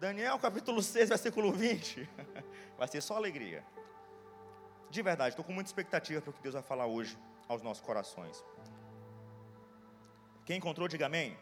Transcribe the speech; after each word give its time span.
Daniel 0.00 0.38
capítulo 0.38 0.80
6, 0.80 1.08
versículo 1.08 1.52
20. 1.52 2.08
Vai 2.78 2.86
ser 2.86 3.00
só 3.00 3.16
alegria. 3.16 3.64
De 4.88 5.02
verdade, 5.02 5.30
estou 5.30 5.44
com 5.44 5.52
muita 5.52 5.68
expectativa 5.68 6.20
para 6.20 6.30
o 6.30 6.32
que 6.32 6.40
Deus 6.40 6.54
vai 6.54 6.62
falar 6.62 6.86
hoje 6.86 7.18
aos 7.48 7.60
nossos 7.62 7.82
corações. 7.82 8.42
Quem 10.46 10.56
encontrou, 10.56 10.86
diga 10.86 11.06
amém. 11.06 11.36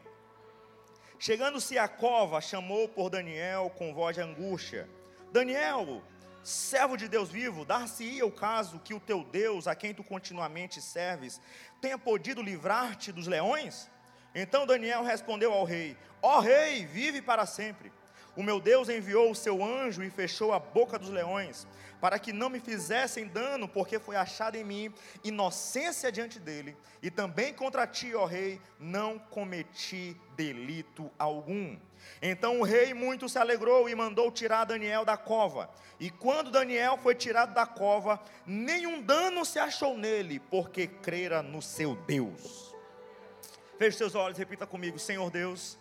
Chegando-se 1.19 1.79
à 1.79 1.87
cova, 1.87 2.40
chamou 2.40 2.88
por 2.88 3.11
Daniel 3.11 3.71
com 3.77 3.95
voz 3.95 4.17
de 4.17 4.22
angústia: 4.22 4.88
Daniel, 5.31 6.03
servo 6.43 6.97
de 6.97 7.09
Deus 7.09 7.31
vivo, 7.31 7.65
dar-se-ia 7.65 8.25
o 8.25 8.33
caso 8.33 8.81
que 8.81 8.95
o 8.95 9.01
teu 9.01 9.23
Deus, 9.23 9.69
a 9.69 9.75
quem 9.75 9.95
tu 9.95 10.03
continuamente 10.03 10.81
serves, 10.81 11.41
tenha 11.81 11.99
podido 11.99 12.43
livrar-te 12.43 13.13
dos 13.13 13.27
leões? 13.27 13.88
Então 14.35 14.67
Daniel 14.67 15.04
respondeu 15.04 15.53
ao 15.53 15.65
rei: 15.65 15.97
Ó 16.23 16.38
oh, 16.38 16.41
rei, 16.41 16.87
vive 16.87 17.20
para 17.20 17.45
sempre. 17.45 17.93
O 18.37 18.42
meu 18.42 18.60
Deus 18.60 18.91
enviou 18.91 19.30
o 19.30 19.34
seu 19.34 19.64
anjo 19.64 20.04
e 20.04 20.10
fechou 20.10 20.52
a 20.52 20.58
boca 20.58 20.98
dos 20.98 21.08
leões, 21.08 21.66
para 21.98 22.18
que 22.18 22.34
não 22.34 22.50
me 22.50 22.60
fizessem 22.60 23.27
dano, 23.27 23.66
porque 23.66 23.98
foi 23.98 24.14
achada 24.14 24.58
em 24.58 24.64
mim 24.64 24.94
inocência 25.24 26.12
diante 26.12 26.38
dele, 26.38 26.77
e 27.02 27.10
também 27.10 27.54
contra 27.54 27.86
ti, 27.86 28.14
ó 28.14 28.27
rei, 28.27 28.60
não 28.78 29.18
cometi 29.18 30.14
delito 30.36 31.10
algum. 31.18 31.78
Então 32.20 32.60
o 32.60 32.62
rei 32.62 32.92
muito 32.92 33.27
se 33.27 33.38
alegrou 33.38 33.88
e 33.88 33.94
mandou 33.94 34.30
tirar 34.30 34.66
Daniel 34.66 35.02
da 35.02 35.16
cova. 35.16 35.70
E 35.98 36.10
quando 36.10 36.50
Daniel 36.50 36.98
foi 36.98 37.14
tirado 37.14 37.55
da 37.55 37.66
cova, 37.66 38.20
nenhum 38.44 39.00
dano 39.00 39.46
se 39.46 39.58
achou 39.58 39.96
nele, 39.96 40.38
porque 40.38 40.86
crera 40.86 41.42
no 41.42 41.62
seu 41.62 41.96
Deus. 41.96 42.74
Feche 43.78 43.96
seus 43.96 44.14
olhos, 44.14 44.36
repita 44.36 44.66
comigo: 44.66 44.98
Senhor 44.98 45.30
Deus, 45.30 45.78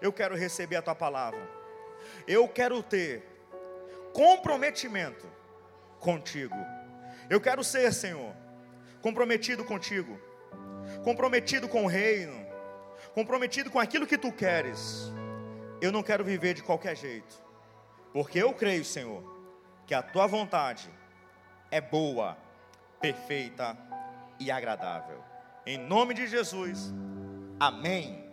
eu 0.00 0.12
quero 0.12 0.34
receber 0.34 0.76
a 0.76 0.82
tua 0.82 0.94
palavra 0.94 1.55
eu 2.26 2.48
quero 2.48 2.82
ter 2.82 3.22
comprometimento 4.12 5.26
contigo. 6.00 6.56
Eu 7.28 7.40
quero 7.40 7.62
ser, 7.62 7.92
Senhor, 7.92 8.34
comprometido 9.00 9.64
contigo, 9.64 10.18
comprometido 11.04 11.68
com 11.68 11.84
o 11.84 11.88
reino, 11.88 12.46
comprometido 13.14 13.70
com 13.70 13.78
aquilo 13.78 14.06
que 14.06 14.18
tu 14.18 14.32
queres. 14.32 15.12
Eu 15.80 15.92
não 15.92 16.02
quero 16.02 16.24
viver 16.24 16.54
de 16.54 16.62
qualquer 16.62 16.96
jeito, 16.96 17.42
porque 18.12 18.38
eu 18.38 18.52
creio, 18.52 18.84
Senhor, 18.84 19.22
que 19.86 19.94
a 19.94 20.02
tua 20.02 20.26
vontade 20.26 20.90
é 21.70 21.80
boa, 21.80 22.36
perfeita 23.00 23.76
e 24.40 24.50
agradável. 24.50 25.22
Em 25.66 25.78
nome 25.78 26.14
de 26.14 26.26
Jesus, 26.26 26.92
amém. 27.60 28.25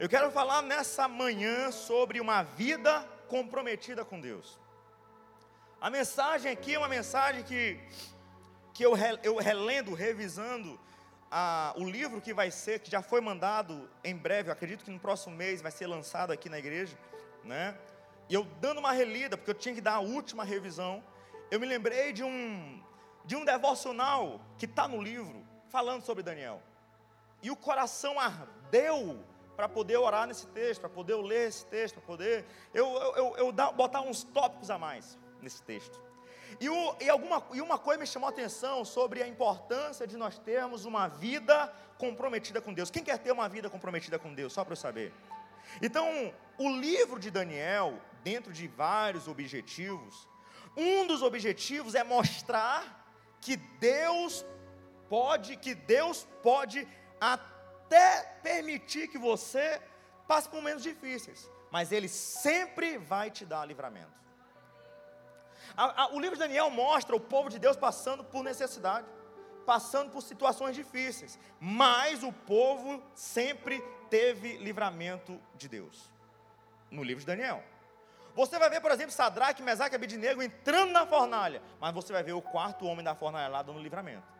Eu 0.00 0.08
quero 0.08 0.30
falar 0.30 0.62
nessa 0.62 1.08
manhã 1.08 1.72
sobre 1.72 2.20
uma 2.20 2.44
vida 2.44 3.00
comprometida 3.26 4.04
com 4.04 4.20
Deus. 4.20 4.56
A 5.80 5.90
mensagem 5.90 6.52
aqui 6.52 6.76
é 6.76 6.78
uma 6.78 6.86
mensagem 6.86 7.42
que, 7.42 7.80
que 8.72 8.86
eu, 8.86 8.92
eu 9.24 9.34
relendo, 9.38 9.94
revisando 9.94 10.78
a, 11.28 11.74
o 11.76 11.82
livro 11.82 12.20
que 12.20 12.32
vai 12.32 12.48
ser, 12.52 12.78
que 12.78 12.88
já 12.88 13.02
foi 13.02 13.20
mandado 13.20 13.90
em 14.04 14.14
breve, 14.14 14.52
acredito 14.52 14.84
que 14.84 14.90
no 14.92 15.00
próximo 15.00 15.34
mês 15.34 15.60
vai 15.60 15.72
ser 15.72 15.88
lançado 15.88 16.32
aqui 16.32 16.48
na 16.48 16.60
igreja, 16.60 16.96
né? 17.42 17.76
E 18.28 18.34
eu 18.34 18.44
dando 18.60 18.78
uma 18.78 18.92
relida, 18.92 19.36
porque 19.36 19.50
eu 19.50 19.54
tinha 19.54 19.74
que 19.74 19.80
dar 19.80 19.94
a 19.94 20.00
última 20.00 20.44
revisão, 20.44 21.02
eu 21.50 21.58
me 21.58 21.66
lembrei 21.66 22.12
de 22.12 22.22
um, 22.22 22.80
de 23.24 23.34
um 23.34 23.44
devocional 23.44 24.40
que 24.58 24.64
está 24.64 24.86
no 24.86 25.02
livro, 25.02 25.44
falando 25.70 26.04
sobre 26.04 26.22
Daniel. 26.22 26.62
E 27.42 27.50
o 27.50 27.56
coração 27.56 28.20
ardeu 28.20 29.24
para 29.58 29.68
poder 29.68 29.96
orar 29.96 30.24
nesse 30.24 30.46
texto, 30.46 30.82
para 30.82 30.88
poder 30.88 31.16
ler 31.16 31.48
esse 31.48 31.66
texto, 31.66 31.94
para 31.94 32.06
poder 32.06 32.44
eu, 32.72 32.86
eu, 32.86 33.16
eu, 33.16 33.36
eu 33.38 33.72
botar 33.72 34.02
uns 34.02 34.22
tópicos 34.22 34.70
a 34.70 34.78
mais 34.78 35.18
nesse 35.42 35.60
texto. 35.64 36.00
E, 36.60 36.68
o, 36.68 36.96
e, 37.00 37.10
alguma, 37.10 37.44
e 37.52 37.60
uma 37.60 37.76
coisa 37.76 37.98
me 37.98 38.06
chamou 38.06 38.28
a 38.28 38.30
atenção 38.30 38.84
sobre 38.84 39.20
a 39.20 39.26
importância 39.26 40.06
de 40.06 40.16
nós 40.16 40.38
termos 40.38 40.84
uma 40.84 41.08
vida 41.08 41.74
comprometida 41.98 42.60
com 42.60 42.72
Deus. 42.72 42.88
Quem 42.88 43.02
quer 43.02 43.18
ter 43.18 43.32
uma 43.32 43.48
vida 43.48 43.68
comprometida 43.68 44.16
com 44.16 44.32
Deus? 44.32 44.52
Só 44.52 44.62
para 44.62 44.74
eu 44.74 44.76
saber. 44.76 45.12
Então, 45.82 46.32
o 46.56 46.70
livro 46.70 47.18
de 47.18 47.28
Daniel, 47.28 47.98
dentro 48.22 48.52
de 48.52 48.68
vários 48.68 49.26
objetivos, 49.26 50.28
um 50.76 51.04
dos 51.04 51.20
objetivos 51.20 51.96
é 51.96 52.04
mostrar 52.04 53.04
que 53.40 53.56
Deus 53.56 54.46
pode, 55.08 55.56
que 55.56 55.74
Deus 55.74 56.28
pode 56.44 56.86
até 57.20 57.57
até 57.88 58.22
permitir 58.42 59.08
que 59.08 59.16
você 59.16 59.80
passe 60.26 60.48
por 60.48 60.56
momentos 60.56 60.82
difíceis, 60.82 61.50
mas 61.70 61.90
Ele 61.90 62.08
sempre 62.08 62.98
vai 62.98 63.30
te 63.30 63.46
dar 63.46 63.64
livramento. 63.64 64.18
A, 65.76 66.04
a, 66.04 66.14
o 66.14 66.20
livro 66.20 66.36
de 66.36 66.40
Daniel 66.40 66.70
mostra 66.70 67.16
o 67.16 67.20
povo 67.20 67.48
de 67.48 67.58
Deus 67.58 67.76
passando 67.76 68.22
por 68.22 68.42
necessidade, 68.42 69.06
passando 69.64 70.10
por 70.10 70.22
situações 70.22 70.76
difíceis, 70.76 71.38
mas 71.58 72.22
o 72.22 72.32
povo 72.32 73.02
sempre 73.14 73.80
teve 74.10 74.58
livramento 74.58 75.40
de 75.54 75.68
Deus. 75.68 76.10
No 76.90 77.02
livro 77.02 77.20
de 77.20 77.26
Daniel. 77.26 77.62
Você 78.34 78.58
vai 78.58 78.70
ver, 78.70 78.80
por 78.80 78.90
exemplo, 78.90 79.12
Sadraque, 79.12 79.62
Mesaque 79.62 79.96
e 79.96 80.44
entrando 80.44 80.92
na 80.92 81.06
fornalha, 81.06 81.60
mas 81.80 81.92
você 81.92 82.12
vai 82.12 82.22
ver 82.22 82.32
o 82.32 82.40
quarto 82.40 82.86
homem 82.86 83.04
da 83.04 83.14
fornalha 83.14 83.48
lá 83.48 83.62
dando 83.62 83.80
livramento. 83.80 84.37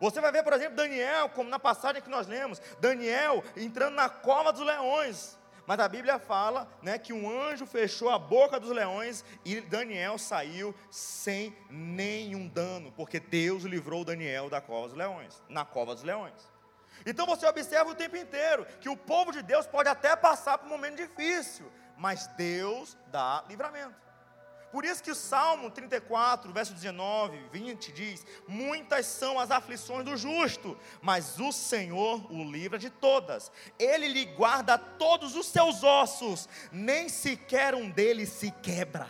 Você 0.00 0.20
vai 0.20 0.30
ver, 0.30 0.44
por 0.44 0.52
exemplo, 0.52 0.76
Daniel, 0.76 1.28
como 1.30 1.50
na 1.50 1.58
passagem 1.58 2.00
que 2.00 2.10
nós 2.10 2.26
lemos, 2.26 2.60
Daniel 2.80 3.42
entrando 3.56 3.94
na 3.94 4.08
cova 4.08 4.52
dos 4.52 4.64
leões. 4.64 5.36
Mas 5.66 5.80
a 5.80 5.88
Bíblia 5.88 6.18
fala 6.18 6.66
né, 6.80 6.96
que 6.98 7.12
um 7.12 7.30
anjo 7.30 7.66
fechou 7.66 8.08
a 8.08 8.18
boca 8.18 8.58
dos 8.58 8.70
leões 8.70 9.22
e 9.44 9.60
Daniel 9.60 10.16
saiu 10.16 10.74
sem 10.90 11.54
nenhum 11.68 12.48
dano, 12.48 12.90
porque 12.92 13.20
Deus 13.20 13.64
livrou 13.64 14.02
Daniel 14.02 14.48
da 14.48 14.62
cova 14.62 14.88
dos 14.88 14.96
leões, 14.96 15.42
na 15.46 15.66
cova 15.66 15.94
dos 15.94 16.02
leões. 16.02 16.50
Então 17.04 17.26
você 17.26 17.46
observa 17.46 17.90
o 17.90 17.94
tempo 17.94 18.16
inteiro 18.16 18.64
que 18.80 18.88
o 18.88 18.96
povo 18.96 19.30
de 19.30 19.42
Deus 19.42 19.66
pode 19.66 19.90
até 19.90 20.16
passar 20.16 20.56
por 20.56 20.66
um 20.66 20.70
momento 20.70 20.96
difícil, 20.96 21.70
mas 21.98 22.26
Deus 22.28 22.96
dá 23.08 23.44
livramento. 23.46 24.07
Por 24.70 24.84
isso 24.84 25.02
que 25.02 25.10
o 25.10 25.14
Salmo 25.14 25.70
34, 25.70 26.52
verso 26.52 26.74
19, 26.74 27.38
20 27.50 27.92
diz: 27.92 28.26
Muitas 28.46 29.06
são 29.06 29.38
as 29.38 29.50
aflições 29.50 30.04
do 30.04 30.16
justo, 30.16 30.78
mas 31.00 31.40
o 31.40 31.50
Senhor 31.52 32.30
o 32.30 32.44
livra 32.44 32.78
de 32.78 32.90
todas. 32.90 33.50
Ele 33.78 34.08
lhe 34.08 34.26
guarda 34.26 34.76
todos 34.76 35.34
os 35.34 35.46
seus 35.46 35.82
ossos, 35.82 36.48
nem 36.70 37.08
sequer 37.08 37.74
um 37.74 37.90
deles 37.90 38.28
se 38.28 38.50
quebra. 38.50 39.08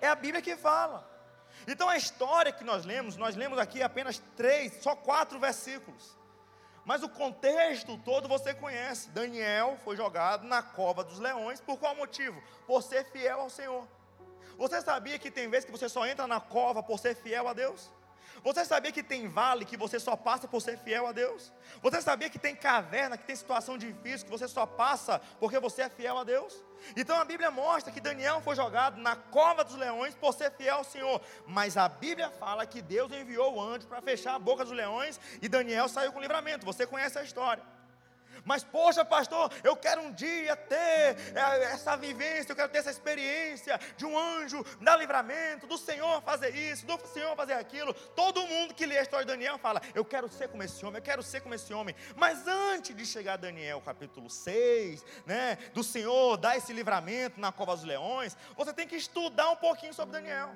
É 0.00 0.08
a 0.08 0.14
Bíblia 0.14 0.40
que 0.40 0.56
fala. 0.56 1.06
Então 1.66 1.88
a 1.88 1.96
história 1.96 2.52
que 2.52 2.64
nós 2.64 2.84
lemos, 2.84 3.16
nós 3.16 3.36
lemos 3.36 3.58
aqui 3.58 3.82
apenas 3.82 4.22
três, 4.36 4.82
só 4.82 4.94
quatro 4.96 5.38
versículos. 5.38 6.16
Mas 6.84 7.02
o 7.02 7.08
contexto 7.08 7.98
todo 7.98 8.28
você 8.28 8.54
conhece. 8.54 9.10
Daniel 9.10 9.76
foi 9.84 9.96
jogado 9.96 10.46
na 10.46 10.62
cova 10.62 11.02
dos 11.02 11.18
leões, 11.18 11.60
por 11.60 11.78
qual 11.78 11.96
motivo? 11.96 12.40
Por 12.66 12.82
ser 12.82 13.04
fiel 13.10 13.40
ao 13.40 13.50
Senhor. 13.50 13.86
Você 14.56 14.80
sabia 14.80 15.18
que 15.18 15.30
tem 15.30 15.48
vezes 15.48 15.64
que 15.64 15.72
você 15.72 15.88
só 15.88 16.06
entra 16.06 16.26
na 16.26 16.40
cova 16.40 16.82
por 16.82 16.98
ser 16.98 17.14
fiel 17.14 17.48
a 17.48 17.52
Deus? 17.52 17.90
Você 18.42 18.64
sabia 18.64 18.92
que 18.92 19.02
tem 19.02 19.28
vale 19.28 19.64
que 19.64 19.76
você 19.76 19.98
só 19.98 20.14
passa 20.14 20.46
por 20.46 20.60
ser 20.60 20.78
fiel 20.78 21.06
a 21.06 21.12
Deus? 21.12 21.52
Você 21.82 22.00
sabia 22.00 22.30
que 22.30 22.38
tem 22.38 22.54
caverna, 22.54 23.16
que 23.16 23.24
tem 23.24 23.34
situação 23.34 23.76
difícil 23.76 24.26
que 24.26 24.30
você 24.30 24.46
só 24.46 24.66
passa 24.66 25.20
porque 25.40 25.58
você 25.58 25.82
é 25.82 25.88
fiel 25.88 26.18
a 26.18 26.24
Deus? 26.24 26.54
Então 26.94 27.18
a 27.18 27.24
Bíblia 27.24 27.50
mostra 27.50 27.92
que 27.92 28.00
Daniel 28.00 28.40
foi 28.40 28.54
jogado 28.54 29.00
na 29.00 29.16
cova 29.16 29.64
dos 29.64 29.74
leões 29.74 30.14
por 30.14 30.32
ser 30.32 30.52
fiel 30.52 30.76
ao 30.76 30.84
Senhor. 30.84 31.20
Mas 31.46 31.76
a 31.76 31.88
Bíblia 31.88 32.30
fala 32.30 32.66
que 32.66 32.80
Deus 32.82 33.10
enviou 33.10 33.54
o 33.54 33.60
anjo 33.60 33.86
para 33.86 34.00
fechar 34.02 34.34
a 34.34 34.38
boca 34.38 34.64
dos 34.64 34.72
leões 34.72 35.18
e 35.40 35.48
Daniel 35.48 35.88
saiu 35.88 36.12
com 36.12 36.20
livramento. 36.20 36.64
Você 36.66 36.86
conhece 36.86 37.18
a 37.18 37.22
história. 37.22 37.62
Mas, 38.46 38.62
poxa, 38.62 39.04
pastor, 39.04 39.52
eu 39.64 39.76
quero 39.76 40.00
um 40.02 40.12
dia 40.12 40.54
ter 40.54 40.76
é, 41.34 41.64
essa 41.72 41.96
vivência, 41.96 42.52
eu 42.52 42.56
quero 42.56 42.68
ter 42.68 42.78
essa 42.78 42.92
experiência 42.92 43.78
de 43.96 44.06
um 44.06 44.16
anjo 44.16 44.64
dar 44.80 44.96
livramento, 44.96 45.66
do 45.66 45.76
Senhor 45.76 46.22
fazer 46.22 46.54
isso, 46.54 46.86
do 46.86 46.96
Senhor 47.08 47.34
fazer 47.34 47.54
aquilo. 47.54 47.92
Todo 47.92 48.46
mundo 48.46 48.72
que 48.72 48.86
lê 48.86 48.98
a 48.98 49.02
história 49.02 49.26
de 49.26 49.32
Daniel 49.32 49.58
fala: 49.58 49.82
Eu 49.92 50.04
quero 50.04 50.28
ser 50.28 50.48
como 50.48 50.62
esse 50.62 50.86
homem, 50.86 50.98
eu 50.98 51.02
quero 51.02 51.24
ser 51.24 51.40
como 51.40 51.56
esse 51.56 51.74
homem. 51.74 51.94
Mas 52.14 52.46
antes 52.46 52.94
de 52.94 53.04
chegar 53.04 53.32
a 53.32 53.36
Daniel, 53.36 53.80
capítulo 53.80 54.30
6, 54.30 55.04
né, 55.26 55.58
do 55.74 55.82
Senhor 55.82 56.36
dar 56.36 56.56
esse 56.56 56.72
livramento 56.72 57.40
na 57.40 57.50
cova 57.50 57.74
dos 57.74 57.84
leões, 57.84 58.36
você 58.56 58.72
tem 58.72 58.86
que 58.86 58.94
estudar 58.94 59.50
um 59.50 59.56
pouquinho 59.56 59.92
sobre 59.92 60.12
Daniel. 60.12 60.54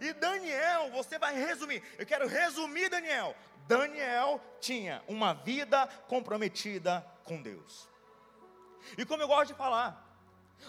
E 0.00 0.12
Daniel, 0.12 0.90
você 0.90 1.18
vai 1.18 1.34
resumir. 1.34 1.82
Eu 1.96 2.04
quero 2.04 2.26
resumir 2.26 2.88
Daniel. 2.90 3.34
Daniel 3.68 4.40
tinha 4.60 5.02
uma 5.06 5.34
vida 5.34 5.86
comprometida 6.08 7.04
com 7.22 7.40
Deus. 7.40 7.88
E 8.96 9.04
como 9.04 9.22
eu 9.22 9.28
gosto 9.28 9.48
de 9.48 9.54
falar, 9.54 10.08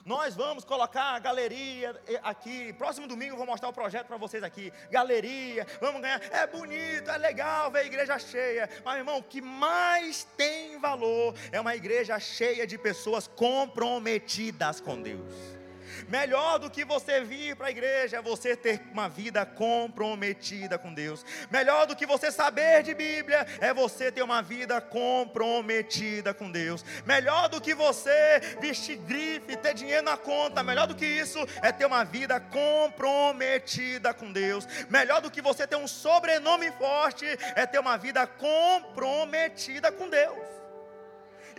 Nós 0.06 0.36
vamos 0.36 0.64
colocar 0.64 1.16
a 1.16 1.20
galeria 1.20 2.00
aqui. 2.24 2.74
Próximo 2.74 3.08
domingo 3.08 3.34
eu 3.34 3.38
vou 3.38 3.46
mostrar 3.46 3.70
o 3.70 3.74
projeto 3.74 4.08
para 4.08 4.18
vocês 4.18 4.44
aqui. 4.44 4.72
Galeria, 4.90 5.66
vamos 5.82 6.02
ganhar. 6.02 6.22
É 6.32 6.48
bonito, 6.48 7.10
é 7.10 7.18
legal 7.18 7.72
ver 7.72 7.80
a 7.80 7.86
igreja 7.86 8.18
cheia. 8.20 8.70
Mas, 8.84 8.98
irmão, 8.98 9.18
o 9.18 9.24
que 9.24 9.42
mais 9.42 10.24
tem 10.38 10.80
valor 10.80 11.34
é 11.52 11.60
uma 11.60 11.76
igreja 11.76 12.20
cheia 12.20 12.66
de 12.66 12.78
pessoas 12.78 13.28
comprometidas 13.28 14.80
com 14.80 15.02
Deus. 15.02 15.59
Melhor 16.08 16.60
do 16.60 16.70
que 16.70 16.86
você 16.86 17.22
vir 17.22 17.56
para 17.56 17.68
a 17.68 17.72
igreja 17.72 18.18
é 18.18 18.22
você 18.22 18.56
ter 18.56 18.82
uma 18.92 19.08
vida 19.08 19.46
comprometida 19.46 20.78
com 20.78 20.94
Deus. 20.94 21.26
Melhor 21.50 21.86
do 21.86 21.96
que 21.96 22.06
você 22.06 22.32
saber 22.32 22.84
de 22.84 22.94
Bíblia 22.94 23.46
é 23.60 23.74
você 23.74 24.12
ter 24.12 24.22
uma 24.22 24.42
vida 24.42 24.80
comprometida 24.82 26.34
com 26.34 26.52
Deus. 26.52 26.84
Melhor 27.06 27.50
do 27.50 27.62
que 27.62 27.74
você 27.74 28.40
vestir 28.60 28.98
grife, 28.98 29.58
ter 29.58 29.74
dinheiro 29.74 30.04
na 30.04 30.18
conta. 30.18 30.64
Melhor 30.64 30.88
do 30.88 30.96
que 30.96 31.06
isso 31.06 31.40
é 31.62 31.72
ter 31.72 31.86
uma 31.86 32.04
vida 32.04 32.40
comprometida 32.40 34.14
com 34.14 34.32
Deus. 34.32 34.68
Melhor 34.90 35.22
do 35.22 35.32
que 35.32 35.42
você 35.42 35.68
ter 35.68 35.76
um 35.76 35.88
sobrenome 35.88 36.72
forte 36.74 37.26
é 37.56 37.66
ter 37.66 37.80
uma 37.80 37.98
vida 37.98 38.26
comprometida 38.26 39.92
com 39.92 40.10
Deus. 40.10 40.59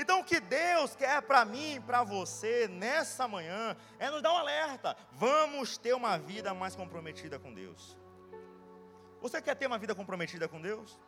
Então, 0.00 0.20
o 0.20 0.24
que 0.24 0.40
Deus 0.40 0.96
quer 0.96 1.20
para 1.20 1.44
mim, 1.44 1.78
para 1.86 2.02
você, 2.02 2.66
nessa 2.66 3.28
manhã, 3.28 3.76
é 3.98 4.08
nos 4.08 4.22
dar 4.22 4.32
um 4.32 4.38
alerta. 4.38 4.96
Vamos 5.12 5.76
ter 5.76 5.92
uma 5.92 6.16
vida 6.16 6.54
mais 6.54 6.74
comprometida 6.74 7.38
com 7.38 7.52
Deus. 7.52 7.98
Você 9.20 9.42
quer 9.42 9.54
ter 9.54 9.66
uma 9.66 9.76
vida 9.78 9.94
comprometida 9.94 10.48
com 10.48 10.58
Deus? 10.58 10.98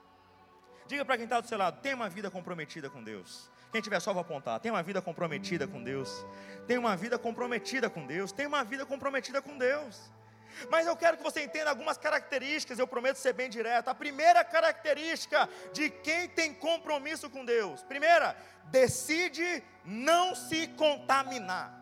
Diga 0.86 1.06
para 1.06 1.16
quem 1.16 1.24
está 1.24 1.40
do 1.40 1.48
seu 1.48 1.56
lado: 1.56 1.80
tem 1.80 1.94
uma 1.94 2.10
vida 2.10 2.30
comprometida 2.30 2.90
com 2.90 3.02
Deus. 3.02 3.50
Quem 3.72 3.80
tiver 3.80 3.98
só 3.98 4.12
vou 4.12 4.20
apontar: 4.20 4.60
tem 4.60 4.70
uma 4.70 4.82
vida 4.82 5.00
comprometida 5.00 5.66
com 5.66 5.82
Deus. 5.82 6.26
Tem 6.66 6.76
uma 6.76 6.94
vida 6.94 7.18
comprometida 7.18 7.88
com 7.88 8.06
Deus. 8.06 8.30
Tem 8.30 8.46
uma 8.46 8.62
vida 8.62 8.84
comprometida 8.84 9.40
com 9.40 9.56
Deus. 9.56 10.12
Mas 10.70 10.86
eu 10.86 10.96
quero 10.96 11.16
que 11.16 11.22
você 11.22 11.42
entenda 11.42 11.70
algumas 11.70 11.98
características, 11.98 12.78
eu 12.78 12.86
prometo 12.86 13.16
ser 13.16 13.32
bem 13.32 13.48
direto. 13.48 13.88
A 13.88 13.94
primeira 13.94 14.44
característica 14.44 15.48
de 15.72 15.90
quem 15.90 16.28
tem 16.28 16.52
compromisso 16.54 17.30
com 17.30 17.44
Deus: 17.44 17.82
primeira, 17.82 18.36
decide 18.70 19.62
não 19.84 20.34
se 20.34 20.68
contaminar. 20.68 21.72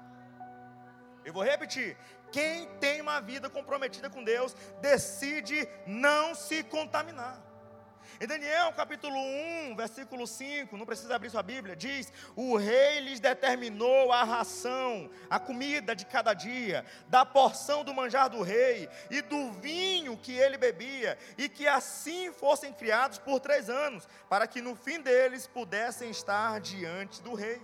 Eu 1.24 1.32
vou 1.32 1.42
repetir: 1.42 1.96
quem 2.32 2.66
tem 2.78 3.00
uma 3.00 3.20
vida 3.20 3.50
comprometida 3.50 4.08
com 4.08 4.22
Deus, 4.22 4.54
decide 4.80 5.68
não 5.86 6.34
se 6.34 6.62
contaminar. 6.62 7.49
Em 8.22 8.26
Daniel 8.26 8.70
capítulo 8.74 9.16
1, 9.16 9.76
versículo 9.76 10.26
5, 10.26 10.76
não 10.76 10.84
precisa 10.84 11.16
abrir 11.16 11.30
sua 11.30 11.42
Bíblia, 11.42 11.74
diz: 11.74 12.12
O 12.36 12.54
rei 12.54 13.00
lhes 13.00 13.18
determinou 13.18 14.12
a 14.12 14.22
ração, 14.24 15.10
a 15.30 15.40
comida 15.40 15.96
de 15.96 16.04
cada 16.04 16.34
dia, 16.34 16.84
da 17.08 17.24
porção 17.24 17.82
do 17.82 17.94
manjar 17.94 18.28
do 18.28 18.42
rei 18.42 18.90
e 19.10 19.22
do 19.22 19.52
vinho 19.52 20.18
que 20.18 20.32
ele 20.32 20.58
bebia, 20.58 21.16
e 21.38 21.48
que 21.48 21.66
assim 21.66 22.30
fossem 22.30 22.74
criados 22.74 23.16
por 23.16 23.40
três 23.40 23.70
anos, 23.70 24.06
para 24.28 24.46
que 24.46 24.60
no 24.60 24.76
fim 24.76 25.00
deles 25.00 25.46
pudessem 25.46 26.10
estar 26.10 26.60
diante 26.60 27.22
do 27.22 27.32
rei. 27.32 27.62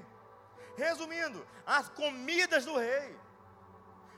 Resumindo, 0.74 1.46
as 1.66 1.90
comidas 1.90 2.64
do 2.64 2.78
rei. 2.78 3.14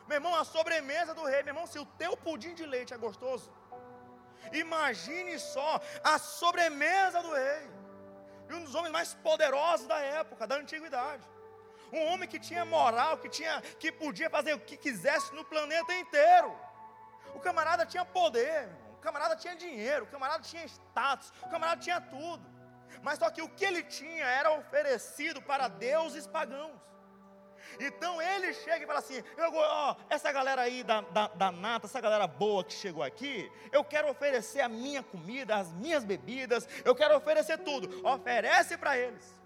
Meu 0.07 0.19
irmão, 0.19 0.37
a 0.37 0.45
sobremesa 0.45 1.13
do 1.13 1.25
rei, 1.25 1.43
meu 1.43 1.53
irmão, 1.53 1.67
se 1.67 1.81
o 1.81 1.85
teu 1.85 2.17
pudim 2.17 2.55
de 2.55 2.65
leite 2.65 2.95
é 2.95 2.97
gostoso, 2.97 3.51
Imagine 4.53 5.39
só 5.39 5.81
a 6.03 6.19
sobremesa 6.19 7.23
do 7.23 7.33
rei. 7.33 7.71
E 8.49 8.55
um 8.55 8.65
dos 8.65 8.75
homens 8.75 8.93
mais 8.93 9.15
poderosos 9.15 9.87
da 9.87 9.99
época, 9.99 10.47
da 10.47 10.57
antiguidade. 10.57 11.23
Um 11.93 12.07
homem 12.07 12.29
que 12.29 12.39
tinha 12.39 12.65
moral, 12.65 13.19
que 13.19 13.29
tinha, 13.29 13.61
que 13.79 13.91
podia 13.91 14.29
fazer 14.29 14.55
o 14.55 14.61
que 14.61 14.77
quisesse 14.77 15.35
no 15.35 15.45
planeta 15.45 15.93
inteiro. 15.95 16.55
O 17.35 17.41
camarada 17.41 17.87
tinha 17.87 18.05
poder, 18.05 18.69
o 18.93 18.97
camarada 18.99 19.37
tinha 19.37 19.55
dinheiro, 19.57 20.05
o 20.05 20.09
camarada 20.09 20.43
tinha 20.43 20.65
status, 20.65 21.33
o 21.43 21.49
camarada 21.49 21.81
tinha 21.81 22.01
tudo. 22.01 22.45
Mas 23.03 23.19
só 23.19 23.31
que 23.31 23.43
o 23.43 23.49
que 23.49 23.65
ele 23.65 23.83
tinha 23.83 24.25
era 24.25 24.51
oferecido 24.53 25.41
para 25.41 25.69
deuses 25.69 26.27
pagãos. 26.27 26.81
Então 27.81 28.21
ele 28.21 28.53
chega 28.53 28.85
e 28.85 28.87
fala 28.87 28.99
assim: 28.99 29.23
eu, 29.37 29.51
ó, 29.55 29.97
essa 30.09 30.31
galera 30.33 30.63
aí 30.63 30.83
da, 30.83 31.01
da, 31.01 31.29
da 31.29 31.53
nata, 31.53 31.87
essa 31.87 32.01
galera 32.01 32.27
boa 32.27 32.65
que 32.65 32.73
chegou 32.73 33.03
aqui, 33.03 33.51
eu 33.73 33.85
quero 33.85 34.11
oferecer 34.11 34.61
a 34.61 34.69
minha 34.69 35.03
comida, 35.03 35.57
as 35.57 35.73
minhas 35.73 36.05
bebidas, 36.05 36.69
eu 36.85 36.95
quero 36.95 37.17
oferecer 37.17 37.59
tudo. 37.59 38.07
Oferece 38.07 38.77
para 38.77 38.97
eles 38.97 39.39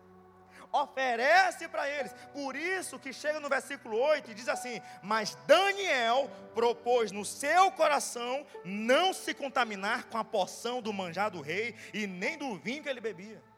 oferece 0.73 1.69
para 1.69 1.89
eles. 1.89 2.15
Por 2.33 2.57
isso 2.57 2.99
que 2.99 3.13
chega 3.13 3.39
no 3.39 3.49
versículo 3.49 3.99
8 3.99 4.31
e 4.31 4.35
diz 4.35 4.49
assim: 4.49 4.81
Mas 5.03 5.37
Daniel 5.47 6.31
propôs 6.55 7.13
no 7.13 7.25
seu 7.25 7.71
coração 7.73 8.47
não 8.65 9.13
se 9.13 9.35
contaminar 9.35 10.05
com 10.05 10.19
a 10.19 10.25
porção 10.25 10.81
do 10.81 10.93
manjar 10.93 11.31
do 11.31 11.41
rei 11.41 11.75
e 11.93 12.07
nem 12.07 12.39
do 12.39 12.57
vinho 12.57 12.83
que 12.83 12.89
ele 12.89 13.01
bebia. 13.01 13.52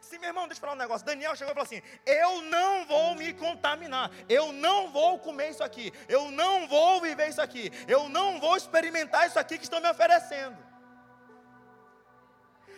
Se 0.00 0.18
meu 0.18 0.28
irmão, 0.28 0.46
deixa 0.46 0.58
eu 0.58 0.60
falar 0.60 0.74
um 0.74 0.78
negócio. 0.78 1.06
Daniel 1.06 1.36
chegou 1.36 1.52
e 1.52 1.54
falou 1.54 1.66
assim: 1.66 1.82
Eu 2.06 2.42
não 2.42 2.86
vou 2.86 3.14
me 3.14 3.32
contaminar, 3.32 4.10
eu 4.28 4.52
não 4.52 4.90
vou 4.90 5.18
comer 5.18 5.50
isso 5.50 5.62
aqui, 5.62 5.92
eu 6.08 6.30
não 6.30 6.66
vou 6.68 7.00
viver 7.00 7.28
isso 7.28 7.40
aqui, 7.40 7.70
eu 7.86 8.08
não 8.08 8.40
vou 8.40 8.56
experimentar 8.56 9.26
isso 9.26 9.38
aqui 9.38 9.56
que 9.58 9.64
estão 9.64 9.80
me 9.80 9.88
oferecendo. 9.88 10.70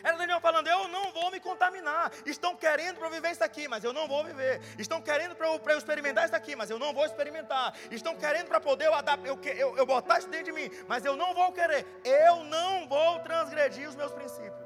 Era 0.02 0.16
Daniel 0.16 0.40
falando: 0.40 0.66
Eu 0.66 0.88
não 0.88 1.12
vou 1.12 1.30
me 1.30 1.38
contaminar. 1.38 2.10
Estão 2.26 2.56
querendo 2.56 2.96
para 2.96 3.06
eu 3.06 3.10
viver 3.10 3.30
isso 3.30 3.44
aqui, 3.44 3.68
mas 3.68 3.84
eu 3.84 3.92
não 3.92 4.08
vou 4.08 4.24
viver. 4.24 4.60
Estão 4.78 5.00
querendo 5.00 5.34
para 5.34 5.46
eu, 5.46 5.60
eu, 5.64 5.78
experimentar 5.78 6.24
isso 6.24 6.34
aqui, 6.34 6.56
mas 6.56 6.70
eu 6.70 6.78
não 6.78 6.92
vou 6.92 7.04
experimentar. 7.04 7.74
Estão 7.90 8.16
querendo 8.16 8.48
para 8.48 8.60
poder 8.60 8.86
eu, 8.86 8.92
eu, 9.24 9.52
eu, 9.52 9.76
eu 9.76 9.86
botar 9.86 10.18
isso 10.18 10.28
dentro 10.28 10.46
de 10.46 10.52
mim, 10.52 10.70
mas 10.88 11.04
eu 11.04 11.16
não 11.16 11.32
vou 11.34 11.52
querer. 11.52 11.86
Eu 12.04 12.44
não 12.44 12.88
vou 12.88 13.20
transgredir 13.20 13.88
os 13.88 13.94
meus 13.94 14.12
princípios. 14.12 14.61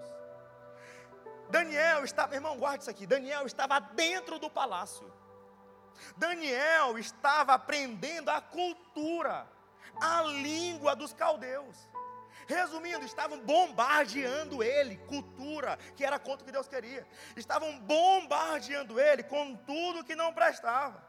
Daniel 1.50 2.04
estava, 2.04 2.34
irmão, 2.34 2.58
guarde 2.58 2.82
isso 2.82 2.90
aqui. 2.90 3.06
Daniel 3.06 3.46
estava 3.46 3.78
dentro 3.78 4.38
do 4.38 4.50
palácio. 4.50 5.12
Daniel 6.16 6.98
estava 6.98 7.54
aprendendo 7.54 8.30
a 8.30 8.40
cultura, 8.40 9.46
a 10.00 10.22
língua 10.22 10.94
dos 10.94 11.12
caldeus. 11.12 11.88
Resumindo, 12.46 13.04
estavam 13.04 13.40
bombardeando 13.40 14.62
ele, 14.62 14.96
cultura, 15.08 15.76
que 15.96 16.04
era 16.04 16.18
contra 16.18 16.42
o 16.42 16.46
que 16.46 16.52
Deus 16.52 16.68
queria. 16.68 17.06
Estavam 17.34 17.78
bombardeando 17.80 19.00
ele 19.00 19.22
com 19.24 19.56
tudo 19.56 20.04
que 20.04 20.14
não 20.14 20.32
prestava. 20.32 21.04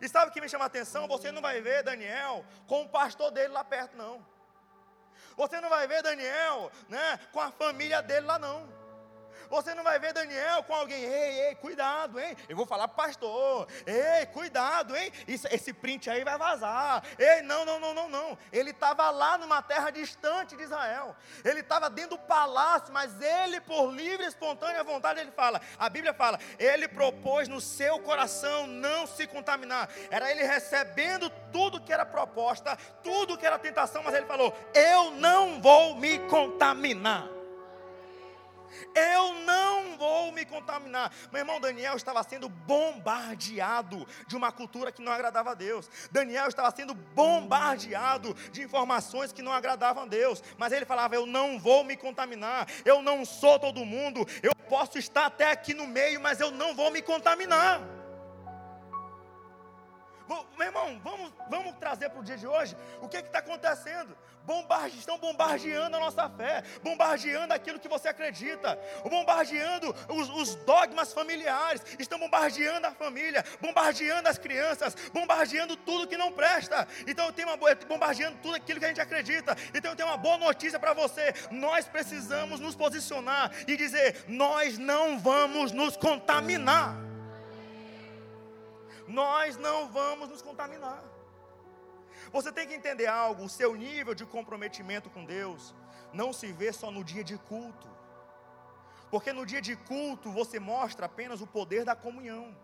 E 0.00 0.08
sabe 0.08 0.30
o 0.30 0.32
que 0.32 0.40
me 0.40 0.48
chama 0.48 0.64
a 0.64 0.66
atenção? 0.66 1.06
Você 1.06 1.30
não 1.30 1.42
vai 1.42 1.60
ver 1.60 1.84
Daniel 1.84 2.44
com 2.66 2.82
o 2.82 2.88
pastor 2.88 3.30
dele 3.30 3.52
lá 3.52 3.62
perto, 3.62 3.96
não. 3.96 4.26
Você 5.36 5.60
não 5.60 5.68
vai 5.68 5.86
ver 5.86 6.02
Daniel 6.02 6.70
né, 6.88 7.18
com 7.30 7.40
a 7.40 7.50
família 7.52 8.02
dele 8.02 8.26
lá, 8.26 8.38
não. 8.38 8.81
Você 9.52 9.74
não 9.74 9.84
vai 9.84 9.98
ver 9.98 10.14
Daniel 10.14 10.62
com 10.62 10.74
alguém, 10.74 11.04
ei, 11.04 11.48
ei, 11.48 11.54
cuidado, 11.56 12.18
hein? 12.18 12.34
Eu 12.48 12.56
vou 12.56 12.64
falar 12.64 12.88
pastor, 12.88 13.68
ei, 13.84 14.24
cuidado, 14.24 14.96
hein? 14.96 15.12
Isso, 15.28 15.46
esse 15.50 15.74
print 15.74 16.08
aí 16.08 16.24
vai 16.24 16.38
vazar. 16.38 17.04
Ei, 17.18 17.42
não, 17.42 17.62
não, 17.62 17.78
não, 17.78 17.92
não, 17.92 18.08
não. 18.08 18.38
Ele 18.50 18.70
estava 18.70 19.10
lá 19.10 19.36
numa 19.36 19.60
terra 19.60 19.90
distante 19.90 20.56
de 20.56 20.62
Israel. 20.62 21.14
Ele 21.44 21.60
estava 21.60 21.90
dentro 21.90 22.16
do 22.16 22.18
palácio, 22.20 22.94
mas 22.94 23.20
ele, 23.20 23.60
por 23.60 23.90
livre 23.90 24.24
e 24.24 24.28
espontânea 24.28 24.82
vontade, 24.82 25.20
ele 25.20 25.32
fala. 25.32 25.60
A 25.78 25.86
Bíblia 25.90 26.14
fala, 26.14 26.40
ele 26.58 26.88
propôs 26.88 27.46
no 27.46 27.60
seu 27.60 27.98
coração 27.98 28.66
não 28.66 29.06
se 29.06 29.26
contaminar. 29.26 29.90
Era 30.10 30.30
ele 30.30 30.44
recebendo 30.44 31.28
tudo 31.52 31.78
que 31.78 31.92
era 31.92 32.06
proposta, 32.06 32.74
tudo 33.02 33.36
que 33.36 33.44
era 33.44 33.58
tentação, 33.58 34.02
mas 34.02 34.14
ele 34.14 34.24
falou: 34.24 34.56
Eu 34.72 35.10
não 35.10 35.60
vou 35.60 35.94
me 35.96 36.20
contaminar. 36.20 37.41
Eu 38.94 39.34
não 39.34 39.96
vou 39.96 40.32
me 40.32 40.44
contaminar. 40.44 41.12
Meu 41.30 41.40
irmão 41.40 41.60
Daniel 41.60 41.96
estava 41.96 42.22
sendo 42.22 42.48
bombardeado 42.48 44.06
de 44.26 44.36
uma 44.36 44.52
cultura 44.52 44.92
que 44.92 45.02
não 45.02 45.12
agradava 45.12 45.50
a 45.50 45.54
Deus. 45.54 45.90
Daniel 46.10 46.48
estava 46.48 46.74
sendo 46.74 46.94
bombardeado 46.94 48.34
de 48.50 48.62
informações 48.62 49.32
que 49.32 49.42
não 49.42 49.52
agradavam 49.52 50.04
a 50.04 50.06
Deus. 50.06 50.42
Mas 50.56 50.72
ele 50.72 50.84
falava: 50.84 51.14
Eu 51.14 51.26
não 51.26 51.58
vou 51.58 51.84
me 51.84 51.96
contaminar. 51.96 52.66
Eu 52.84 53.02
não 53.02 53.24
sou 53.24 53.58
todo 53.58 53.84
mundo. 53.84 54.26
Eu 54.42 54.54
posso 54.68 54.98
estar 54.98 55.26
até 55.26 55.50
aqui 55.50 55.74
no 55.74 55.86
meio, 55.86 56.20
mas 56.20 56.40
eu 56.40 56.50
não 56.50 56.74
vou 56.74 56.90
me 56.90 57.02
contaminar. 57.02 58.01
Meu 60.56 60.66
irmão, 60.68 61.00
vamos, 61.02 61.32
vamos 61.48 61.74
trazer 61.76 62.08
para 62.10 62.20
o 62.20 62.24
dia 62.24 62.36
de 62.36 62.46
hoje 62.46 62.76
o 63.00 63.08
que 63.08 63.16
está 63.16 63.38
acontecendo. 63.38 64.16
Bombarde, 64.44 64.98
estão 64.98 65.18
bombardeando 65.18 65.96
a 65.96 66.00
nossa 66.00 66.28
fé, 66.28 66.64
bombardeando 66.82 67.54
aquilo 67.54 67.78
que 67.78 67.88
você 67.88 68.08
acredita, 68.08 68.76
bombardeando 69.08 69.94
os, 70.08 70.28
os, 70.30 70.54
dogmas 70.64 71.12
familiares, 71.12 71.80
estão 71.98 72.18
bombardeando 72.18 72.88
a 72.88 72.90
família, 72.92 73.44
bombardeando 73.60 74.28
as 74.28 74.38
crianças, 74.38 74.96
bombardeando 75.12 75.76
tudo 75.76 76.08
que 76.08 76.16
não 76.16 76.32
presta. 76.32 76.88
Então 77.06 77.26
eu 77.26 77.32
tenho 77.32 77.48
uma 77.48 77.56
boa, 77.56 77.74
bombardeando 77.88 78.38
tudo 78.42 78.56
aquilo 78.56 78.80
que 78.80 78.84
a 78.84 78.88
gente 78.88 79.00
acredita. 79.00 79.56
Então 79.72 79.92
eu 79.92 79.96
tenho 79.96 80.08
uma 80.08 80.16
boa 80.16 80.38
notícia 80.38 80.78
para 80.78 80.92
você. 80.92 81.32
Nós 81.50 81.86
precisamos 81.86 82.58
nos 82.58 82.74
posicionar 82.74 83.52
e 83.68 83.76
dizer: 83.76 84.24
nós 84.26 84.76
não 84.76 85.18
vamos 85.20 85.70
nos 85.70 85.96
contaminar 85.96 87.11
nós 89.12 89.56
não 89.56 89.88
vamos 89.88 90.28
nos 90.28 90.42
contaminar. 90.42 91.02
Você 92.32 92.50
tem 92.50 92.66
que 92.66 92.74
entender 92.74 93.06
algo: 93.06 93.44
o 93.44 93.48
seu 93.48 93.74
nível 93.74 94.14
de 94.14 94.24
comprometimento 94.24 95.10
com 95.10 95.24
Deus 95.24 95.74
não 96.12 96.32
se 96.32 96.52
vê 96.52 96.72
só 96.72 96.90
no 96.90 97.04
dia 97.04 97.22
de 97.22 97.36
culto, 97.36 97.88
porque 99.10 99.32
no 99.32 99.44
dia 99.44 99.60
de 99.60 99.76
culto 99.76 100.30
você 100.30 100.58
mostra 100.58 101.06
apenas 101.06 101.40
o 101.40 101.46
poder 101.46 101.84
da 101.84 101.94
comunhão. 101.94 102.56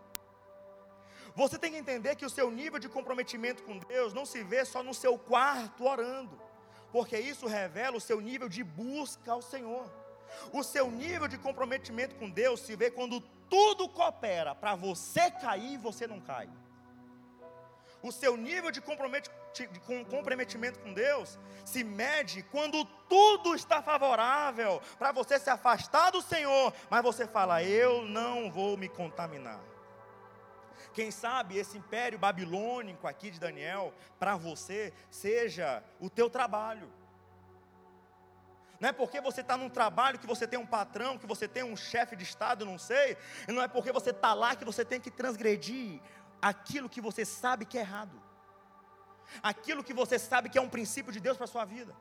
Você 1.35 1.57
tem 1.57 1.71
que 1.71 1.77
entender 1.77 2.15
que 2.15 2.25
o 2.25 2.29
seu 2.29 2.49
nível 2.49 2.79
de 2.79 2.89
comprometimento 2.89 3.63
com 3.63 3.77
Deus 3.77 4.13
não 4.13 4.25
se 4.25 4.43
vê 4.43 4.65
só 4.65 4.81
no 4.81 4.93
seu 4.93 5.17
quarto 5.17 5.85
orando, 5.85 6.41
porque 6.91 7.17
isso 7.17 7.45
revela 7.45 7.97
o 7.97 8.01
seu 8.01 8.19
nível 8.19 8.49
de 8.49 8.63
busca 8.63 9.31
ao 9.31 9.41
Senhor. 9.41 9.87
O 10.51 10.63
seu 10.63 10.89
nível 10.89 11.27
de 11.27 11.37
comprometimento 11.37 12.15
com 12.15 12.29
Deus 12.29 12.61
se 12.61 12.75
vê 12.75 12.89
quando 12.89 13.23
tudo 13.49 13.89
coopera 13.89 14.53
para 14.53 14.75
você 14.75 15.31
cair 15.31 15.73
e 15.73 15.77
você 15.77 16.07
não 16.07 16.19
cai. 16.19 16.49
O 18.01 18.11
seu 18.11 18.37
nível 18.37 18.71
de 18.71 18.79
comprometimento 18.79 20.79
com 20.79 20.93
Deus 20.93 21.37
se 21.65 21.83
mede 21.83 22.43
quando 22.43 22.85
tudo 23.09 23.53
está 23.53 23.81
favorável 23.81 24.81
para 24.97 25.11
você 25.11 25.37
se 25.37 25.49
afastar 25.49 26.11
do 26.11 26.21
Senhor, 26.21 26.73
mas 26.89 27.03
você 27.03 27.27
fala: 27.27 27.61
Eu 27.61 28.03
não 28.03 28.49
vou 28.49 28.77
me 28.77 28.87
contaminar. 28.87 29.59
Quem 30.93 31.11
sabe 31.11 31.57
esse 31.57 31.77
império 31.77 32.17
babilônico 32.17 33.07
aqui 33.07 33.29
de 33.29 33.39
Daniel, 33.39 33.93
para 34.17 34.35
você, 34.35 34.93
seja 35.09 35.83
o 35.99 36.09
teu 36.09 36.29
trabalho. 36.29 36.89
Não 38.79 38.89
é 38.89 38.91
porque 38.93 39.19
você 39.19 39.41
está 39.41 39.57
num 39.57 39.69
trabalho 39.69 40.17
que 40.17 40.27
você 40.27 40.47
tem 40.47 40.57
um 40.57 40.65
patrão, 40.65 41.17
que 41.17 41.27
você 41.27 41.47
tem 41.47 41.63
um 41.63 41.75
chefe 41.75 42.15
de 42.15 42.23
Estado, 42.23 42.65
não 42.65 42.77
sei. 42.77 43.17
Não 43.47 43.61
é 43.61 43.67
porque 43.67 43.91
você 43.91 44.11
está 44.11 44.33
lá 44.33 44.55
que 44.55 44.63
você 44.63 44.85
tem 44.85 45.01
que 45.01 45.11
transgredir 45.11 45.99
aquilo 46.41 46.89
que 46.89 47.01
você 47.01 47.25
sabe 47.25 47.65
que 47.65 47.77
é 47.77 47.81
errado. 47.81 48.21
Aquilo 49.43 49.83
que 49.83 49.93
você 49.93 50.17
sabe 50.17 50.49
que 50.49 50.57
é 50.57 50.61
um 50.61 50.69
princípio 50.69 51.11
de 51.11 51.19
Deus 51.19 51.35
para 51.35 51.43
a 51.43 51.47
sua 51.47 51.65
vida. 51.65 51.93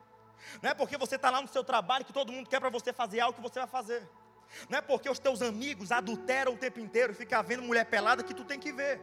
Não 0.63 0.71
é 0.71 0.75
porque 0.75 0.97
você 0.97 1.17
está 1.17 1.31
lá 1.31 1.43
no 1.43 1.49
seu 1.49 1.65
trabalho 1.65 2.05
que 2.05 2.13
todo 2.13 2.33
mundo 2.33 2.49
quer 2.49 2.61
para 2.61 2.71
você 2.71 2.93
fazer 2.93 3.21
algo 3.21 3.35
que 3.35 3.43
você 3.43 3.59
vai 3.59 3.69
fazer. 3.69 4.09
Não 4.69 4.79
é 4.79 4.81
porque 4.81 5.11
os 5.11 5.19
teus 5.19 5.43
amigos 5.43 5.93
adulteram 5.93 6.55
o 6.55 6.57
tempo 6.57 6.81
inteiro 6.81 7.13
e 7.13 7.17
ficam 7.17 7.43
vendo 7.43 7.63
mulher 7.63 7.85
pelada 7.85 8.23
que 8.23 8.33
tu 8.33 8.45
tem 8.45 8.59
que 8.59 8.73
ver. 8.73 9.01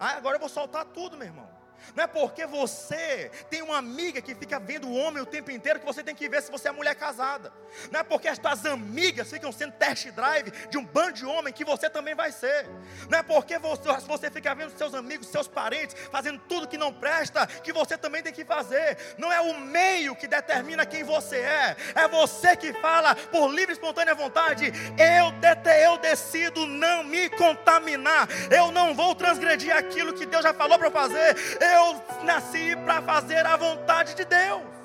Ah, 0.00 0.16
agora 0.16 0.36
eu 0.36 0.40
vou 0.40 0.48
soltar 0.48 0.84
tudo, 0.86 1.16
meu 1.16 1.26
irmão. 1.26 1.57
Não 1.94 2.04
é 2.04 2.06
porque 2.06 2.46
você 2.46 3.30
tem 3.50 3.62
uma 3.62 3.78
amiga 3.78 4.20
que 4.20 4.34
fica 4.34 4.58
vendo 4.58 4.88
o 4.88 4.94
homem 4.94 5.22
o 5.22 5.26
tempo 5.26 5.50
inteiro 5.50 5.80
que 5.80 5.86
você 5.86 6.02
tem 6.02 6.14
que 6.14 6.28
ver 6.28 6.42
se 6.42 6.50
você 6.50 6.68
é 6.68 6.72
mulher 6.72 6.94
casada. 6.94 7.52
Não 7.90 8.00
é 8.00 8.02
porque 8.02 8.28
as 8.28 8.38
tuas 8.38 8.64
amigas 8.66 9.30
ficam 9.30 9.52
sendo 9.52 9.72
test 9.72 10.10
drive 10.10 10.50
de 10.68 10.78
um 10.78 10.84
bando 10.84 11.12
de 11.12 11.26
homem 11.26 11.52
que 11.52 11.64
você 11.64 11.88
também 11.88 12.14
vai 12.14 12.32
ser. 12.32 12.68
Não 13.08 13.18
é 13.18 13.22
porque 13.22 13.58
você, 13.58 13.82
você 14.06 14.30
fica 14.30 14.54
vendo 14.54 14.76
seus 14.76 14.94
amigos, 14.94 15.28
seus 15.28 15.48
parentes 15.48 15.96
fazendo 16.10 16.40
tudo 16.48 16.68
que 16.68 16.78
não 16.78 16.92
presta 16.92 17.46
que 17.46 17.72
você 17.72 17.96
também 17.96 18.22
tem 18.22 18.32
que 18.32 18.44
fazer. 18.44 18.96
Não 19.16 19.32
é 19.32 19.40
o 19.40 19.58
meio 19.58 20.14
que 20.14 20.26
determina 20.26 20.86
quem 20.86 21.02
você 21.02 21.36
é. 21.36 21.76
É 21.94 22.08
você 22.08 22.56
que 22.56 22.72
fala 22.74 23.14
por 23.14 23.48
livre 23.48 23.72
e 23.72 23.74
espontânea 23.74 24.14
vontade. 24.14 24.72
Eu, 24.98 25.32
eu 25.82 25.98
decido 25.98 26.66
não 26.66 27.02
me 27.04 27.28
contaminar. 27.30 28.28
Eu 28.50 28.70
não 28.70 28.94
vou 28.94 29.14
transgredir 29.14 29.74
aquilo 29.74 30.12
que 30.12 30.26
Deus 30.26 30.42
já 30.42 30.52
falou 30.52 30.78
para 30.78 30.90
fazer 30.90 31.36
eu 31.68 32.24
nasci 32.24 32.76
para 32.76 33.02
fazer 33.02 33.44
a 33.46 33.56
vontade 33.56 34.14
de 34.14 34.24
Deus. 34.24 34.78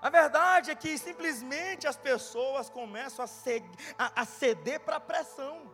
A 0.00 0.10
verdade 0.10 0.70
é 0.70 0.74
que 0.74 0.98
simplesmente 0.98 1.86
as 1.86 1.96
pessoas 1.96 2.68
começam 2.68 3.24
a, 3.24 3.28
a, 4.04 4.20
a 4.20 4.24
ceder 4.26 4.80
para 4.80 4.96
a 4.96 5.00
pressão. 5.00 5.70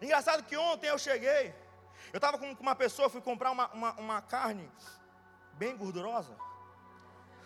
Engraçado 0.00 0.44
que 0.44 0.56
ontem 0.56 0.88
eu 0.88 0.98
cheguei, 0.98 1.54
eu 2.12 2.18
estava 2.18 2.38
com 2.38 2.52
uma 2.60 2.76
pessoa, 2.76 3.10
fui 3.10 3.20
comprar 3.20 3.50
uma, 3.50 3.66
uma, 3.72 3.92
uma 3.94 4.22
carne 4.22 4.70
bem 5.54 5.76
gordurosa. 5.76 6.36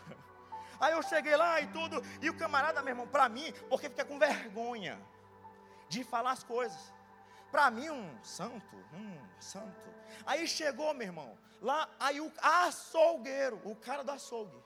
Aí 0.78 0.92
eu 0.92 1.02
cheguei 1.02 1.34
lá 1.34 1.60
e 1.62 1.68
tudo, 1.68 2.02
e 2.20 2.28
o 2.28 2.36
camarada, 2.36 2.82
meu 2.82 2.92
irmão, 2.92 3.06
para 3.06 3.26
mim, 3.28 3.54
porque 3.70 3.88
fica 3.88 4.04
com 4.04 4.18
vergonha 4.18 5.00
de 5.88 6.04
falar 6.04 6.32
as 6.32 6.44
coisas. 6.44 6.92
Para 7.50 7.70
mim, 7.70 7.90
um 7.90 8.24
santo, 8.24 8.76
um 8.92 9.40
santo. 9.40 9.90
Aí 10.24 10.46
chegou, 10.46 10.94
meu 10.94 11.06
irmão, 11.06 11.36
lá, 11.60 11.88
aí 11.98 12.20
o 12.20 12.32
açougueiro, 12.40 13.60
o 13.64 13.74
cara 13.74 14.04
do 14.04 14.12
açougue, 14.12 14.56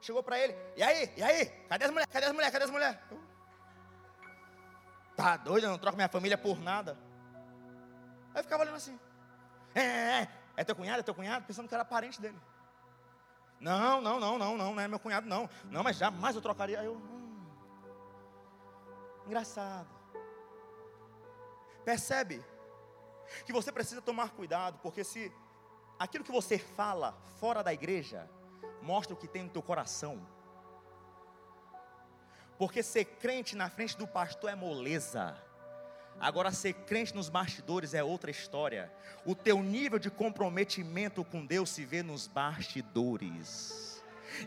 chegou 0.00 0.22
para 0.22 0.38
ele, 0.38 0.56
e 0.76 0.82
aí, 0.82 1.12
e 1.16 1.22
aí, 1.22 1.46
cadê 1.68 1.84
as 1.84 1.90
mulheres, 1.90 2.12
cadê 2.12 2.26
as 2.26 2.32
mulheres, 2.32 2.52
cadê 2.52 2.64
as 2.64 2.70
mulheres? 2.70 2.98
Tá 5.16 5.36
doido, 5.36 5.64
eu 5.64 5.70
não 5.70 5.78
troco 5.78 5.96
minha 5.96 6.08
família 6.08 6.38
por 6.38 6.60
nada. 6.60 6.96
Aí 8.34 8.40
eu 8.40 8.44
ficava 8.44 8.62
olhando 8.62 8.76
assim, 8.76 8.98
é, 9.74 9.80
é, 9.80 10.22
é, 10.22 10.28
é 10.58 10.64
teu 10.64 10.76
cunhado, 10.76 11.00
é 11.00 11.02
teu 11.02 11.14
cunhado, 11.14 11.44
pensando 11.46 11.68
que 11.68 11.74
era 11.74 11.84
parente 11.84 12.20
dele. 12.20 12.38
Não, 13.60 14.00
não, 14.00 14.18
não, 14.18 14.38
não, 14.38 14.58
não, 14.58 14.74
não 14.74 14.80
é 14.80 14.88
meu 14.88 14.98
cunhado, 14.98 15.28
não. 15.28 15.48
Não, 15.70 15.84
mas 15.84 15.96
jamais 15.96 16.34
eu 16.34 16.42
trocaria. 16.42 16.80
Aí 16.80 16.86
eu, 16.86 16.94
hum, 16.94 17.46
engraçado. 19.24 20.01
Percebe 21.84 22.44
que 23.44 23.52
você 23.52 23.72
precisa 23.72 24.02
tomar 24.02 24.30
cuidado, 24.30 24.78
porque 24.82 25.02
se 25.02 25.32
aquilo 25.98 26.24
que 26.24 26.32
você 26.32 26.58
fala 26.58 27.12
fora 27.40 27.62
da 27.62 27.72
igreja 27.72 28.28
mostra 28.80 29.14
o 29.14 29.16
que 29.16 29.28
tem 29.28 29.44
no 29.44 29.50
teu 29.50 29.62
coração. 29.62 30.26
Porque 32.58 32.82
ser 32.82 33.04
crente 33.04 33.56
na 33.56 33.68
frente 33.68 33.96
do 33.96 34.06
pastor 34.06 34.50
é 34.50 34.54
moleza. 34.54 35.36
Agora, 36.20 36.52
ser 36.52 36.74
crente 36.74 37.14
nos 37.14 37.28
bastidores 37.28 37.94
é 37.94 38.04
outra 38.04 38.30
história. 38.30 38.92
O 39.24 39.34
teu 39.34 39.60
nível 39.62 39.98
de 39.98 40.10
comprometimento 40.10 41.24
com 41.24 41.44
Deus 41.44 41.70
se 41.70 41.84
vê 41.84 42.02
nos 42.02 42.28
bastidores. 42.28 43.91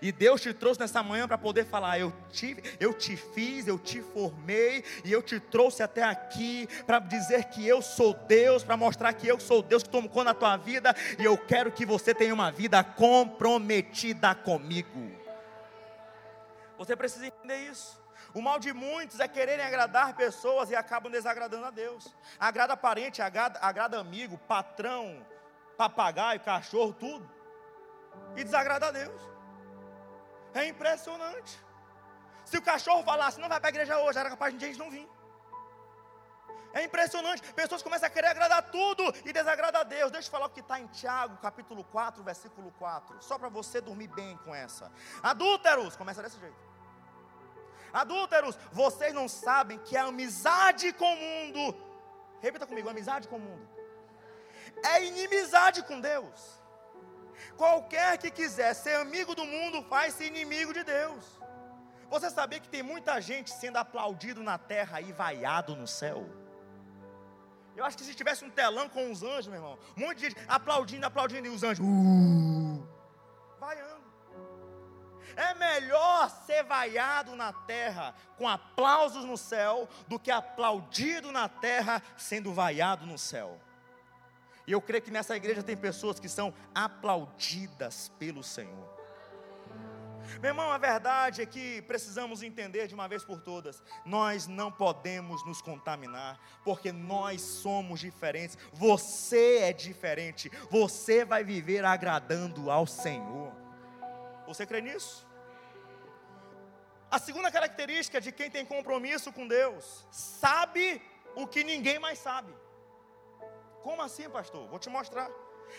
E 0.02 0.12
Deus 0.12 0.42
te 0.42 0.54
trouxe 0.54 0.80
nessa 0.80 1.02
manhã 1.04 1.28
para 1.28 1.38
poder 1.38 1.66
falar: 1.66 2.00
eu 2.00 2.14
te, 2.32 2.58
eu 2.80 2.94
te 2.94 3.16
fiz, 3.16 3.68
eu 3.68 3.78
te 3.78 4.02
formei, 4.02 4.84
e 5.04 5.12
eu 5.12 5.22
te 5.22 5.40
trouxe 5.40 5.84
até 5.84 6.04
aqui 6.04 6.68
para 6.86 7.00
dizer 7.00 7.46
que 7.46 7.68
eu 7.68 7.82
sou 7.82 8.14
Deus, 8.14 8.64
para 8.64 8.78
mostrar 8.78 9.14
que 9.14 9.28
eu 9.28 9.40
sou 9.40 9.62
Deus 9.62 9.84
que 9.84 9.90
tomo 9.90 10.10
conta 10.10 10.26
da 10.26 10.34
tua 10.34 10.58
vida, 10.58 10.96
e 11.20 11.24
eu 11.24 11.38
quero 11.38 11.72
que 11.72 11.86
você 11.86 12.14
tenha 12.14 12.34
uma 12.34 12.52
vida 12.52 12.84
comprometida 12.84 14.34
comigo. 14.34 15.12
Você 16.78 16.96
precisa 16.96 17.28
entender 17.28 17.70
isso. 17.70 18.04
O 18.34 18.42
mal 18.42 18.60
de 18.60 18.74
muitos 18.74 19.22
é 19.22 19.28
quererem 19.30 19.66
agradar 19.66 20.14
pessoas 20.14 20.70
e 20.70 20.76
acabam 20.76 21.10
desagradando 21.10 21.66
a 21.66 21.72
Deus. 21.72 22.14
Agrada 22.38 22.76
parente, 22.76 23.22
agrada, 23.22 23.58
agrada 23.62 23.98
amigo, 23.98 24.38
patrão, 24.40 25.26
papagaio, 25.78 26.42
cachorro, 26.42 26.94
tudo. 26.94 27.30
E 28.36 28.44
desagrada 28.44 28.88
a 28.88 28.92
Deus. 28.92 29.35
É 30.56 30.66
impressionante. 30.66 31.54
Se 32.46 32.58
o 32.58 32.62
cachorro 32.62 33.04
falasse, 33.04 33.40
não 33.40 33.50
vai 33.50 33.60
para 33.60 33.70
a 33.70 33.74
igreja 33.76 34.00
hoje, 34.00 34.18
era 34.18 34.30
capaz 34.30 34.54
de 34.54 34.66
gente 34.66 34.80
não 34.80 34.90
vir. 34.90 35.08
É 36.74 36.84
impressionante. 36.84 37.42
Pessoas 37.54 37.82
começam 37.82 38.08
a 38.08 38.10
querer 38.10 38.28
agradar 38.28 38.62
tudo 38.70 39.04
e 39.26 39.32
desagrada 39.32 39.80
a 39.80 39.84
Deus. 39.84 40.12
Deixa 40.12 40.28
eu 40.28 40.32
falar 40.32 40.48
o 40.48 40.50
que 40.50 40.60
está 40.60 40.80
em 40.80 40.88
Tiago, 40.88 41.38
capítulo 41.38 41.84
4, 41.86 42.24
versículo 42.24 42.72
4. 42.80 43.22
Só 43.22 43.38
para 43.38 43.50
você 43.50 43.80
dormir 43.80 44.08
bem 44.08 44.38
com 44.44 44.54
essa. 44.54 44.92
Adúlteros, 45.24 45.96
começa 45.96 46.22
desse 46.22 46.40
jeito. 46.40 46.58
Adúlteros, 47.94 48.58
vocês 48.72 49.14
não 49.14 49.28
sabem 49.28 49.80
que 49.80 49.96
a 49.96 50.06
amizade 50.06 50.92
com 50.94 51.14
o 51.14 51.18
mundo, 51.18 51.76
repita 52.42 52.68
comigo, 52.68 52.90
amizade 52.90 53.28
com 53.30 53.38
o 53.38 53.40
mundo, 53.40 53.66
é 54.84 55.04
inimizade 55.04 55.82
com 55.84 56.02
Deus. 56.02 56.65
Qualquer 57.58 58.18
que 58.18 58.30
quiser 58.32 58.74
ser 58.74 58.96
amigo 58.96 59.36
do 59.36 59.46
mundo 59.46 59.84
faz-se 59.84 60.26
inimigo 60.26 60.74
de 60.74 60.84
Deus. 60.84 61.24
Você 62.10 62.30
sabia 62.30 62.60
que 62.60 62.70
tem 62.70 62.84
muita 62.84 63.20
gente 63.20 63.50
sendo 63.50 63.78
aplaudido 63.78 64.44
na 64.44 64.58
terra 64.58 65.02
e 65.02 65.12
vaiado 65.12 65.76
no 65.76 65.88
céu? 65.88 66.30
Eu 67.76 67.84
acho 67.84 67.98
que 67.98 68.04
se 68.04 68.16
tivesse 68.16 68.46
um 68.46 68.50
telão 68.50 68.88
com 68.88 69.12
os 69.12 69.22
anjos, 69.22 69.48
meu 69.48 69.58
irmão, 69.58 69.78
um 69.98 70.02
monte 70.02 70.18
de 70.18 70.30
gente 70.30 70.38
aplaudindo, 70.48 71.06
aplaudindo, 71.06 71.48
e 71.48 71.50
os 71.50 71.62
anjos, 71.62 71.86
uh, 71.86 72.88
vaiando. 73.60 74.06
É 75.36 75.54
melhor 75.56 76.30
ser 76.46 76.64
vaiado 76.64 77.36
na 77.36 77.52
terra 77.52 78.16
com 78.38 78.48
aplausos 78.48 79.26
no 79.26 79.36
céu 79.36 79.90
do 80.08 80.18
que 80.18 80.32
aplaudido 80.32 81.32
na 81.32 81.50
terra 81.50 82.02
sendo 82.16 82.54
vaiado 82.54 83.06
no 83.06 83.18
céu. 83.18 83.60
E 84.68 84.72
eu 84.72 84.82
creio 84.82 85.04
que 85.04 85.12
nessa 85.12 85.36
igreja 85.36 85.62
tem 85.62 85.78
pessoas 85.78 86.20
que 86.20 86.28
são 86.28 86.54
aplaudidas 86.74 88.10
pelo 88.18 88.44
Senhor. 88.44 88.96
Meu 90.42 90.50
irmão, 90.50 90.72
a 90.72 90.78
verdade 90.78 91.42
é 91.42 91.46
que 91.46 91.82
precisamos 91.84 92.42
entender 92.42 92.88
de 92.88 92.96
uma 92.96 93.08
vez 93.08 93.24
por 93.24 93.42
todas: 93.42 93.82
nós 94.04 94.48
não 94.48 94.72
podemos 94.72 95.46
nos 95.46 95.62
contaminar, 95.62 96.40
porque 96.64 96.92
nós 96.92 97.42
somos 97.42 98.00
diferentes. 98.00 98.58
Você 98.74 99.60
é 99.60 99.74
diferente, 99.74 100.52
você 100.70 101.24
vai 101.24 101.44
viver 101.44 101.86
agradando 101.86 102.72
ao 102.72 102.88
Senhor. 102.88 103.54
Você 104.48 104.66
crê 104.66 104.82
nisso? 104.82 105.26
A 107.10 107.20
segunda 107.20 107.52
característica 107.52 108.20
de 108.20 108.32
quem 108.32 108.50
tem 108.50 108.66
compromisso 108.66 109.32
com 109.32 109.48
Deus, 109.48 110.06
sabe 110.12 111.02
o 111.36 111.48
que 111.48 111.64
ninguém 111.64 112.00
mais 112.00 112.20
sabe. 112.20 112.54
Como 113.86 114.02
assim, 114.02 114.28
pastor? 114.28 114.68
Vou 114.68 114.80
te 114.80 114.90
mostrar. 114.90 115.30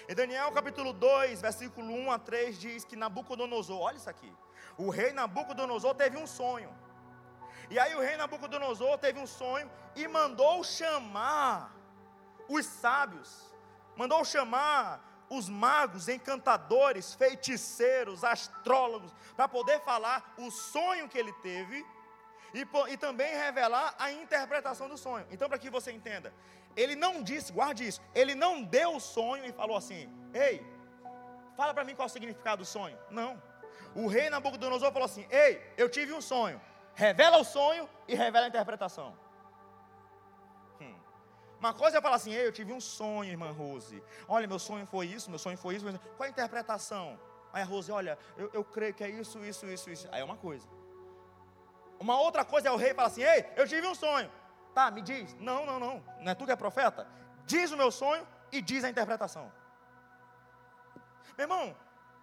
Em 0.09 0.15
Daniel 0.15 0.53
capítulo 0.53 0.93
2, 0.93 1.41
versículo 1.41 1.93
1 1.93 2.13
a 2.13 2.19
3 2.21 2.57
diz 2.57 2.85
que 2.85 2.95
Nabucodonosor, 2.95 3.81
olha 3.81 3.97
isso 3.97 4.09
aqui. 4.09 4.33
O 4.79 4.91
rei 4.91 5.11
Nabucodonosor 5.13 5.93
teve 5.97 6.17
um 6.17 6.25
sonho. 6.25 6.73
E 7.69 7.81
aí 7.81 7.97
o 7.97 8.01
rei 8.01 8.17
Nabucodonosor 8.17 8.97
teve 8.99 9.19
um 9.19 9.27
sonho 9.27 9.69
e 9.97 10.07
mandou 10.07 10.63
chamar 10.63 11.75
os 12.49 12.65
sábios, 12.65 13.53
mandou 13.97 14.25
chamar 14.25 15.27
os 15.29 15.49
magos, 15.49 16.09
encantadores, 16.09 17.13
feiticeiros, 17.13 18.23
astrólogos, 18.23 19.13
para 19.35 19.49
poder 19.49 19.81
falar 19.81 20.33
o 20.39 20.49
sonho 20.49 21.09
que 21.09 21.19
ele 21.19 21.33
teve 21.43 21.85
e, 22.55 22.65
e 22.93 22.97
também 22.97 23.35
revelar 23.35 23.97
a 23.99 24.13
interpretação 24.13 24.89
do 24.89 24.97
sonho. 24.97 25.27
Então, 25.29 25.49
para 25.49 25.59
que 25.59 25.69
você 25.69 25.91
entenda, 25.91 26.33
ele 26.77 26.95
não 26.95 27.23
disse, 27.23 27.53
guarde 27.53 27.87
isso, 27.89 28.01
ele 28.15 28.35
não 28.35 28.63
deu 28.63 28.97
o 28.97 29.01
sonho 29.01 29.45
e 29.47 29.53
falou 29.53 29.77
assim: 29.77 30.09
Ei, 30.35 30.65
fala 31.57 31.73
para 31.73 31.85
mim 31.85 31.95
qual 31.95 32.07
é 32.07 32.11
o 32.11 32.13
significado 32.13 32.63
do 32.63 32.67
sonho. 32.67 32.97
Não. 33.11 33.43
O 33.95 34.07
rei 34.07 34.29
Nabucodonosor 34.29 34.93
falou 34.93 35.07
assim: 35.07 35.27
Ei, 35.31 35.63
eu 35.77 35.89
tive 35.89 36.13
um 36.13 36.21
sonho. 36.21 36.61
Revela 36.95 37.39
o 37.39 37.45
sonho 37.45 37.89
e 38.07 38.15
revela 38.15 38.45
a 38.45 38.49
interpretação. 38.49 39.17
Hum. 40.81 40.95
Uma 41.59 41.73
coisa 41.73 41.97
é 41.97 42.03
falar 42.03 42.17
assim: 42.17 42.35
Ei, 42.35 42.47
eu 42.47 42.53
tive 42.53 42.75
um 42.75 42.81
sonho, 42.81 43.31
irmã 43.31 43.51
Rose. 43.53 44.03
Olha, 44.29 44.47
meu 44.47 44.59
sonho 44.59 44.87
foi 44.87 45.07
isso, 45.07 45.31
meu 45.31 45.39
sonho 45.39 45.57
foi 45.57 45.77
isso. 45.77 45.87
Qual 46.17 46.25
é 46.25 46.27
a 46.27 46.31
interpretação? 46.31 47.19
Aí 47.55 47.63
a 47.63 47.65
Rose, 47.65 47.91
olha, 47.91 48.19
eu, 48.37 48.51
eu 48.53 48.63
creio 48.63 48.93
que 48.93 49.03
é 49.03 49.09
isso, 49.09 49.43
isso, 49.43 49.65
isso, 49.65 49.89
isso. 49.89 50.09
Aí 50.13 50.21
é 50.21 50.25
uma 50.25 50.37
coisa. 50.37 50.69
Uma 51.99 52.21
outra 52.21 52.45
coisa 52.45 52.69
é 52.69 52.71
o 52.71 52.77
rei 52.77 52.93
falar 52.93 53.09
assim: 53.09 53.23
Ei, 53.23 53.47
eu 53.57 53.67
tive 53.67 53.87
um 53.87 53.95
sonho. 53.95 54.31
Tá, 54.77 54.91
me 54.91 55.01
diz. 55.01 55.35
Não, 55.41 55.65
não, 55.65 55.81
não. 55.81 56.05
Não 56.21 56.31
é 56.31 56.35
tu 56.35 56.45
que 56.45 56.53
é 56.53 56.57
profeta? 56.57 57.09
Diz 57.47 57.73
o 57.73 57.79
meu 57.79 57.91
sonho 57.91 58.29
e 58.53 58.61
diz 58.61 58.85
a 58.85 58.91
interpretação. 58.91 59.51
Meu 61.39 61.45
irmão, 61.45 61.75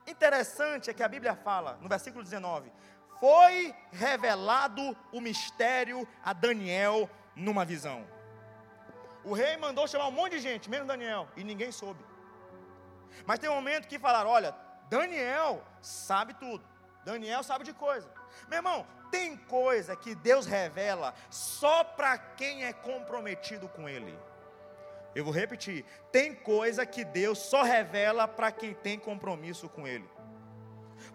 interessante 0.06 0.88
é 0.88 0.94
que 0.94 1.02
a 1.02 1.08
Bíblia 1.08 1.36
fala, 1.36 1.80
no 1.82 1.90
versículo 1.90 2.24
19: 2.24 2.72
Foi 3.20 3.74
revelado 3.92 4.96
o 5.12 5.20
mistério 5.20 6.08
a 6.24 6.32
Daniel 6.32 7.10
numa 7.36 7.66
visão. 7.66 8.06
O 9.24 9.34
rei 9.34 9.58
mandou 9.58 9.88
chamar 9.88 10.08
um 10.10 10.12
monte 10.12 10.34
de 10.34 10.40
gente, 10.40 10.70
menos 10.70 10.88
Daniel, 10.88 11.28
e 11.36 11.44
ninguém 11.44 11.72
soube. 11.72 12.06
Mas 13.26 13.40
tem 13.40 13.50
um 13.50 13.56
momento 13.56 13.88
que 13.88 13.98
falaram: 13.98 14.30
olha, 14.30 14.56
Daniel 14.92 15.64
sabe 15.82 16.36
tudo. 16.36 16.64
Daniel 17.04 17.42
sabe 17.42 17.64
de 17.64 17.74
coisa. 17.74 18.08
Meu 18.48 18.58
irmão, 18.58 18.86
tem 19.12 19.38
coisa 19.38 19.96
que 19.96 20.16
Deus 20.16 20.46
revela 20.46 21.14
só 21.30 21.84
para 21.84 22.18
quem 22.18 22.66
é 22.66 22.74
comprometido 22.74 23.68
com 23.68 23.88
Ele. 23.88 24.18
Eu 25.16 25.24
vou 25.24 25.34
repetir: 25.34 25.86
tem 26.12 26.34
coisa 26.34 26.86
que 26.86 27.06
Deus 27.06 27.38
só 27.38 27.62
revela 27.62 28.28
para 28.28 28.52
quem 28.52 28.74
tem 28.74 28.98
compromisso 28.98 29.70
com 29.70 29.88
Ele. 29.88 30.10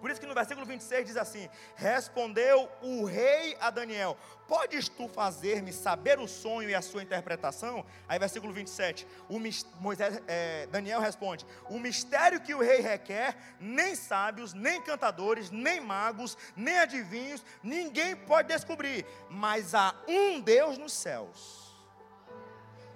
Por 0.00 0.11
isso 0.11 0.20
que 0.20 0.26
no 0.26 0.35
versículo 0.35 0.66
26 0.66 1.06
diz 1.06 1.16
assim: 1.16 1.49
Respondeu 1.75 2.68
o 2.82 3.04
rei 3.04 3.56
a 3.61 3.70
Daniel: 3.70 4.16
Podes 4.47 4.88
tu 4.88 5.08
fazer-me 5.08 5.73
saber 5.73 6.18
o 6.18 6.26
sonho 6.26 6.70
e 6.70 6.75
a 6.75 6.82
sua 6.82 7.02
interpretação? 7.02 7.85
Aí, 8.08 8.18
versículo 8.18 8.52
27, 8.52 9.06
o, 9.28 9.38
Moisés, 9.80 10.20
é, 10.26 10.66
Daniel 10.66 11.00
responde: 11.00 11.47
O 11.68 11.78
mistério 11.78 12.40
que 12.40 12.54
o 12.54 12.61
rei 12.61 12.80
requer, 12.80 13.37
nem 13.61 13.94
sábios, 13.94 14.54
nem 14.54 14.82
cantadores, 14.82 15.50
nem 15.50 15.80
magos, 15.80 16.37
nem 16.56 16.78
adivinhos, 16.78 17.44
ninguém 17.62 18.16
pode 18.16 18.49
descobrir, 18.49 19.04
mas 19.28 19.75
há 19.75 19.94
um 20.08 20.40
Deus 20.40 20.78
nos 20.78 20.92
céus, 20.92 21.76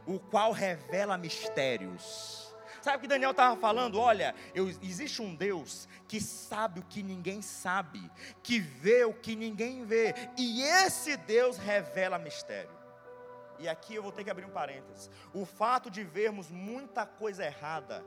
o 0.06 0.18
qual 0.18 0.52
revela 0.52 1.18
mistérios 1.18 2.41
Sabe 2.82 2.96
o 2.96 3.00
que 3.00 3.06
Daniel 3.06 3.30
estava 3.30 3.56
falando? 3.56 3.98
Olha, 3.98 4.34
eu, 4.52 4.68
existe 4.68 5.22
um 5.22 5.34
Deus 5.36 5.88
que 6.08 6.20
sabe 6.20 6.80
o 6.80 6.82
que 6.82 7.00
ninguém 7.00 7.40
sabe, 7.40 8.10
que 8.42 8.58
vê 8.58 9.04
o 9.04 9.14
que 9.14 9.36
ninguém 9.36 9.84
vê, 9.84 10.12
e 10.36 10.62
esse 10.62 11.16
Deus 11.16 11.56
revela 11.56 12.18
mistério. 12.18 12.82
E 13.60 13.68
aqui 13.68 13.94
eu 13.94 14.02
vou 14.02 14.10
ter 14.10 14.24
que 14.24 14.30
abrir 14.30 14.44
um 14.44 14.50
parênteses. 14.50 15.08
O 15.32 15.46
fato 15.46 15.88
de 15.88 16.02
vermos 16.02 16.50
muita 16.50 17.06
coisa 17.06 17.44
errada 17.44 18.04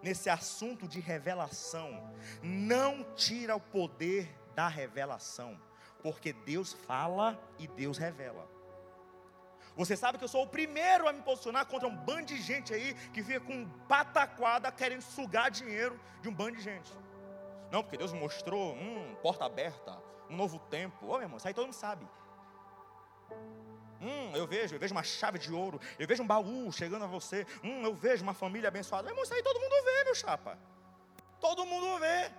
nesse 0.00 0.30
assunto 0.30 0.86
de 0.86 1.00
revelação 1.00 2.08
não 2.40 3.04
tira 3.16 3.56
o 3.56 3.60
poder 3.60 4.32
da 4.54 4.68
revelação, 4.68 5.60
porque 6.00 6.32
Deus 6.32 6.72
fala 6.72 7.36
e 7.58 7.66
Deus 7.66 7.98
revela. 7.98 8.51
Você 9.76 9.96
sabe 9.96 10.18
que 10.18 10.24
eu 10.24 10.28
sou 10.28 10.42
o 10.44 10.46
primeiro 10.46 11.08
a 11.08 11.12
me 11.12 11.22
posicionar 11.22 11.64
contra 11.66 11.88
um 11.88 11.96
bando 11.96 12.26
de 12.26 12.40
gente 12.40 12.74
aí 12.74 12.94
que 13.12 13.22
fica 13.22 13.40
com 13.40 13.66
pataquada 13.88 14.70
querendo 14.70 15.02
sugar 15.02 15.50
dinheiro 15.50 15.98
de 16.20 16.28
um 16.28 16.34
bando 16.34 16.56
de 16.56 16.62
gente. 16.62 16.92
Não, 17.70 17.82
porque 17.82 17.96
Deus 17.96 18.12
mostrou, 18.12 18.74
hum, 18.74 19.16
porta 19.22 19.46
aberta, 19.46 19.98
um 20.28 20.36
novo 20.36 20.58
tempo. 20.58 21.06
Ô, 21.06 21.12
meu 21.12 21.22
irmão, 21.22 21.38
isso 21.38 21.48
aí 21.48 21.54
todo 21.54 21.64
mundo 21.64 21.74
sabe. 21.74 22.06
Hum, 23.98 24.32
eu 24.34 24.46
vejo, 24.46 24.74
eu 24.74 24.78
vejo 24.78 24.92
uma 24.92 25.02
chave 25.02 25.38
de 25.38 25.52
ouro, 25.52 25.80
eu 25.98 26.06
vejo 26.06 26.22
um 26.22 26.26
baú 26.26 26.70
chegando 26.70 27.04
a 27.04 27.08
você. 27.08 27.46
Hum, 27.64 27.82
eu 27.82 27.94
vejo 27.94 28.22
uma 28.22 28.34
família 28.34 28.68
abençoada. 28.68 29.04
Meu 29.04 29.12
irmão, 29.12 29.24
isso 29.24 29.32
aí 29.32 29.42
todo 29.42 29.58
mundo 29.58 29.84
vê, 29.84 30.04
meu 30.04 30.14
chapa. 30.14 30.58
Todo 31.40 31.64
mundo 31.64 31.98
vê. 31.98 32.30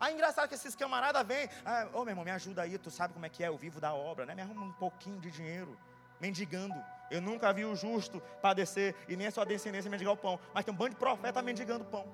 Aí 0.00 0.14
engraçado 0.14 0.48
que 0.48 0.54
esses 0.54 0.74
camaradas 0.74 1.26
vêm. 1.26 1.50
Ah, 1.64 1.88
ô 1.92 1.98
meu 1.98 2.12
irmão, 2.12 2.24
me 2.24 2.30
ajuda 2.30 2.62
aí, 2.62 2.78
tu 2.78 2.90
sabe 2.90 3.12
como 3.12 3.26
é 3.26 3.28
que 3.28 3.44
é, 3.44 3.48
eu 3.48 3.58
vivo 3.58 3.78
da 3.78 3.92
obra, 3.92 4.24
né? 4.24 4.34
Me 4.34 4.42
arruma 4.42 4.64
um 4.64 4.72
pouquinho 4.72 5.20
de 5.20 5.30
dinheiro 5.30 5.76
mendigando. 6.20 6.74
Eu 7.10 7.20
nunca 7.20 7.52
vi 7.52 7.64
o 7.64 7.76
justo 7.76 8.20
padecer 8.42 8.94
e 9.08 9.16
nem 9.16 9.28
a 9.28 9.30
sua 9.30 9.44
descendência 9.44 9.90
mendigar 9.90 10.14
o 10.14 10.16
pão. 10.16 10.38
Mas 10.52 10.64
tem 10.64 10.74
um 10.74 10.76
bando 10.76 10.90
de 10.90 10.96
profeta 10.96 11.40
mendigando 11.42 11.84
pão. 11.84 12.06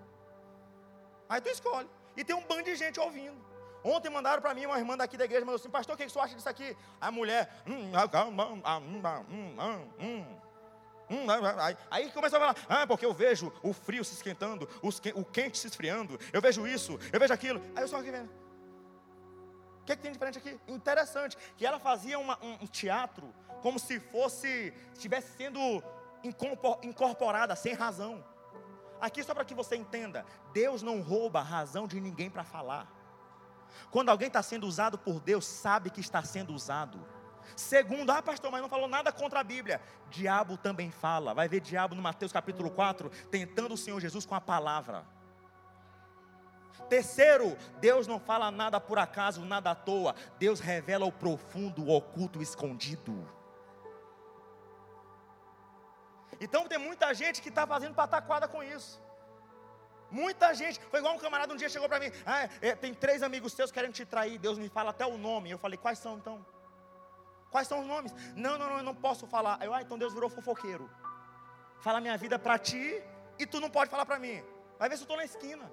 Aí 1.28 1.40
tu 1.40 1.48
escolhe. 1.48 1.88
E 2.16 2.24
tem 2.24 2.36
um 2.36 2.42
bando 2.42 2.64
de 2.64 2.76
gente 2.76 3.00
ouvindo. 3.00 3.40
Ontem 3.84 4.10
mandaram 4.10 4.40
para 4.40 4.54
mim 4.54 4.66
uma 4.66 4.78
irmã 4.78 4.96
daqui 4.96 5.16
da 5.16 5.24
igreja, 5.24 5.44
falou 5.44 5.56
assim, 5.56 5.70
pastor, 5.70 5.94
o 5.94 5.98
que, 5.98 6.06
que 6.06 6.12
você 6.12 6.18
acha 6.18 6.34
disso 6.34 6.48
aqui? 6.48 6.76
A 7.00 7.10
mulher, 7.10 7.50
aí, 11.90 12.10
começou 12.12 12.38
a 12.38 12.40
falar, 12.40 12.56
ah, 12.68 12.86
porque 12.86 13.04
eu 13.04 13.12
vejo 13.12 13.52
o 13.62 13.72
frio 13.72 14.04
se 14.04 14.14
esquentando, 14.14 14.68
o 15.14 15.24
quente 15.24 15.58
se 15.58 15.66
esfriando, 15.66 16.18
eu 16.32 16.40
vejo 16.40 16.66
isso, 16.66 16.98
eu 17.12 17.18
vejo 17.18 17.34
aquilo. 17.34 17.60
Aí 17.74 17.82
eu 17.82 17.88
só 17.88 17.98
aqui 17.98 18.10
vendo. 18.10 18.30
O 19.82 19.84
que, 19.84 19.96
que 19.96 20.02
tem 20.02 20.12
diferente 20.12 20.38
aqui? 20.38 20.58
Interessante, 20.68 21.36
que 21.56 21.66
ela 21.66 21.78
fazia 21.78 22.18
uma, 22.18 22.38
um, 22.42 22.52
um 22.62 22.66
teatro 22.66 23.34
como 23.60 23.78
se 23.78 24.00
fosse, 24.00 24.74
estivesse 24.92 25.36
sendo 25.36 25.60
incorporada 26.82 27.54
sem 27.56 27.74
razão. 27.74 28.24
Aqui 29.00 29.22
só 29.22 29.34
para 29.34 29.44
que 29.44 29.54
você 29.54 29.76
entenda, 29.76 30.24
Deus 30.52 30.82
não 30.82 31.00
rouba 31.00 31.40
a 31.40 31.42
razão 31.42 31.86
de 31.86 32.00
ninguém 32.00 32.30
para 32.30 32.44
falar. 32.44 32.86
Quando 33.90 34.10
alguém 34.10 34.28
está 34.28 34.42
sendo 34.42 34.66
usado 34.66 34.98
por 34.98 35.20
Deus, 35.20 35.44
sabe 35.44 35.90
que 35.90 36.00
está 36.00 36.22
sendo 36.22 36.52
usado. 36.52 37.04
Segundo, 37.56 38.10
ah 38.10 38.22
pastor, 38.22 38.50
mas 38.50 38.62
não 38.62 38.68
falou 38.68 38.88
nada 38.88 39.10
contra 39.10 39.40
a 39.40 39.44
Bíblia. 39.44 39.80
Diabo 40.10 40.56
também 40.56 40.90
fala. 40.90 41.34
Vai 41.34 41.48
ver 41.48 41.60
diabo 41.60 41.94
no 41.94 42.02
Mateus 42.02 42.32
capítulo 42.32 42.70
4, 42.70 43.10
tentando 43.30 43.74
o 43.74 43.78
Senhor 43.78 44.00
Jesus 44.00 44.24
com 44.24 44.34
a 44.34 44.40
palavra. 44.40 45.04
Terceiro, 46.88 47.56
Deus 47.80 48.06
não 48.06 48.18
fala 48.18 48.50
nada 48.50 48.80
por 48.80 48.98
acaso, 48.98 49.44
nada 49.44 49.70
à 49.70 49.74
toa. 49.74 50.14
Deus 50.38 50.60
revela 50.60 51.06
o 51.06 51.12
profundo, 51.12 51.84
o 51.84 51.90
oculto, 51.90 52.38
o 52.38 52.42
escondido. 52.42 53.26
Então 56.40 56.66
tem 56.66 56.78
muita 56.78 57.14
gente 57.14 57.40
que 57.40 57.48
está 57.48 57.66
fazendo 57.66 57.94
pataquada 57.94 58.48
com 58.48 58.62
isso. 58.62 59.00
Muita 60.10 60.52
gente, 60.52 60.78
foi 60.90 60.98
igual 61.00 61.14
um 61.14 61.18
camarada 61.18 61.54
um 61.54 61.56
dia 61.56 61.70
chegou 61.70 61.88
para 61.88 61.98
mim, 61.98 62.12
ah, 62.26 62.46
é, 62.60 62.74
tem 62.74 62.92
três 62.92 63.22
amigos 63.22 63.54
seus 63.54 63.72
querendo 63.72 63.94
te 63.94 64.04
trair, 64.04 64.38
Deus 64.38 64.58
me 64.58 64.68
fala 64.68 64.90
até 64.90 65.06
o 65.06 65.16
nome. 65.16 65.50
Eu 65.50 65.58
falei, 65.58 65.78
quais 65.78 65.98
são 65.98 66.18
então? 66.18 66.44
Quais 67.50 67.68
são 67.68 67.80
os 67.80 67.86
nomes? 67.86 68.12
Não, 68.34 68.58
não, 68.58 68.68
não, 68.68 68.78
eu 68.78 68.82
não 68.82 68.94
posso 68.94 69.26
falar. 69.26 69.62
Eu, 69.62 69.72
ah, 69.72 69.80
então 69.80 69.96
Deus 69.96 70.12
virou 70.12 70.28
fofoqueiro. 70.28 70.90
Fala 71.80 72.00
minha 72.00 72.16
vida 72.16 72.38
para 72.38 72.58
ti 72.58 73.02
e 73.38 73.46
tu 73.46 73.60
não 73.60 73.70
pode 73.70 73.90
falar 73.90 74.04
para 74.04 74.18
mim. 74.18 74.42
Vai 74.78 74.88
ver 74.88 74.96
se 74.96 75.02
eu 75.02 75.04
estou 75.04 75.16
na 75.16 75.24
esquina. 75.24 75.70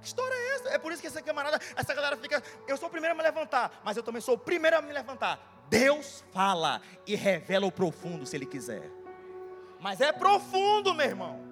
Que 0.00 0.06
história 0.06 0.34
é 0.34 0.54
essa? 0.54 0.68
É 0.70 0.78
por 0.78 0.92
isso 0.92 1.00
que 1.00 1.08
essa 1.08 1.22
camarada, 1.22 1.58
essa 1.76 1.94
galera 1.94 2.16
fica, 2.16 2.42
eu 2.66 2.76
sou 2.76 2.88
o 2.88 2.90
primeiro 2.90 3.14
a 3.14 3.16
me 3.16 3.22
levantar, 3.22 3.80
mas 3.84 3.96
eu 3.96 4.02
também 4.02 4.20
sou 4.20 4.34
o 4.34 4.38
primeiro 4.38 4.78
a 4.78 4.82
me 4.82 4.92
levantar. 4.92 5.64
Deus 5.68 6.24
fala 6.32 6.80
e 7.06 7.14
revela 7.14 7.66
o 7.66 7.72
profundo 7.72 8.26
se 8.26 8.36
Ele 8.36 8.46
quiser. 8.46 8.90
Mas 9.78 10.00
é 10.00 10.12
profundo, 10.12 10.94
meu 10.94 11.06
irmão. 11.06 11.49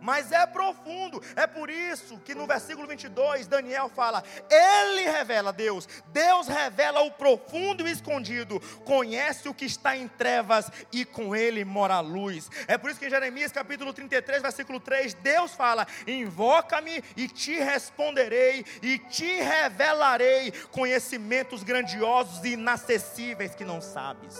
Mas 0.00 0.32
é 0.32 0.46
profundo. 0.46 1.22
É 1.36 1.46
por 1.46 1.70
isso 1.70 2.18
que 2.24 2.34
no 2.34 2.46
versículo 2.46 2.86
22, 2.86 3.46
Daniel 3.46 3.88
fala: 3.88 4.22
Ele 4.50 5.02
revela 5.10 5.52
Deus, 5.52 5.88
Deus 6.08 6.46
revela 6.48 7.00
o 7.00 7.10
profundo 7.10 7.86
e 7.86 7.90
escondido, 7.90 8.60
conhece 8.84 9.48
o 9.48 9.54
que 9.54 9.64
está 9.64 9.96
em 9.96 10.08
trevas 10.08 10.70
e 10.92 11.04
com 11.04 11.34
ele 11.34 11.64
mora 11.64 11.94
a 11.94 12.00
luz. 12.00 12.50
É 12.66 12.78
por 12.78 12.90
isso 12.90 13.00
que 13.00 13.06
em 13.06 13.10
Jeremias 13.10 13.52
capítulo 13.52 13.92
33, 13.92 14.42
versículo 14.42 14.80
3, 14.80 15.14
Deus 15.14 15.54
fala: 15.54 15.86
Invoca-me 16.06 17.02
e 17.16 17.28
te 17.28 17.58
responderei 17.58 18.64
e 18.82 18.98
te 18.98 19.40
revelarei 19.40 20.52
conhecimentos 20.70 21.62
grandiosos 21.62 22.44
e 22.44 22.52
inacessíveis 22.52 23.54
que 23.54 23.64
não 23.64 23.80
sabes. 23.80 24.36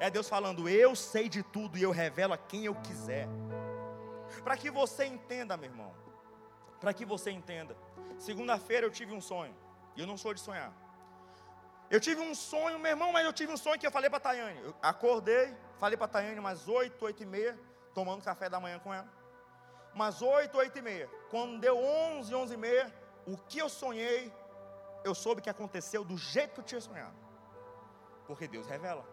É 0.00 0.10
Deus 0.10 0.28
falando: 0.28 0.68
Eu 0.68 0.96
sei 0.96 1.28
de 1.28 1.42
tudo 1.42 1.78
e 1.78 1.82
eu 1.82 1.90
revelo 1.90 2.32
a 2.32 2.38
quem 2.38 2.64
eu 2.64 2.74
quiser. 2.74 3.28
Para 4.44 4.56
que 4.56 4.70
você 4.70 5.04
entenda, 5.04 5.56
meu 5.56 5.70
irmão. 5.70 5.94
Para 6.80 6.92
que 6.92 7.04
você 7.04 7.30
entenda. 7.30 7.76
Segunda-feira 8.18 8.86
eu 8.86 8.90
tive 8.90 9.12
um 9.12 9.20
sonho. 9.20 9.54
E 9.96 10.00
eu 10.00 10.06
não 10.06 10.16
sou 10.16 10.34
de 10.34 10.40
sonhar. 10.40 10.72
Eu 11.90 12.00
tive 12.00 12.20
um 12.20 12.34
sonho, 12.34 12.78
meu 12.78 12.90
irmão, 12.90 13.12
mas 13.12 13.24
eu 13.24 13.32
tive 13.32 13.52
um 13.52 13.56
sonho 13.56 13.78
que 13.78 13.86
eu 13.86 13.90
falei 13.90 14.08
para 14.08 14.16
a 14.16 14.20
Tayane. 14.20 14.60
Eu 14.62 14.74
acordei, 14.80 15.54
falei 15.78 15.96
para 15.96 16.06
a 16.06 16.08
Tayane 16.08 16.40
umas 16.40 16.66
8, 16.66 17.04
8 17.04 17.22
e 17.22 17.26
meia, 17.26 17.58
tomando 17.92 18.24
café 18.24 18.48
da 18.48 18.58
manhã 18.58 18.78
com 18.78 18.92
ela. 18.92 19.08
Umas 19.94 20.22
8, 20.22 20.56
8 20.56 20.78
e 20.78 20.82
meia. 20.82 21.10
Quando 21.30 21.60
deu 21.60 21.76
11, 21.76 22.34
11 22.34 22.54
e 22.54 22.56
meia, 22.56 22.94
o 23.26 23.36
que 23.36 23.58
eu 23.58 23.68
sonhei, 23.68 24.32
eu 25.04 25.14
soube 25.14 25.42
que 25.42 25.50
aconteceu 25.50 26.02
do 26.02 26.16
jeito 26.16 26.54
que 26.54 26.60
eu 26.60 26.64
tinha 26.64 26.80
sonhado. 26.80 27.14
Porque 28.26 28.48
Deus 28.48 28.66
revela. 28.66 29.04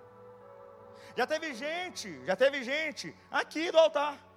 Já 1.18 1.28
teve 1.28 1.54
gente, 1.54 2.26
já 2.26 2.36
teve 2.36 2.63
gente 2.63 3.13
aqui 3.30 3.72
do 3.72 3.78
altar 3.78 4.29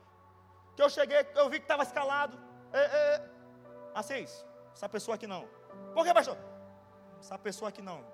que 0.74 0.82
eu 0.82 0.90
cheguei, 0.90 1.26
eu 1.34 1.48
vi 1.48 1.58
que 1.58 1.64
estava 1.64 1.82
escalado. 1.82 2.38
É, 2.72 2.80
é, 2.80 3.30
Assis, 3.94 4.44
essa 4.74 4.88
pessoa 4.88 5.14
aqui 5.16 5.26
não. 5.26 5.46
Por 5.94 6.04
que, 6.04 6.14
pastor? 6.14 6.36
Essa 7.20 7.38
pessoa 7.38 7.68
aqui 7.68 7.82
não. 7.82 8.04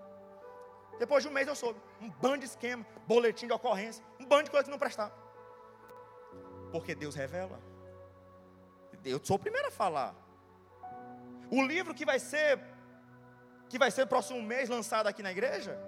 Depois 0.99 1.23
de 1.23 1.29
um 1.29 1.33
mês 1.33 1.47
eu 1.47 1.55
soube. 1.55 1.81
Um 2.01 2.11
bando 2.11 2.38
de 2.38 2.47
esquema, 2.47 2.85
boletim 3.07 3.47
de 3.47 3.53
ocorrência, 3.53 4.05
um 4.18 4.27
bando 4.27 4.44
de 4.44 4.51
coisa 4.51 4.64
que 4.64 4.71
não 4.71 4.79
prestava. 4.79 5.14
Porque 6.73 6.94
Deus 6.94 7.14
revela. 7.14 7.61
Eu 9.05 9.21
sou 9.25 9.37
o 9.37 9.38
primeiro 9.38 9.68
a 9.68 9.71
falar. 9.71 10.14
O 11.51 11.62
livro 11.62 11.94
que 11.94 12.05
vai 12.05 12.18
ser, 12.18 12.61
que 13.68 13.79
vai 13.79 13.90
ser 13.90 14.07
próximo 14.07 14.42
mês 14.42 14.68
lançado 14.68 15.07
aqui 15.07 15.23
na 15.23 15.31
igreja, 15.31 15.79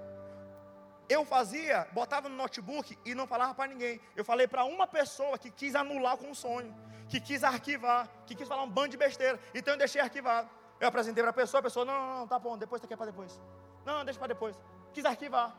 eu 1.11 1.25
fazia, 1.25 1.89
botava 1.91 2.29
no 2.29 2.37
notebook 2.37 2.97
e 3.05 3.17
não 3.17 3.27
falava 3.27 3.53
para 3.53 3.67
ninguém. 3.67 4.01
Eu 4.15 4.25
falei 4.25 4.47
para 4.47 4.65
uma 4.65 4.87
pessoa 4.87 5.37
que 5.37 5.51
quis 5.51 5.75
anular 5.75 6.17
com 6.17 6.31
o 6.31 6.35
sonho, 6.35 6.73
que 7.09 7.21
quis 7.21 7.43
arquivar, 7.43 8.09
que 8.25 8.37
quis 8.37 8.47
falar 8.47 8.63
um 8.63 8.71
bando 8.71 8.91
de 8.91 8.97
besteira. 8.97 9.41
Então 9.53 9.75
eu 9.75 9.79
deixei 9.79 10.01
arquivado. 10.01 10.49
Eu 10.79 10.87
apresentei 10.87 11.21
para 11.21 11.31
a 11.31 11.35
pessoa, 11.35 11.59
a 11.59 11.63
pessoa, 11.65 11.85
não, 11.85 11.95
não, 11.95 12.19
não, 12.21 12.29
tá 12.29 12.39
bom, 12.39 12.57
depois 12.57 12.81
você 12.81 12.87
quer 12.87 12.97
para 12.97 13.07
depois. 13.07 13.41
Não, 13.85 14.05
deixa 14.05 14.21
para 14.21 14.29
depois. 14.29 14.57
Quis 14.93 15.05
arquivar. 15.05 15.53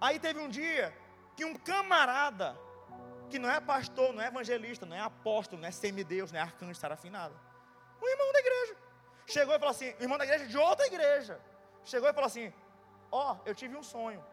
Aí 0.00 0.20
teve 0.20 0.38
um 0.38 0.48
dia 0.48 0.96
que 1.36 1.44
um 1.44 1.54
camarada, 1.56 2.56
que 3.28 3.40
não 3.40 3.50
é 3.50 3.60
pastor, 3.60 4.12
não 4.12 4.22
é 4.22 4.28
evangelista, 4.28 4.86
não 4.86 4.96
é 4.96 5.00
apóstolo, 5.00 5.60
não 5.60 5.68
é 5.68 5.72
semideus, 5.72 6.30
não 6.30 6.38
é 6.38 6.42
arcanjo, 6.42 6.78
serafinado. 6.78 7.34
Um 8.00 8.08
irmão 8.08 8.32
da 8.32 8.38
igreja. 8.38 8.76
Chegou 9.26 9.54
e 9.54 9.58
falou 9.58 9.72
assim, 9.72 9.94
irmão 9.98 10.16
da 10.16 10.24
igreja 10.24 10.46
de 10.46 10.56
outra 10.56 10.86
igreja. 10.86 11.40
Chegou 11.84 12.08
e 12.08 12.12
falou 12.12 12.28
assim, 12.28 12.52
ó, 13.10 13.32
oh, 13.32 13.48
eu 13.48 13.54
tive 13.54 13.76
um 13.76 13.82
sonho. 13.82 14.24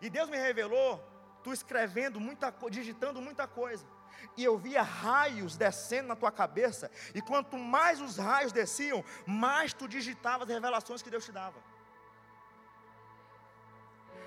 E 0.00 0.08
Deus 0.08 0.28
me 0.28 0.36
revelou, 0.36 1.02
tu 1.42 1.52
escrevendo 1.52 2.20
muita 2.20 2.52
digitando 2.70 3.20
muita 3.20 3.46
coisa. 3.46 3.86
E 4.36 4.44
eu 4.44 4.56
via 4.56 4.82
raios 4.82 5.56
descendo 5.56 6.08
na 6.08 6.16
tua 6.16 6.30
cabeça. 6.30 6.90
E 7.14 7.20
quanto 7.20 7.56
mais 7.56 8.00
os 8.00 8.16
raios 8.16 8.52
desciam, 8.52 9.04
mais 9.26 9.72
tu 9.72 9.88
digitava 9.88 10.44
as 10.44 10.50
revelações 10.50 11.02
que 11.02 11.10
Deus 11.10 11.24
te 11.24 11.32
dava. 11.32 11.58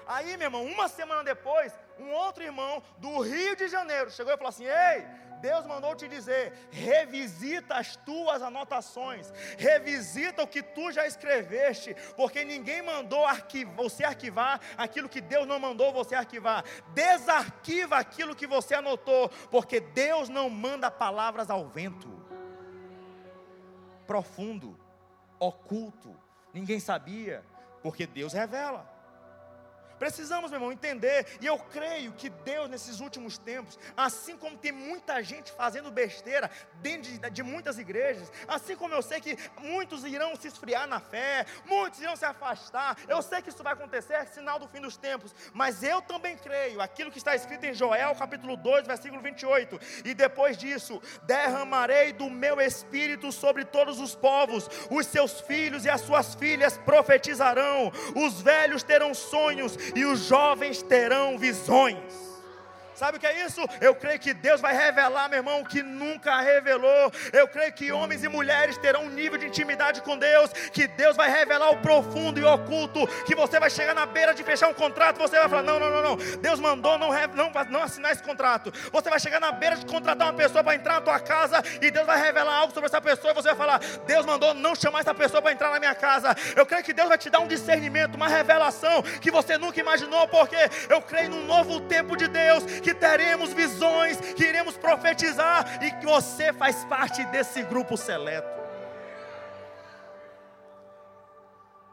Aí, 0.07 0.35
meu 0.35 0.47
irmão, 0.47 0.65
uma 0.65 0.87
semana 0.87 1.23
depois, 1.23 1.73
um 1.97 2.11
outro 2.11 2.43
irmão 2.43 2.83
do 2.97 3.21
Rio 3.21 3.55
de 3.55 3.67
Janeiro 3.67 4.11
chegou 4.11 4.33
e 4.33 4.37
falou 4.37 4.49
assim: 4.49 4.65
Ei, 4.65 5.07
Deus 5.41 5.65
mandou 5.65 5.95
te 5.95 6.07
dizer: 6.07 6.53
revisita 6.69 7.75
as 7.75 7.95
tuas 7.95 8.41
anotações, 8.41 9.31
revisita 9.57 10.43
o 10.43 10.47
que 10.47 10.61
tu 10.61 10.91
já 10.91 11.07
escreveste, 11.07 11.95
porque 12.15 12.45
ninguém 12.45 12.81
mandou 12.81 13.25
arquivar, 13.25 13.75
você 13.75 14.03
arquivar 14.03 14.61
aquilo 14.77 15.09
que 15.09 15.21
Deus 15.21 15.47
não 15.47 15.59
mandou 15.59 15.91
você 15.91 16.15
arquivar. 16.15 16.63
Desarquiva 16.93 17.97
aquilo 17.97 18.35
que 18.35 18.45
você 18.45 18.75
anotou, 18.75 19.29
porque 19.49 19.79
Deus 19.79 20.29
não 20.29 20.49
manda 20.49 20.91
palavras 20.91 21.49
ao 21.49 21.67
vento. 21.67 22.09
Profundo, 24.05 24.77
oculto, 25.39 26.15
ninguém 26.53 26.79
sabia, 26.79 27.43
porque 27.81 28.05
Deus 28.05 28.33
revela. 28.33 28.90
Precisamos, 30.01 30.49
meu 30.49 30.57
irmão, 30.57 30.71
entender, 30.71 31.27
e 31.39 31.45
eu 31.45 31.59
creio 31.59 32.11
que 32.13 32.27
Deus, 32.27 32.67
nesses 32.67 32.99
últimos 32.99 33.37
tempos, 33.37 33.77
assim 33.95 34.35
como 34.35 34.57
tem 34.57 34.71
muita 34.71 35.21
gente 35.21 35.51
fazendo 35.51 35.91
besteira 35.91 36.49
dentro 36.81 37.11
de, 37.11 37.29
de 37.29 37.43
muitas 37.43 37.77
igrejas, 37.77 38.31
assim 38.47 38.75
como 38.75 38.95
eu 38.95 39.03
sei 39.03 39.21
que 39.21 39.37
muitos 39.59 40.03
irão 40.03 40.35
se 40.35 40.47
esfriar 40.47 40.87
na 40.87 40.99
fé, 40.99 41.45
muitos 41.65 41.99
irão 41.99 42.15
se 42.15 42.25
afastar, 42.25 42.97
eu 43.07 43.21
sei 43.21 43.43
que 43.43 43.49
isso 43.49 43.61
vai 43.61 43.73
acontecer, 43.73 44.13
é 44.15 44.25
sinal 44.25 44.57
do 44.57 44.67
fim 44.67 44.81
dos 44.81 44.97
tempos, 44.97 45.35
mas 45.53 45.83
eu 45.83 46.01
também 46.01 46.35
creio, 46.35 46.81
aquilo 46.81 47.11
que 47.11 47.19
está 47.19 47.35
escrito 47.35 47.63
em 47.65 47.73
Joel, 47.75 48.15
capítulo 48.15 48.57
2, 48.57 48.87
versículo 48.87 49.21
28, 49.21 49.79
e 50.03 50.15
depois 50.15 50.57
disso, 50.57 50.99
derramarei 51.27 52.11
do 52.11 52.27
meu 52.27 52.59
espírito 52.59 53.31
sobre 53.31 53.65
todos 53.65 53.99
os 53.99 54.15
povos, 54.15 54.67
os 54.89 55.05
seus 55.05 55.41
filhos 55.41 55.85
e 55.85 55.91
as 55.91 56.01
suas 56.01 56.33
filhas 56.33 56.75
profetizarão, 56.75 57.91
os 58.15 58.41
velhos 58.41 58.81
terão 58.81 59.13
sonhos, 59.13 59.77
e 59.95 60.05
os 60.05 60.27
jovens 60.27 60.81
terão 60.81 61.37
visões. 61.37 62.30
Sabe 63.01 63.17
o 63.17 63.19
que 63.19 63.25
é 63.25 63.43
isso? 63.47 63.59
Eu 63.81 63.95
creio 63.95 64.19
que 64.19 64.31
Deus 64.31 64.61
vai 64.61 64.77
revelar, 64.77 65.27
meu 65.27 65.39
irmão, 65.39 65.61
o 65.61 65.65
que 65.65 65.81
nunca 65.81 66.39
revelou. 66.39 67.11
Eu 67.33 67.47
creio 67.47 67.73
que 67.73 67.91
homens 67.91 68.23
e 68.23 68.27
mulheres 68.27 68.77
terão 68.77 69.05
um 69.05 69.09
nível 69.09 69.39
de 69.39 69.47
intimidade 69.47 70.03
com 70.03 70.15
Deus, 70.15 70.53
que 70.71 70.85
Deus 70.85 71.17
vai 71.17 71.27
revelar 71.27 71.71
o 71.71 71.77
profundo 71.77 72.39
e 72.39 72.43
oculto, 72.43 73.07
que 73.25 73.33
você 73.33 73.59
vai 73.59 73.71
chegar 73.71 73.95
na 73.95 74.05
beira 74.05 74.35
de 74.35 74.43
fechar 74.43 74.67
um 74.67 74.73
contrato, 74.75 75.17
você 75.17 75.35
vai 75.39 75.49
falar: 75.49 75.63
não, 75.63 75.79
não, 75.79 75.89
não, 75.89 76.03
não. 76.03 76.15
Deus 76.37 76.59
mandou 76.59 76.95
não, 76.99 77.09
não, 77.33 77.51
não 77.71 77.81
assinar 77.81 78.11
esse 78.11 78.21
contrato. 78.21 78.71
Você 78.91 79.09
vai 79.09 79.19
chegar 79.19 79.39
na 79.39 79.51
beira 79.51 79.77
de 79.77 79.85
contratar 79.87 80.27
uma 80.27 80.37
pessoa 80.37 80.63
para 80.63 80.75
entrar 80.75 80.93
na 80.93 81.01
tua 81.01 81.19
casa 81.19 81.59
e 81.81 81.89
Deus 81.89 82.05
vai 82.05 82.21
revelar 82.21 82.53
algo 82.53 82.71
sobre 82.71 82.85
essa 82.85 83.01
pessoa 83.01 83.31
e 83.31 83.33
você 83.33 83.47
vai 83.47 83.57
falar: 83.57 83.79
Deus 84.05 84.27
mandou 84.27 84.53
não 84.53 84.75
chamar 84.75 84.99
essa 84.99 85.15
pessoa 85.15 85.41
para 85.41 85.51
entrar 85.51 85.71
na 85.71 85.79
minha 85.79 85.95
casa. 85.95 86.35
Eu 86.55 86.67
creio 86.67 86.83
que 86.83 86.93
Deus 86.93 87.09
vai 87.09 87.17
te 87.17 87.31
dar 87.31 87.39
um 87.39 87.47
discernimento, 87.47 88.13
uma 88.13 88.27
revelação 88.27 89.01
que 89.19 89.31
você 89.31 89.57
nunca 89.57 89.79
imaginou, 89.79 90.27
porque 90.27 90.69
eu 90.87 91.01
creio 91.01 91.31
num 91.31 91.47
novo 91.47 91.79
tempo 91.79 92.15
de 92.15 92.27
Deus 92.27 92.63
que 92.63 92.90
que 92.91 92.99
teremos 92.99 93.53
visões, 93.53 94.19
que 94.19 94.43
iremos 94.43 94.77
profetizar 94.77 95.81
e 95.81 95.91
que 95.91 96.05
você 96.05 96.51
faz 96.51 96.83
parte 96.85 97.23
desse 97.25 97.63
grupo 97.63 97.95
seleto. 97.95 98.59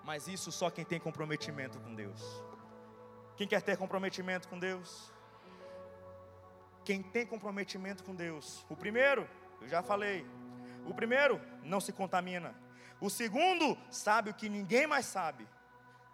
Mas 0.03 0.27
isso 0.27 0.51
só 0.51 0.71
quem 0.71 0.85
tem 0.85 0.99
comprometimento 0.99 1.79
com 1.81 1.95
Deus. 1.95 2.21
Quem 3.37 3.47
quer 3.47 3.63
ter 3.63 3.77
comprometimento 3.77 4.49
com 4.49 4.59
Deus? 4.59 5.13
Quem 6.85 7.03
tem 7.03 7.25
comprometimento 7.25 8.03
com 8.03 8.15
Deus. 8.15 8.67
O 8.69 8.75
primeiro, 8.75 9.29
eu 9.61 9.69
já 9.69 9.83
falei. 9.83 10.27
O 10.85 10.95
primeiro, 10.95 11.41
não 11.63 11.81
se 11.81 11.93
contamina. 11.93 12.55
O 13.01 13.09
segundo, 13.09 13.79
sabe 13.91 14.31
o 14.31 14.35
que 14.35 14.49
ninguém 14.49 14.87
mais 14.87 15.07
sabe. 15.07 15.47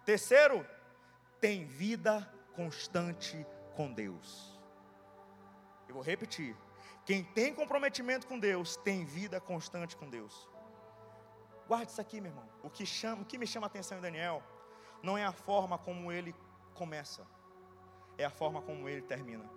Terceiro, 0.05 0.67
tem 1.39 1.65
vida 1.65 2.31
constante 2.53 3.43
com 3.75 3.91
Deus 3.91 4.54
vou 5.93 6.03
repetir. 6.03 6.55
Quem 7.05 7.23
tem 7.23 7.53
comprometimento 7.53 8.25
com 8.25 8.39
Deus 8.39 8.75
tem 8.77 9.05
vida 9.05 9.39
constante 9.39 9.95
com 9.95 10.09
Deus. 10.09 10.49
Guarde 11.67 11.91
isso 11.91 12.01
aqui, 12.01 12.19
meu 12.19 12.31
irmão. 12.31 12.47
O 12.63 12.69
que, 12.69 12.85
chama, 12.85 13.21
o 13.21 13.25
que 13.25 13.37
me 13.37 13.45
chama 13.45 13.65
a 13.65 13.69
atenção 13.69 13.97
em 13.97 14.01
Daniel 14.01 14.41
não 15.01 15.17
é 15.17 15.25
a 15.25 15.31
forma 15.31 15.77
como 15.77 16.11
ele 16.11 16.35
começa, 16.73 17.25
é 18.17 18.25
a 18.25 18.29
forma 18.29 18.61
como 18.61 18.89
ele 18.89 19.01
termina. 19.01 19.47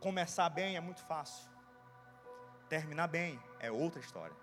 Começar 0.00 0.48
bem 0.48 0.76
é 0.76 0.80
muito 0.80 1.02
fácil, 1.04 1.48
terminar 2.68 3.06
bem 3.06 3.40
é 3.60 3.70
outra 3.70 4.00
história. 4.00 4.36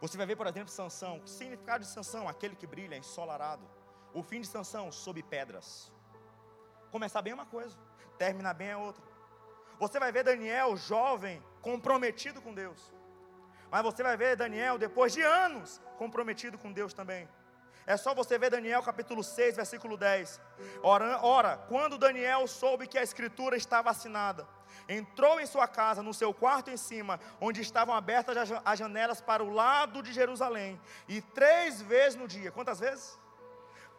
Você 0.00 0.16
vai 0.18 0.26
ver, 0.26 0.36
por 0.36 0.46
exemplo, 0.46 0.68
Sansão. 0.68 1.22
O 1.24 1.26
significado 1.26 1.82
de 1.82 1.90
Sansão, 1.90 2.28
aquele 2.28 2.54
que 2.54 2.66
brilha, 2.66 2.96
ensolarado. 2.96 3.64
O 4.12 4.22
fim 4.22 4.40
de 4.40 4.46
Sansão, 4.46 4.92
sob 4.92 5.22
pedras. 5.22 5.90
Começar 6.90 7.22
bem 7.22 7.32
é 7.32 7.34
uma 7.34 7.46
coisa, 7.46 7.76
terminar 8.18 8.54
bem 8.54 8.68
é 8.68 8.76
outra. 8.76 9.02
Você 9.78 9.98
vai 9.98 10.10
ver 10.10 10.24
Daniel 10.24 10.76
jovem, 10.76 11.42
comprometido 11.60 12.40
com 12.40 12.54
Deus. 12.54 12.92
Mas 13.70 13.82
você 13.82 14.02
vai 14.02 14.16
ver 14.16 14.36
Daniel 14.36 14.78
depois 14.78 15.12
de 15.12 15.22
anos 15.22 15.80
comprometido 15.98 16.56
com 16.56 16.72
Deus 16.72 16.94
também. 16.94 17.28
É 17.86 17.96
só 17.96 18.14
você 18.14 18.36
ver 18.36 18.50
Daniel 18.50 18.82
capítulo 18.82 19.22
6, 19.22 19.56
versículo 19.56 19.96
10. 19.96 20.40
Ora, 20.82 21.20
ora, 21.22 21.56
quando 21.68 21.98
Daniel 21.98 22.46
soube 22.48 22.86
que 22.86 22.98
a 22.98 23.02
escritura 23.02 23.56
estava 23.56 23.90
assinada, 23.90 24.46
entrou 24.88 25.40
em 25.40 25.46
sua 25.46 25.68
casa, 25.68 26.02
no 26.02 26.12
seu 26.12 26.34
quarto 26.34 26.70
em 26.70 26.76
cima, 26.76 27.20
onde 27.40 27.60
estavam 27.60 27.94
abertas 27.94 28.36
as 28.64 28.78
janelas 28.78 29.20
para 29.20 29.42
o 29.42 29.50
lado 29.50 30.02
de 30.02 30.12
Jerusalém, 30.12 30.80
e 31.06 31.20
três 31.20 31.80
vezes 31.80 32.16
no 32.18 32.26
dia, 32.26 32.50
quantas 32.50 32.80
vezes? 32.80 33.18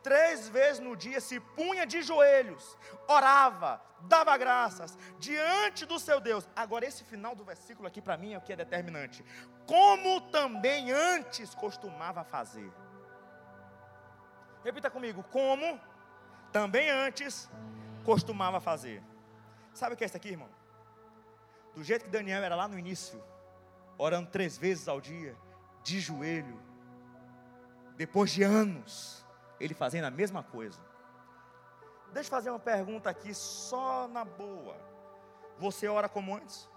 Três 0.04 0.48
vezes 0.48 0.80
no 0.80 0.96
dia 0.96 1.20
se 1.20 1.40
punha 1.40 1.86
de 1.86 2.02
joelhos, 2.02 2.78
orava, 3.08 3.82
dava 4.02 4.38
graças 4.38 4.98
diante 5.20 5.86
do 5.86 6.00
seu 6.00 6.20
Deus. 6.20 6.48
Agora, 6.56 6.86
esse 6.86 7.04
final 7.04 7.36
do 7.36 7.44
versículo 7.44 7.88
aqui 7.88 8.02
para 8.02 8.18
mim 8.18 8.34
é 8.34 8.38
o 8.38 8.42
que 8.42 8.54
é 8.54 8.56
determinante. 8.56 9.24
Como 9.66 10.22
também 10.32 10.92
antes 10.92 11.54
costumava 11.54 12.24
fazer. 12.24 12.72
Repita 14.64 14.90
comigo, 14.90 15.24
como 15.24 15.80
também 16.52 16.90
antes 16.90 17.50
costumava 18.04 18.60
fazer. 18.60 19.04
Sabe 19.74 19.94
o 19.94 19.98
que 19.98 20.04
é 20.04 20.08
isso 20.08 20.18
aqui, 20.18 20.30
irmão? 20.30 20.50
Do 21.76 21.84
jeito 21.84 22.06
que 22.06 22.12
Daniel 22.12 22.44
era 22.44 22.56
lá 22.56 22.68
no 22.68 22.80
início, 22.80 23.22
orando 23.98 24.30
três 24.30 24.58
vezes 24.58 24.88
ao 24.88 25.00
dia, 25.00 25.36
de 25.84 26.00
joelho, 26.00 26.60
depois 27.96 28.32
de 28.32 28.44
anos, 28.44 29.26
ele 29.60 29.74
fazendo 29.74 30.06
a 30.06 30.12
mesma 30.12 30.44
coisa. 30.44 30.80
Deixa 32.14 32.28
eu 32.28 32.32
fazer 32.32 32.50
uma 32.50 32.60
pergunta 32.60 33.10
aqui, 33.10 33.34
só 33.34 34.08
na 34.08 34.24
boa. 34.24 34.76
Você 35.58 35.88
ora 35.88 36.08
como 36.08 36.36
antes? 36.36 36.70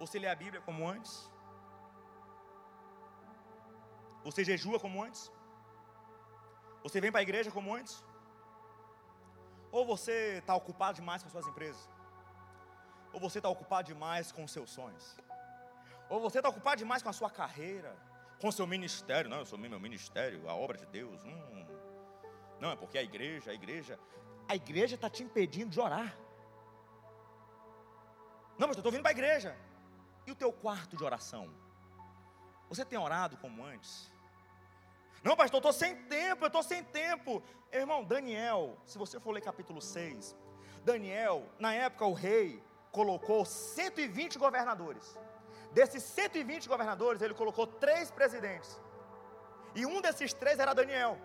Você 0.00 0.18
lê 0.18 0.28
a 0.28 0.34
Bíblia 0.34 0.60
como 0.60 0.88
antes? 0.88 1.30
Você 4.24 4.44
jejua 4.44 4.78
como 4.80 5.02
antes? 5.02 5.30
Você 6.82 7.00
vem 7.00 7.12
para 7.12 7.20
a 7.20 7.22
igreja 7.22 7.50
como 7.50 7.74
antes? 7.74 8.04
Ou 9.70 9.86
você 9.86 10.38
está 10.38 10.54
ocupado 10.54 10.96
demais 10.96 11.22
com 11.22 11.30
suas 11.30 11.46
empresas? 11.46 11.88
Ou 13.12 13.20
você 13.20 13.38
está 13.38 13.48
ocupado 13.48 13.86
demais 13.86 14.32
com 14.32 14.46
seus 14.48 14.70
sonhos? 14.70 15.16
Ou 16.08 16.20
você 16.20 16.38
está 16.38 16.48
ocupado 16.48 16.76
demais 16.76 17.02
com 17.02 17.08
a 17.08 17.12
sua 17.12 17.30
carreira, 17.30 17.96
com 18.42 18.50
seu 18.50 18.66
ministério? 18.66 19.30
Não, 19.30 19.38
eu 19.38 19.46
sou 19.46 19.56
meu 19.56 19.78
ministério, 19.78 20.48
a 20.48 20.54
obra 20.54 20.76
de 20.76 20.84
Deus. 20.86 21.22
Hum. 21.24 21.66
Não, 22.58 22.72
é 22.72 22.76
porque 22.76 22.98
a 22.98 23.02
igreja, 23.02 23.52
a 23.52 23.54
igreja, 23.54 24.00
a 24.48 24.56
igreja 24.56 24.96
está 24.96 25.08
te 25.08 25.22
impedindo 25.22 25.70
de 25.70 25.80
orar. 25.80 26.18
Não, 28.58 28.66
mas 28.66 28.76
eu 28.76 28.80
estou 28.80 28.90
vindo 28.90 29.02
para 29.02 29.12
a 29.12 29.18
igreja. 29.18 29.56
E 30.26 30.32
o 30.32 30.34
teu 30.34 30.52
quarto 30.52 30.96
de 30.96 31.04
oração? 31.04 31.54
Você 32.68 32.84
tem 32.84 32.98
orado 32.98 33.36
como 33.36 33.64
antes? 33.64 34.12
Não, 35.22 35.36
pastor, 35.36 35.58
eu 35.58 35.68
estou 35.68 35.72
sem 35.72 35.94
tempo, 36.06 36.44
eu 36.44 36.48
estou 36.48 36.64
sem 36.64 36.82
tempo. 36.82 37.40
Irmão, 37.72 38.02
Daniel, 38.02 38.76
se 38.84 38.98
você 38.98 39.20
for 39.20 39.30
ler 39.30 39.40
capítulo 39.40 39.80
6, 39.80 40.36
Daniel, 40.84 41.48
na 41.60 41.72
época 41.72 42.04
o 42.06 42.12
rei 42.12 42.60
colocou 42.90 43.44
120 43.44 44.36
governadores. 44.36 45.16
Desses 45.72 46.02
120 46.02 46.68
governadores, 46.68 47.22
ele 47.22 47.34
colocou 47.34 47.66
três 47.66 48.10
presidentes. 48.10 48.80
E 49.74 49.86
um 49.86 50.00
desses 50.00 50.32
três 50.34 50.58
era 50.58 50.74
Daniel. 50.74 51.18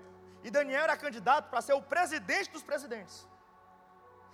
E 0.44 0.50
Daniel 0.50 0.84
era 0.84 0.96
candidato 0.96 1.50
para 1.50 1.62
ser 1.62 1.74
o 1.74 1.82
presidente 1.82 2.50
dos 2.52 2.64
presidentes. 2.64 3.28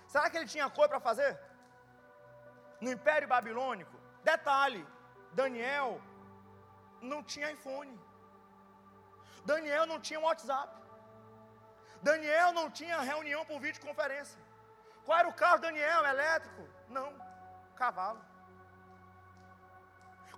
Será 0.06 0.30
que 0.30 0.36
ele 0.36 0.46
tinha 0.46 0.70
coisa 0.70 0.88
para 0.88 1.00
fazer? 1.00 1.32
No 2.80 2.90
Império 2.92 3.26
Babilônico, 3.26 3.96
detalhe: 4.22 4.86
Daniel 5.32 6.00
não 7.00 7.22
tinha 7.22 7.50
iPhone. 7.50 7.98
Daniel 9.44 9.86
não 9.86 9.98
tinha 10.00 10.20
WhatsApp. 10.20 10.72
Daniel 12.02 12.52
não 12.52 12.70
tinha 12.70 13.00
reunião 13.00 13.44
por 13.46 13.58
videoconferência. 13.60 14.38
Qual 15.04 15.18
era 15.18 15.28
o 15.28 15.34
carro 15.42 15.58
Daniel? 15.58 16.04
Elétrico? 16.04 16.62
Não, 16.88 17.12
cavalo. 17.76 18.20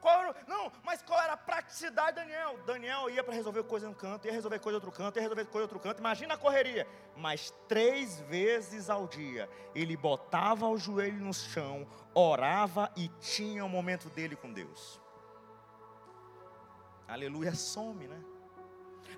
Qual, 0.07 0.37
não, 0.47 0.71
mas 0.85 1.03
qual 1.03 1.21
era 1.21 1.33
a 1.33 1.37
praticidade 1.37 2.11
de 2.11 2.21
Daniel? 2.21 2.61
Daniel 2.64 3.11
ia 3.11 3.25
para 3.25 3.35
resolver 3.35 3.64
coisa 3.64 3.88
em 3.88 3.90
um 3.90 3.92
canto, 3.92 4.25
ia 4.25 4.33
resolver 4.33 4.61
coisa 4.61 4.77
em 4.77 4.81
outro 4.81 4.92
canto, 4.92 5.16
ia 5.16 5.23
resolver 5.23 5.45
coisa 5.47 5.59
em 5.59 5.62
outro 5.62 5.81
canto. 5.81 5.99
Imagina 5.99 6.35
a 6.35 6.38
correria. 6.38 6.87
Mas 7.16 7.53
três 7.66 8.21
vezes 8.21 8.88
ao 8.88 9.09
dia 9.09 9.51
ele 9.75 9.97
botava 9.97 10.69
o 10.69 10.79
joelho 10.79 11.19
no 11.19 11.35
chão, 11.35 11.88
orava 12.14 12.88
e 12.97 13.09
tinha 13.19 13.64
o 13.64 13.66
um 13.66 13.69
momento 13.69 14.09
dele 14.09 14.37
com 14.37 14.53
Deus. 14.53 15.01
Aleluia, 17.09 17.53
some, 17.57 18.07
né? 18.07 18.23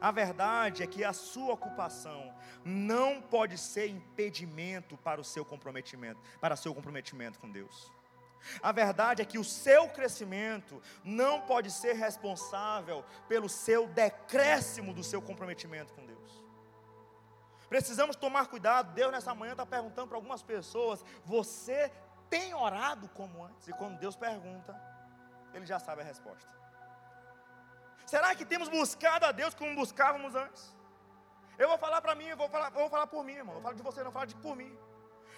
A 0.00 0.10
verdade 0.10 0.82
é 0.82 0.86
que 0.86 1.04
a 1.04 1.12
sua 1.12 1.52
ocupação 1.52 2.34
não 2.64 3.20
pode 3.20 3.58
ser 3.58 3.88
impedimento 3.88 4.96
para 4.96 5.20
o 5.20 5.24
seu 5.24 5.44
comprometimento, 5.44 6.18
para 6.40 6.56
seu 6.56 6.74
comprometimento 6.74 7.38
com 7.38 7.50
Deus. 7.50 7.97
A 8.62 8.72
verdade 8.72 9.22
é 9.22 9.24
que 9.24 9.38
o 9.38 9.44
seu 9.44 9.88
crescimento 9.88 10.82
não 11.04 11.40
pode 11.42 11.70
ser 11.70 11.94
responsável 11.94 13.04
pelo 13.28 13.48
seu 13.48 13.86
decréscimo 13.88 14.92
do 14.92 15.04
seu 15.04 15.20
comprometimento 15.20 15.92
com 15.92 16.06
Deus. 16.06 16.44
Precisamos 17.68 18.16
tomar 18.16 18.46
cuidado. 18.46 18.92
Deus 18.94 19.12
nessa 19.12 19.34
manhã 19.34 19.52
está 19.52 19.66
perguntando 19.66 20.08
para 20.08 20.16
algumas 20.16 20.42
pessoas: 20.42 21.04
você 21.24 21.92
tem 22.30 22.54
orado 22.54 23.08
como 23.10 23.44
antes? 23.44 23.68
E 23.68 23.72
quando 23.72 23.98
Deus 23.98 24.16
pergunta, 24.16 24.74
Ele 25.52 25.66
já 25.66 25.78
sabe 25.78 26.02
a 26.02 26.04
resposta. 26.04 26.48
Será 28.06 28.34
que 28.34 28.44
temos 28.44 28.68
buscado 28.68 29.26
a 29.26 29.32
Deus 29.32 29.54
como 29.54 29.74
buscávamos 29.74 30.34
antes? 30.34 30.74
Eu 31.58 31.68
vou 31.68 31.76
falar 31.76 32.00
para 32.00 32.14
mim, 32.14 32.26
eu 32.26 32.36
vou 32.36 32.48
falar, 32.48 32.68
eu 32.68 32.80
vou 32.80 32.88
falar 32.88 33.06
por 33.06 33.22
mim, 33.22 33.34
irmão. 33.34 33.56
Eu 33.56 33.60
falo 33.60 33.74
de 33.74 33.82
você, 33.82 34.02
não 34.02 34.12
falo 34.12 34.26
de 34.26 34.36
por 34.36 34.56
mim. 34.56 34.78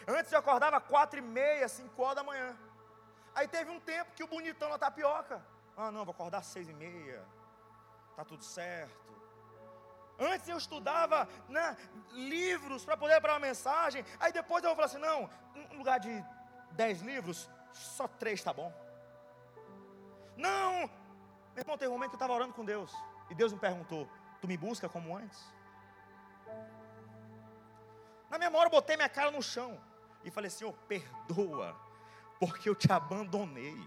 Antes 0.06 0.30
eu 0.30 0.38
acordava 0.38 0.80
quatro 0.80 1.18
e 1.18 1.22
meia, 1.22 1.66
cinco 1.68 2.02
horas 2.02 2.16
da 2.16 2.22
manhã. 2.22 2.56
Aí 3.40 3.48
teve 3.48 3.70
um 3.70 3.80
tempo 3.80 4.12
que 4.14 4.22
o 4.22 4.26
bonitão 4.26 4.68
na 4.68 4.76
tapioca. 4.76 5.42
Ah, 5.74 5.90
não, 5.90 6.04
vou 6.04 6.12
acordar 6.12 6.42
seis 6.44 6.68
e 6.68 6.74
meia. 6.74 7.24
Tá 8.14 8.22
tudo 8.22 8.44
certo. 8.44 9.14
Antes 10.18 10.46
eu 10.46 10.58
estudava 10.58 11.26
né, 11.48 11.74
livros 12.12 12.84
para 12.84 12.98
poder 12.98 13.18
para 13.18 13.32
uma 13.32 13.38
mensagem. 13.38 14.04
Aí 14.18 14.30
depois 14.30 14.62
eu 14.62 14.68
vou 14.68 14.76
falar 14.76 14.88
assim: 14.88 14.98
não, 14.98 15.30
no 15.70 15.78
lugar 15.78 15.98
de 15.98 16.22
dez 16.72 17.00
livros, 17.00 17.48
só 17.72 18.06
três 18.06 18.40
está 18.40 18.52
bom. 18.52 18.70
Não, 20.36 20.80
meu 21.54 21.62
irmão, 21.62 21.78
teve 21.78 21.88
um 21.88 21.94
momento 21.94 22.10
que 22.10 22.16
eu 22.16 22.18
estava 22.18 22.34
orando 22.34 22.52
com 22.52 22.62
Deus. 22.62 22.94
E 23.30 23.34
Deus 23.34 23.54
me 23.54 23.58
perguntou: 23.58 24.06
Tu 24.42 24.46
me 24.46 24.58
busca 24.58 24.86
como 24.86 25.16
antes? 25.16 25.42
Na 28.28 28.36
mesma 28.36 28.58
hora 28.58 28.66
eu 28.66 28.70
botei 28.70 28.96
minha 28.96 29.08
cara 29.08 29.30
no 29.30 29.42
chão. 29.42 29.80
E 30.22 30.30
falei: 30.30 30.50
Senhor, 30.50 30.74
perdoa, 30.86 31.74
porque 32.40 32.68
eu 32.68 32.74
te 32.74 32.90
abandonei. 32.90 33.78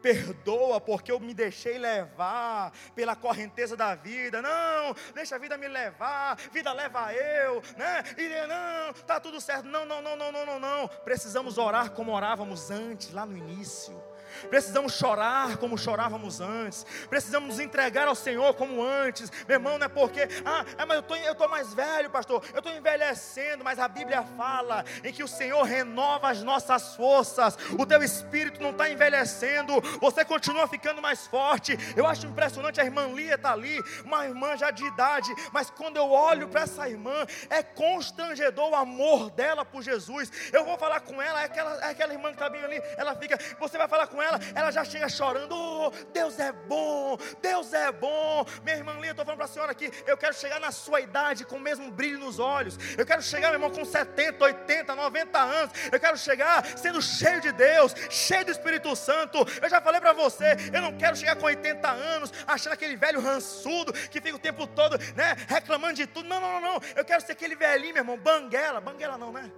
Perdoa 0.00 0.80
porque 0.80 1.12
eu 1.12 1.20
me 1.20 1.34
deixei 1.34 1.76
levar 1.76 2.72
pela 2.94 3.14
correnteza 3.14 3.76
da 3.76 3.94
vida. 3.94 4.40
Não, 4.40 4.94
deixa 5.14 5.36
a 5.36 5.38
vida 5.38 5.58
me 5.58 5.68
levar. 5.68 6.36
Vida 6.52 6.72
leva 6.72 7.12
eu, 7.12 7.62
né? 7.76 8.02
E 8.16 8.46
não, 8.46 8.94
tá 9.04 9.20
tudo 9.20 9.40
certo. 9.42 9.66
Não, 9.66 9.84
não, 9.84 10.00
não, 10.00 10.16
não, 10.16 10.32
não, 10.32 10.46
não, 10.46 10.60
não. 10.60 10.88
Precisamos 11.04 11.58
orar 11.58 11.90
como 11.90 12.12
orávamos 12.12 12.70
antes, 12.70 13.12
lá 13.12 13.26
no 13.26 13.36
início. 13.36 14.02
Precisamos 14.48 14.94
chorar 14.94 15.56
como 15.56 15.76
chorávamos 15.76 16.40
antes. 16.40 16.84
Precisamos 17.08 17.48
nos 17.48 17.60
entregar 17.60 18.08
ao 18.08 18.14
Senhor 18.14 18.54
como 18.54 18.82
antes. 18.82 19.30
Meu 19.46 19.56
irmão, 19.56 19.78
não 19.78 19.86
é 19.86 19.88
porque, 19.88 20.28
ah, 20.44 20.64
é, 20.78 20.84
mas 20.84 20.96
eu 20.96 21.02
tô, 21.02 21.14
estou 21.14 21.34
tô 21.34 21.48
mais 21.48 21.72
velho, 21.74 22.10
pastor. 22.10 22.44
Eu 22.52 22.58
estou 22.58 22.72
envelhecendo, 22.72 23.64
mas 23.64 23.78
a 23.78 23.88
Bíblia 23.88 24.22
fala 24.36 24.84
em 25.04 25.12
que 25.12 25.22
o 25.22 25.28
Senhor 25.28 25.62
renova 25.62 26.30
as 26.30 26.42
nossas 26.42 26.94
forças. 26.96 27.56
O 27.78 27.86
teu 27.86 28.02
espírito 28.02 28.62
não 28.62 28.70
está 28.70 28.88
envelhecendo. 28.88 29.80
Você 30.00 30.24
continua 30.24 30.66
ficando 30.68 31.00
mais 31.00 31.26
forte. 31.26 31.76
Eu 31.96 32.06
acho 32.06 32.26
impressionante 32.26 32.80
a 32.80 32.84
irmã 32.84 33.06
Lia 33.08 33.34
está 33.34 33.52
ali, 33.52 33.82
uma 34.04 34.24
irmã 34.26 34.56
já 34.56 34.70
de 34.70 34.84
idade. 34.84 35.32
Mas 35.52 35.70
quando 35.70 35.96
eu 35.96 36.10
olho 36.10 36.48
para 36.48 36.62
essa 36.62 36.88
irmã, 36.88 37.26
é 37.48 37.62
constrangedor 37.62 38.70
o 38.70 38.74
amor 38.74 39.30
dela 39.30 39.64
por 39.64 39.82
Jesus. 39.82 40.30
Eu 40.52 40.64
vou 40.64 40.76
falar 40.78 41.00
com 41.00 41.20
ela, 41.20 41.42
é 41.42 41.44
aquela, 41.44 41.84
é 41.84 41.90
aquela 41.90 42.12
irmã 42.12 42.28
que 42.28 42.36
está 42.36 42.48
bem 42.48 42.62
ali. 42.62 42.80
Ela 42.96 43.14
fica, 43.14 43.38
você 43.58 43.78
vai 43.78 43.88
falar 43.88 44.06
com 44.06 44.19
ela 44.22 44.40
ela, 44.54 44.70
já 44.70 44.84
chega 44.84 45.08
chorando. 45.08 45.54
Oh, 45.54 45.90
Deus 46.12 46.38
é 46.38 46.52
bom, 46.52 47.16
Deus 47.40 47.72
é 47.72 47.90
bom. 47.92 48.44
Minha 48.62 48.76
irmã 48.76 48.92
eu 49.02 49.10
estou 49.10 49.24
falando 49.24 49.38
para 49.38 49.46
a 49.46 49.48
senhora 49.48 49.72
aqui. 49.72 49.90
Eu 50.06 50.16
quero 50.16 50.34
chegar 50.34 50.60
na 50.60 50.70
sua 50.70 51.00
idade 51.00 51.44
com 51.44 51.56
o 51.56 51.60
mesmo 51.60 51.90
brilho 51.90 52.18
nos 52.18 52.38
olhos. 52.38 52.78
Eu 52.96 53.06
quero 53.06 53.22
chegar, 53.22 53.48
meu 53.48 53.56
irmão, 53.56 53.70
com 53.70 53.84
70, 53.84 54.42
80, 54.44 54.94
90 54.94 55.38
anos. 55.38 55.72
Eu 55.90 55.98
quero 55.98 56.16
chegar 56.16 56.64
sendo 56.76 57.00
cheio 57.00 57.40
de 57.40 57.52
Deus, 57.52 57.94
cheio 58.10 58.44
do 58.44 58.50
Espírito 58.50 58.94
Santo. 58.94 59.38
Eu 59.60 59.68
já 59.68 59.80
falei 59.80 60.00
para 60.00 60.12
você, 60.12 60.56
eu 60.72 60.82
não 60.82 60.96
quero 60.96 61.16
chegar 61.16 61.36
com 61.36 61.46
80 61.46 61.88
anos, 61.88 62.32
achando 62.46 62.72
aquele 62.72 62.96
velho 62.96 63.20
rançudo 63.20 63.92
que 63.92 64.20
fica 64.20 64.36
o 64.36 64.38
tempo 64.38 64.66
todo, 64.66 64.98
né, 65.14 65.36
reclamando 65.48 65.94
de 65.94 66.06
tudo. 66.06 66.28
Não, 66.28 66.40
não, 66.40 66.60
não, 66.60 66.74
não. 66.74 66.80
Eu 66.94 67.04
quero 67.04 67.24
ser 67.24 67.32
aquele 67.32 67.56
velhinho, 67.56 67.94
meu 67.94 68.02
irmão, 68.02 68.18
banguela, 68.18 68.80
banguela 68.80 69.16
não, 69.16 69.32
né? 69.32 69.50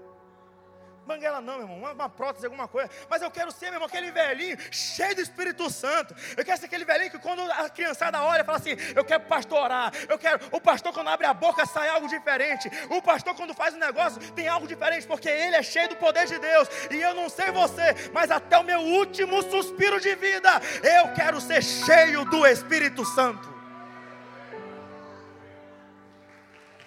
Banguela 1.07 1.41
não, 1.41 1.55
meu 1.55 1.63
irmão, 1.63 1.79
uma, 1.79 1.93
uma, 1.93 2.09
prótese, 2.09 2.47
alguma 2.47 2.69
coisa. 2.69 2.89
Mas 3.11 3.23
eu 3.23 3.31
quero 3.31 3.51
ser, 3.51 3.67
meu 3.67 3.75
irmão, 3.75 3.89
aquele 3.89 4.13
velhinho 4.13 4.57
cheio 4.71 5.15
do 5.17 5.21
Espírito 5.21 5.69
Santo. 5.69 6.15
Eu 6.37 6.45
quero 6.45 6.59
ser 6.59 6.67
aquele 6.67 6.85
velhinho 6.85 7.11
que 7.11 7.19
quando 7.19 7.41
a 7.43 7.69
criançada 7.69 8.23
olha, 8.23 8.45
fala 8.45 8.59
assim: 8.59 8.77
Eu 8.95 9.05
quero 9.05 9.25
pastorar. 9.25 9.93
Eu 10.09 10.17
quero. 10.19 10.41
O 10.53 10.61
pastor, 10.61 10.93
quando 10.93 11.09
abre 11.09 11.27
a 11.27 11.35
boca, 11.35 11.67
sai 11.67 11.89
algo 11.89 12.07
diferente. 12.07 12.71
O 12.89 13.03
pastor, 13.03 13.35
quando 13.35 13.53
faz 13.53 13.75
um 13.75 13.79
negócio, 13.79 14.21
tem 14.33 14.47
algo 14.47 14.67
diferente, 14.67 15.07
porque 15.07 15.29
ele 15.29 15.57
é 15.57 15.63
cheio 15.63 15.89
do 15.89 15.97
poder 15.97 16.27
de 16.27 16.39
Deus. 16.39 16.69
E 16.91 17.01
eu 17.01 17.15
não 17.15 17.29
sei 17.29 17.51
você, 17.51 18.11
mas 18.13 18.31
até 18.31 18.57
o 18.59 18.63
meu 18.63 18.81
último 18.81 19.43
suspiro 19.43 20.01
de 20.01 20.15
vida, 20.15 20.51
eu 20.83 21.13
quero 21.15 21.41
ser 21.41 21.63
cheio 21.63 22.25
do 22.27 22.47
Espírito 22.47 23.05
Santo. 23.05 23.53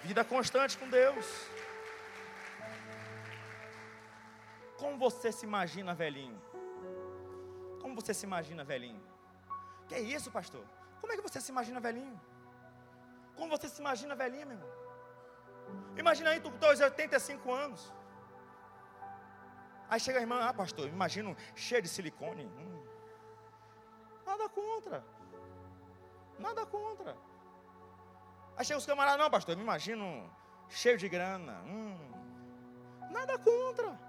Vida 0.02 0.24
constante 0.24 0.78
com 0.78 0.88
Deus. 0.88 1.55
Como 4.86 4.98
você 4.98 5.32
se 5.32 5.44
imagina 5.44 5.92
velhinho? 5.94 6.40
Como 7.80 7.92
você 7.96 8.14
se 8.14 8.24
imagina 8.24 8.62
velhinho? 8.62 9.02
Que 9.88 9.96
é 9.96 10.00
isso, 10.00 10.30
pastor? 10.30 10.64
Como 11.00 11.12
é 11.12 11.16
que 11.16 11.22
você 11.28 11.40
se 11.40 11.50
imagina 11.50 11.80
velhinho? 11.80 12.20
Como 13.36 13.50
você 13.50 13.68
se 13.68 13.80
imagina 13.80 14.14
velhinho, 14.14 14.46
meu 14.46 14.56
irmão? 14.56 14.72
Imagina 15.96 16.30
aí, 16.30 16.40
tu 16.40 16.52
com 16.52 16.64
85 16.64 17.52
anos. 17.52 17.92
Aí 19.90 19.98
chega 19.98 20.20
a 20.20 20.22
irmã, 20.22 20.38
ah, 20.48 20.54
pastor, 20.54 20.86
imagino 20.86 21.36
cheio 21.56 21.82
de 21.82 21.88
silicone. 21.88 22.46
Hum. 22.46 22.86
Nada 24.24 24.48
contra. 24.48 25.04
Nada 26.38 26.64
contra. 26.64 27.16
Aí 28.56 28.64
chega 28.64 28.78
os 28.78 28.86
camaradas, 28.86 29.18
não, 29.18 29.30
pastor, 29.36 29.56
me 29.56 29.64
imagino 29.64 30.32
cheio 30.68 30.96
de 30.96 31.08
grana. 31.08 31.60
Hum. 31.64 31.98
Nada 33.10 33.36
contra. 33.36 34.06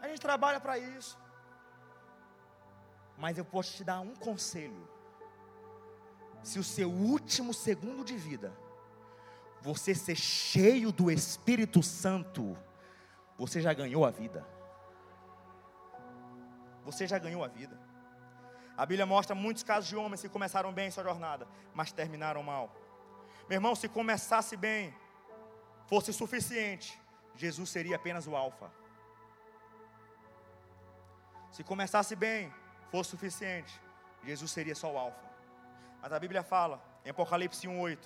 A 0.00 0.08
gente 0.08 0.20
trabalha 0.20 0.60
para 0.60 0.78
isso. 0.78 1.18
Mas 3.16 3.36
eu 3.36 3.44
posso 3.44 3.74
te 3.76 3.84
dar 3.84 4.00
um 4.00 4.14
conselho. 4.14 4.88
Se 6.42 6.58
o 6.58 6.64
seu 6.64 6.90
último 6.90 7.52
segundo 7.52 8.04
de 8.04 8.16
vida 8.16 8.52
você 9.60 9.94
ser 9.94 10.14
cheio 10.14 10.92
do 10.92 11.10
Espírito 11.10 11.82
Santo, 11.82 12.56
você 13.36 13.60
já 13.60 13.72
ganhou 13.72 14.04
a 14.04 14.10
vida. 14.10 14.46
Você 16.84 17.06
já 17.06 17.18
ganhou 17.18 17.44
a 17.44 17.48
vida. 17.48 17.78
A 18.76 18.86
Bíblia 18.86 19.04
mostra 19.04 19.34
muitos 19.34 19.62
casos 19.62 19.88
de 19.88 19.96
homens 19.96 20.20
que 20.20 20.28
começaram 20.28 20.72
bem 20.72 20.90
sua 20.90 21.02
jornada, 21.02 21.48
mas 21.74 21.90
terminaram 21.90 22.42
mal. 22.42 22.72
Meu 23.48 23.56
irmão, 23.56 23.74
se 23.74 23.88
começasse 23.88 24.56
bem, 24.56 24.94
fosse 25.86 26.12
suficiente, 26.12 26.98
Jesus 27.34 27.70
seria 27.70 27.96
apenas 27.96 28.26
o 28.26 28.36
Alfa. 28.36 28.70
Se 31.58 31.64
começasse 31.64 32.14
bem, 32.14 32.54
fosse 32.88 33.10
suficiente, 33.10 33.80
Jesus 34.22 34.48
seria 34.48 34.76
só 34.76 34.94
o 34.94 34.96
Alfa. 34.96 35.28
Mas 36.00 36.12
a 36.12 36.20
Bíblia 36.20 36.44
fala, 36.44 36.80
em 37.04 37.10
Apocalipse 37.10 37.66
1,8: 37.66 37.98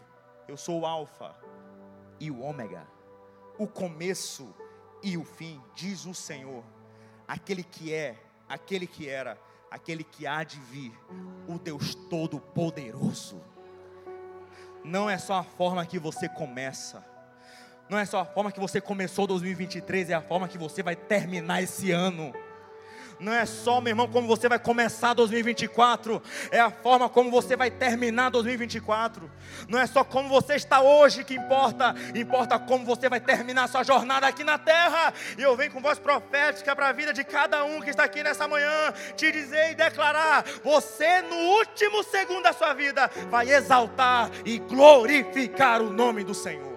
Eu 0.49 0.57
sou 0.57 0.81
o 0.81 0.87
Alfa 0.87 1.37
e 2.19 2.31
o 2.31 2.41
Ômega, 2.41 2.89
o 3.59 3.67
começo 3.67 4.55
e 5.03 5.19
o 5.19 5.25
fim, 5.27 5.63
diz 5.75 6.07
o 6.07 6.15
Senhor, 6.15 6.65
aquele 7.29 7.63
que 7.63 7.93
é, 7.93 8.17
aquele 8.49 8.87
que 8.87 9.07
era, 9.07 9.39
aquele 9.71 10.03
que 10.03 10.27
há 10.27 10.43
de 10.45 10.59
vir, 10.59 10.99
o 11.47 11.59
Deus 11.59 11.95
Todo-Poderoso. 11.95 13.39
Não 14.83 15.11
é 15.11 15.19
só 15.19 15.35
a 15.35 15.45
forma 15.45 15.85
que 15.85 15.99
você 15.99 16.27
começa, 16.27 17.05
não 17.87 17.99
é 17.99 18.07
só 18.07 18.21
a 18.21 18.25
forma 18.25 18.51
que 18.51 18.59
você 18.59 18.81
começou 18.81 19.27
2023, 19.27 20.09
é 20.09 20.15
a 20.15 20.23
forma 20.23 20.49
que 20.49 20.57
você 20.57 20.83
vai 20.83 20.97
terminar 20.97 21.63
esse 21.63 21.91
ano. 21.91 22.33
Não 23.23 23.33
é 23.33 23.47
só, 23.47 23.81
meu 23.81 23.93
irmão, 23.93 24.09
como 24.09 24.27
você 24.27 24.49
vai 24.49 24.59
começar 24.59 25.15
2024, 25.15 26.21
é 26.51 26.59
a 26.59 26.73
forma 26.73 27.09
como 27.09 27.31
você 27.31 27.55
vai 27.55 27.71
terminar 27.71 28.31
2024. 28.31 29.31
Não 29.69 29.79
é 29.79 29.87
só 29.87 30.03
como 30.03 30.29
você 30.29 30.55
está 30.55 30.81
hoje 30.81 31.23
que 31.23 31.35
importa, 31.35 31.95
importa 32.17 32.59
como 32.59 32.85
você 32.85 33.09
vai 33.09 33.21
terminar 33.21 33.69
sua 33.69 33.85
jornada 33.85 34.27
aqui 34.27 34.43
na 34.43 34.59
terra. 34.59 35.15
E 35.39 35.43
eu 35.43 35.57
venho 35.57 35.71
com 35.71 35.81
voz 35.81 36.01
profética 36.01 36.75
para 36.75 36.89
a 36.89 36.93
vida 36.93 37.13
de 37.13 37.23
cada 37.23 37.63
um 37.63 37.81
que 37.81 37.91
está 37.91 38.03
aqui 38.03 38.25
nessa 38.25 38.49
manhã, 38.49 38.93
te 39.17 39.31
dizer 39.31 39.71
e 39.71 39.75
declarar: 39.77 40.45
você 40.65 41.23
no 41.23 41.37
último 41.37 42.03
segundo 42.03 42.43
da 42.43 42.53
sua 42.53 42.75
vida 42.75 43.09
vai 43.31 43.49
exaltar 43.49 44.33
e 44.45 44.59
glorificar 44.59 45.81
o 45.81 45.93
nome 45.93 46.25
do 46.25 46.35
Senhor. 46.35 46.72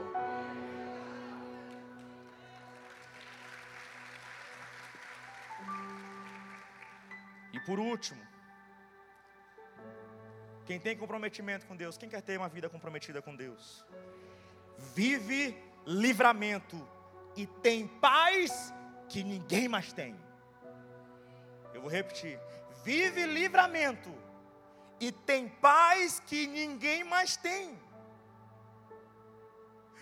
Por 7.66 7.80
último, 7.80 8.22
quem 10.66 10.80
tem 10.80 10.98
comprometimento 10.98 11.66
com 11.66 11.76
Deus, 11.76 11.98
quem 11.98 12.10
quer 12.10 12.22
ter 12.22 12.38
uma 12.38 12.50
vida 12.50 12.70
comprometida 12.70 13.22
com 13.22 13.36
Deus, 13.36 13.86
vive 14.96 15.56
livramento 15.86 16.88
e 17.36 17.46
tem 17.46 17.88
paz 17.88 18.74
que 19.08 19.24
ninguém 19.24 19.68
mais 19.68 19.94
tem. 19.94 20.16
Eu 21.74 21.82
vou 21.82 21.90
repetir: 21.90 22.40
vive 22.84 23.26
livramento 23.26 24.14
e 25.00 25.12
tem 25.12 25.48
paz 25.48 26.20
que 26.20 26.48
ninguém 26.48 27.04
mais 27.04 27.36
tem. 27.38 27.78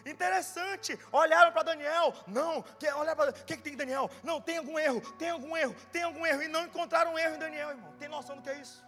Interessante. 0.05 0.99
Olharam 1.11 1.51
para 1.51 1.63
Daniel. 1.63 2.13
Não, 2.27 2.63
olharam 2.97 3.15
para 3.15 3.31
o 3.31 3.33
que, 3.33 3.57
que 3.57 3.63
tem 3.63 3.75
Daniel? 3.75 4.09
Não, 4.21 4.41
tem 4.41 4.57
algum 4.57 4.77
erro, 4.77 5.01
tem 5.13 5.29
algum 5.29 5.55
erro, 5.55 5.75
tem 5.91 6.03
algum 6.03 6.25
erro. 6.25 6.43
E 6.43 6.47
não 6.47 6.65
encontraram 6.65 7.13
um 7.13 7.19
erro 7.19 7.35
em 7.35 7.39
Daniel, 7.39 7.69
irmão. 7.69 7.93
Tem 7.97 8.09
noção 8.09 8.35
do 8.35 8.41
que 8.41 8.49
é 8.49 8.57
isso? 8.57 8.83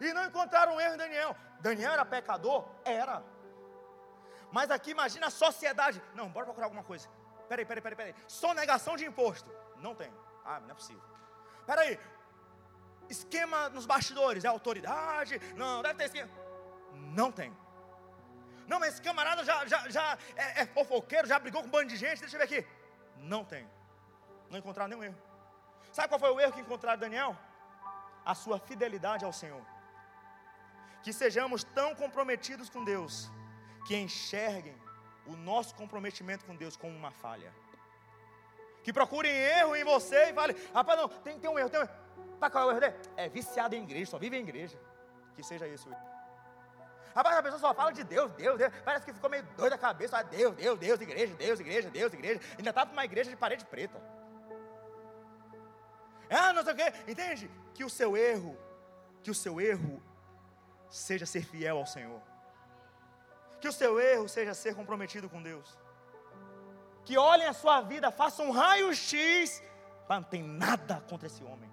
E 0.00 0.12
não 0.12 0.24
encontraram 0.24 0.74
um 0.74 0.80
erro 0.80 0.94
em 0.94 0.98
Daniel. 0.98 1.36
Daniel 1.60 1.92
era 1.92 2.04
pecador? 2.04 2.68
Era. 2.84 3.22
Mas 4.50 4.70
aqui 4.70 4.90
imagina 4.90 5.26
a 5.26 5.30
sociedade. 5.30 6.02
Não, 6.14 6.28
bora 6.28 6.46
procurar 6.46 6.66
alguma 6.66 6.84
coisa. 6.84 7.08
Peraí, 7.48 7.64
peraí, 7.64 7.82
peraí, 7.82 7.96
peraí. 7.96 8.14
Sonegação 8.26 8.96
de 8.96 9.04
imposto. 9.04 9.50
Não 9.76 9.94
tem. 9.94 10.12
Ah, 10.44 10.60
não 10.60 10.70
é 10.70 10.74
possível. 10.74 11.02
Peraí. 11.66 11.98
Esquema 13.08 13.68
nos 13.68 13.86
bastidores. 13.86 14.44
É 14.44 14.48
autoridade. 14.48 15.38
Não, 15.56 15.82
deve 15.82 15.94
ter 15.94 16.04
esquema. 16.04 16.30
Não 16.92 17.30
tem. 17.30 17.56
Não, 18.68 18.78
mas 18.78 18.94
esse 18.94 19.02
camarada 19.02 19.42
já, 19.42 19.66
já, 19.66 19.88
já 19.88 20.18
é, 20.36 20.62
é 20.62 20.66
fofoqueiro, 20.66 21.26
já 21.26 21.38
brigou 21.38 21.62
com 21.62 21.68
um 21.68 21.70
bando 21.70 21.88
de 21.88 21.96
gente. 21.96 22.20
Deixa 22.20 22.36
eu 22.36 22.40
ver 22.40 22.44
aqui. 22.44 22.66
Não 23.16 23.42
tem. 23.44 23.66
Não 24.50 24.58
encontraram 24.58 24.90
nenhum 24.90 25.02
erro. 25.02 25.16
Sabe 25.90 26.08
qual 26.08 26.20
foi 26.20 26.30
o 26.30 26.38
erro 26.38 26.52
que 26.52 26.60
encontraram 26.60 27.00
Daniel? 27.00 27.36
A 28.24 28.34
sua 28.34 28.58
fidelidade 28.58 29.24
ao 29.24 29.32
Senhor. 29.32 29.64
Que 31.02 31.12
sejamos 31.12 31.64
tão 31.64 31.94
comprometidos 31.94 32.68
com 32.68 32.84
Deus 32.84 33.30
que 33.86 33.96
enxerguem 33.96 34.76
o 35.26 35.34
nosso 35.34 35.74
comprometimento 35.74 36.44
com 36.44 36.54
Deus 36.54 36.76
como 36.76 36.94
uma 36.94 37.10
falha. 37.10 37.50
Que 38.82 38.92
procurem 38.92 39.32
erro 39.32 39.74
em 39.76 39.84
você 39.84 40.30
e 40.30 40.34
falem, 40.34 40.56
rapaz, 40.74 40.98
não, 40.98 41.08
tem, 41.08 41.38
tem 41.40 41.50
um 41.50 41.58
erro, 41.58 41.70
tem 41.70 41.80
um 41.80 41.84
erro. 41.84 41.92
Tá, 42.38 42.50
qual 42.50 42.64
é 42.64 42.66
o 42.66 42.70
erro 42.72 42.80
dele? 42.80 42.94
É 43.16 43.28
viciado 43.28 43.74
em 43.74 43.82
igreja, 43.82 44.10
só 44.10 44.18
vive 44.18 44.36
em 44.36 44.40
igreja. 44.40 44.78
Que 45.34 45.42
seja 45.42 45.66
esse 45.66 45.88
o 45.88 45.92
erro. 45.92 46.17
Rapaz, 47.14 47.36
a 47.36 47.42
pessoa 47.42 47.60
só 47.60 47.74
fala 47.74 47.92
de 47.92 48.04
Deus, 48.04 48.30
Deus, 48.32 48.58
Deus. 48.58 48.72
Parece 48.84 49.06
que 49.06 49.12
ficou 49.12 49.30
meio 49.30 49.42
doida 49.56 49.74
a 49.74 49.78
cabeça. 49.78 50.18
Ah, 50.18 50.22
Deus, 50.22 50.54
Deus, 50.54 50.78
Deus, 50.78 51.00
igreja, 51.00 51.34
Deus, 51.34 51.60
igreja, 51.60 51.90
Deus, 51.90 52.12
igreja. 52.12 52.40
Ainda 52.56 52.70
estava 52.70 52.92
uma 52.92 53.04
igreja 53.04 53.30
de 53.30 53.36
parede 53.36 53.64
preta. 53.64 54.00
Ah, 56.30 56.52
não 56.52 56.62
sei 56.62 56.72
o 56.72 56.76
quê. 56.76 56.92
Entende? 57.06 57.50
Que 57.74 57.84
o 57.84 57.90
seu 57.90 58.16
erro, 58.16 58.56
que 59.22 59.30
o 59.30 59.34
seu 59.34 59.60
erro 59.60 60.02
seja 60.90 61.26
ser 61.26 61.44
fiel 61.44 61.78
ao 61.78 61.86
Senhor. 61.86 62.20
Que 63.60 63.68
o 63.68 63.72
seu 63.72 63.98
erro 63.98 64.28
seja 64.28 64.54
ser 64.54 64.74
comprometido 64.74 65.28
com 65.28 65.42
Deus. 65.42 65.78
Que 67.04 67.16
olhem 67.16 67.46
a 67.46 67.52
sua 67.52 67.80
vida, 67.80 68.10
façam 68.10 68.48
um 68.48 68.50
raio-x. 68.50 69.62
Não 70.08 70.22
tem 70.22 70.42
nada 70.42 71.00
contra 71.08 71.26
esse 71.26 71.42
homem. 71.42 71.70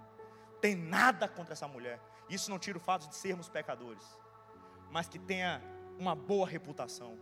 Tem 0.62 0.76
nada 0.76 1.28
contra 1.28 1.54
essa 1.54 1.68
mulher. 1.68 2.00
Isso 2.30 2.50
não 2.50 2.58
tira 2.58 2.78
o 2.78 2.82
fato 2.82 3.08
de 3.08 3.16
sermos 3.16 3.50
pecadores 3.50 4.04
mas 4.96 5.10
que 5.10 5.20
tenha 5.20 5.62
uma 6.00 6.16
boa 6.16 6.48
reputação. 6.48 7.20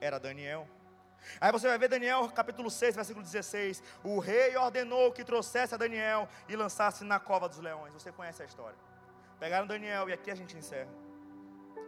Era 0.00 0.18
Daniel. 0.18 0.68
Aí 1.40 1.52
você 1.52 1.68
vai 1.68 1.78
ver 1.78 1.86
Daniel, 1.86 2.28
capítulo 2.30 2.68
6, 2.68 2.96
versículo 2.96 3.24
16. 3.24 3.80
O 4.02 4.18
rei 4.18 4.56
ordenou 4.56 5.12
que 5.12 5.22
trouxesse 5.22 5.72
a 5.72 5.78
Daniel 5.78 6.28
e 6.48 6.56
lançasse 6.56 7.04
na 7.04 7.20
cova 7.20 7.48
dos 7.48 7.60
leões. 7.60 7.94
Você 7.94 8.10
conhece 8.10 8.42
a 8.42 8.44
história. 8.44 8.76
Pegaram 9.38 9.68
Daniel, 9.68 10.08
e 10.10 10.12
aqui 10.12 10.32
a 10.32 10.34
gente 10.34 10.56
encerra. 10.56 10.90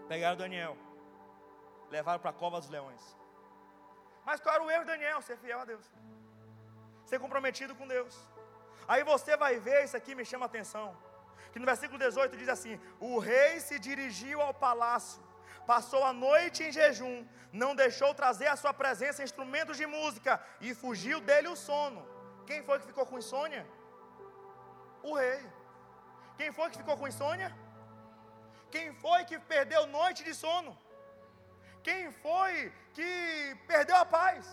Pegaram 0.06 0.36
Daniel, 0.36 0.76
levaram 1.90 2.20
para 2.20 2.30
a 2.30 2.32
cova 2.32 2.60
dos 2.60 2.70
leões. 2.70 3.02
Mas 4.24 4.38
qual 4.40 4.54
era 4.54 4.62
o 4.62 4.70
erro 4.70 4.84
de 4.84 4.92
Daniel? 4.92 5.20
Ser 5.20 5.36
fiel 5.36 5.58
a 5.58 5.64
Deus, 5.64 5.84
ser 7.06 7.18
comprometido 7.18 7.74
com 7.74 7.88
Deus. 7.88 8.16
Aí 8.86 9.02
você 9.02 9.36
vai 9.36 9.58
ver, 9.58 9.82
isso 9.82 9.96
aqui 9.96 10.14
me 10.14 10.24
chama 10.24 10.44
a 10.44 10.46
atenção 10.46 10.96
que 11.52 11.58
no 11.58 11.66
versículo 11.66 11.98
18 11.98 12.36
diz 12.36 12.48
assim: 12.48 12.80
O 12.98 13.18
rei 13.18 13.60
se 13.60 13.78
dirigiu 13.78 14.40
ao 14.40 14.52
palácio, 14.52 15.22
passou 15.66 16.02
a 16.04 16.12
noite 16.12 16.62
em 16.64 16.72
jejum, 16.72 17.26
não 17.52 17.74
deixou 17.74 18.12
trazer 18.14 18.48
à 18.48 18.56
sua 18.56 18.74
presença 18.82 19.22
instrumentos 19.22 19.76
de 19.76 19.86
música 19.86 20.40
e 20.60 20.74
fugiu 20.74 21.20
dele 21.20 21.48
o 21.48 21.56
sono. 21.56 22.02
Quem 22.46 22.62
foi 22.62 22.78
que 22.80 22.86
ficou 22.86 23.06
com 23.06 23.18
insônia? 23.18 23.64
O 25.02 25.14
rei. 25.14 25.40
Quem 26.38 26.50
foi 26.52 26.68
que 26.70 26.78
ficou 26.82 26.96
com 26.96 27.08
insônia? 27.12 27.50
Quem 28.70 28.92
foi 28.92 29.24
que 29.24 29.38
perdeu 29.38 29.87
noite 29.87 30.24
de 30.28 30.35
sono? 30.35 30.76
Quem 31.87 32.10
foi 32.24 32.72
que 32.96 33.10
perdeu 33.68 33.96
a 33.96 34.04
paz? 34.04 34.44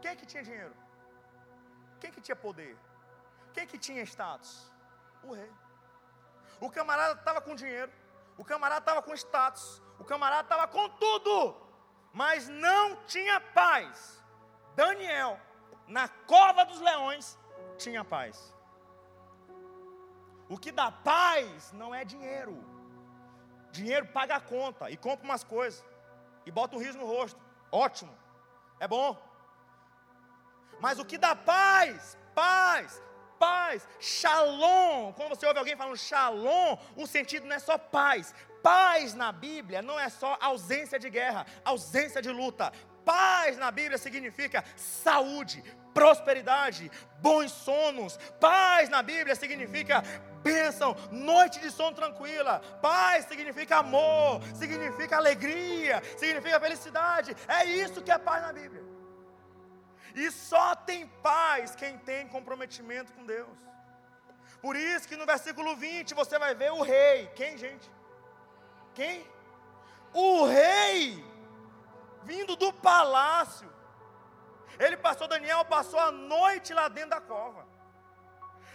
Quem 0.00 0.16
que 0.16 0.24
tinha 0.24 0.42
dinheiro? 0.42 0.74
Quem 2.00 2.10
que 2.10 2.20
tinha 2.20 2.34
poder? 2.34 2.74
Quem 3.52 3.66
que 3.66 3.78
tinha 3.86 4.02
status? 4.02 4.71
O 5.22 5.32
rei. 5.32 5.52
O 6.60 6.70
camarada 6.70 7.18
estava 7.18 7.40
com 7.40 7.54
dinheiro, 7.54 7.92
o 8.36 8.44
camarada 8.44 8.80
estava 8.80 9.02
com 9.02 9.12
status, 9.14 9.82
o 9.98 10.04
camarada 10.04 10.42
estava 10.42 10.66
com 10.68 10.88
tudo, 10.90 11.56
mas 12.12 12.48
não 12.48 12.96
tinha 13.04 13.40
paz. 13.40 14.22
Daniel, 14.74 15.38
na 15.86 16.08
cova 16.08 16.64
dos 16.64 16.80
leões, 16.80 17.38
tinha 17.76 18.04
paz. 18.04 18.54
O 20.48 20.58
que 20.58 20.70
dá 20.70 20.90
paz 20.92 21.72
não 21.72 21.94
é 21.94 22.04
dinheiro. 22.04 22.62
Dinheiro 23.70 24.06
paga 24.08 24.36
a 24.36 24.40
conta 24.40 24.90
e 24.90 24.96
compra 24.96 25.24
umas 25.24 25.42
coisas 25.42 25.84
e 26.44 26.50
bota 26.50 26.76
um 26.76 26.78
riso 26.78 26.98
no 26.98 27.06
rosto. 27.06 27.40
Ótimo, 27.70 28.16
é 28.78 28.86
bom. 28.86 29.20
Mas 30.78 30.98
o 30.98 31.04
que 31.04 31.16
dá 31.16 31.34
paz, 31.34 32.18
paz, 32.34 33.02
paz, 33.42 33.88
shalom. 33.98 35.12
Quando 35.14 35.30
você 35.30 35.44
ouve 35.44 35.58
alguém 35.58 35.74
falando 35.74 35.96
shalom, 35.96 36.76
o 36.96 37.08
sentido 37.08 37.44
não 37.44 37.56
é 37.56 37.58
só 37.58 37.76
paz. 37.76 38.32
Paz 38.62 39.14
na 39.14 39.32
Bíblia 39.32 39.82
não 39.82 39.98
é 39.98 40.08
só 40.08 40.38
ausência 40.40 40.96
de 40.96 41.10
guerra, 41.10 41.44
ausência 41.64 42.22
de 42.22 42.30
luta. 42.30 42.72
Paz 43.04 43.58
na 43.58 43.72
Bíblia 43.72 43.98
significa 43.98 44.64
saúde, 44.76 45.60
prosperidade, 45.92 46.88
bons 47.18 47.50
sonos. 47.50 48.16
Paz 48.38 48.88
na 48.88 49.02
Bíblia 49.02 49.34
significa 49.34 50.04
bênção, 50.44 50.94
noite 51.10 51.58
de 51.58 51.72
sono 51.72 51.96
tranquila. 51.96 52.60
Paz 52.80 53.24
significa 53.24 53.78
amor, 53.78 54.40
significa 54.54 55.16
alegria, 55.16 56.00
significa 56.16 56.60
felicidade. 56.60 57.36
É 57.48 57.64
isso 57.64 58.02
que 58.02 58.12
é 58.12 58.18
paz 58.18 58.40
na 58.42 58.52
Bíblia. 58.52 58.81
E 60.14 60.30
só 60.30 60.74
tem 60.74 61.06
paz 61.06 61.74
quem 61.74 61.98
tem 61.98 62.28
comprometimento 62.28 63.12
com 63.12 63.24
Deus. 63.24 63.48
Por 64.60 64.76
isso 64.76 65.08
que 65.08 65.16
no 65.16 65.26
versículo 65.26 65.74
20 65.74 66.14
você 66.14 66.38
vai 66.38 66.54
ver 66.54 66.72
o 66.72 66.82
rei. 66.82 67.26
Quem, 67.34 67.56
gente? 67.56 67.90
Quem? 68.94 69.26
O 70.12 70.44
rei 70.44 71.24
vindo 72.22 72.54
do 72.56 72.72
palácio. 72.72 73.70
Ele 74.78 74.96
passou, 74.96 75.26
Daniel 75.28 75.64
passou 75.64 75.98
a 75.98 76.10
noite 76.10 76.72
lá 76.72 76.88
dentro 76.88 77.10
da 77.10 77.20
cova. 77.20 77.66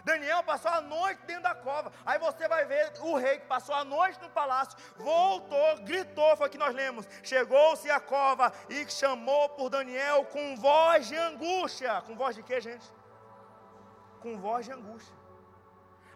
Daniel 0.08 0.42
passou 0.42 0.72
a 0.72 0.80
noite 0.80 1.22
dentro 1.26 1.44
da 1.44 1.54
cova. 1.54 1.92
Aí 2.06 2.18
você 2.18 2.48
vai 2.48 2.64
ver 2.66 2.94
o 3.02 3.18
rei 3.18 3.40
que 3.40 3.46
passou 3.46 3.76
a 3.76 3.84
noite 3.84 4.22
no 4.22 4.30
palácio, 4.30 4.80
voltou, 4.96 5.80
gritou, 5.84 6.38
foi 6.38 6.48
o 6.48 6.50
que 6.50 6.58
nós 6.58 6.74
lemos. 6.74 7.06
Chegou-se 7.22 7.92
à 7.92 8.00
cova 8.00 8.54
e 8.70 8.90
chamou 8.90 9.50
por 9.50 9.70
Daniel 9.70 10.24
com 10.26 10.56
voz 10.56 11.08
de 11.08 11.18
angústia. 11.18 12.02
Com 12.04 12.16
voz 12.16 12.38
de 12.38 12.42
quê, 12.42 12.62
gente? 12.62 12.88
Com 14.22 14.38
voz 14.38 14.66
de 14.66 14.72
angústia. 14.72 15.14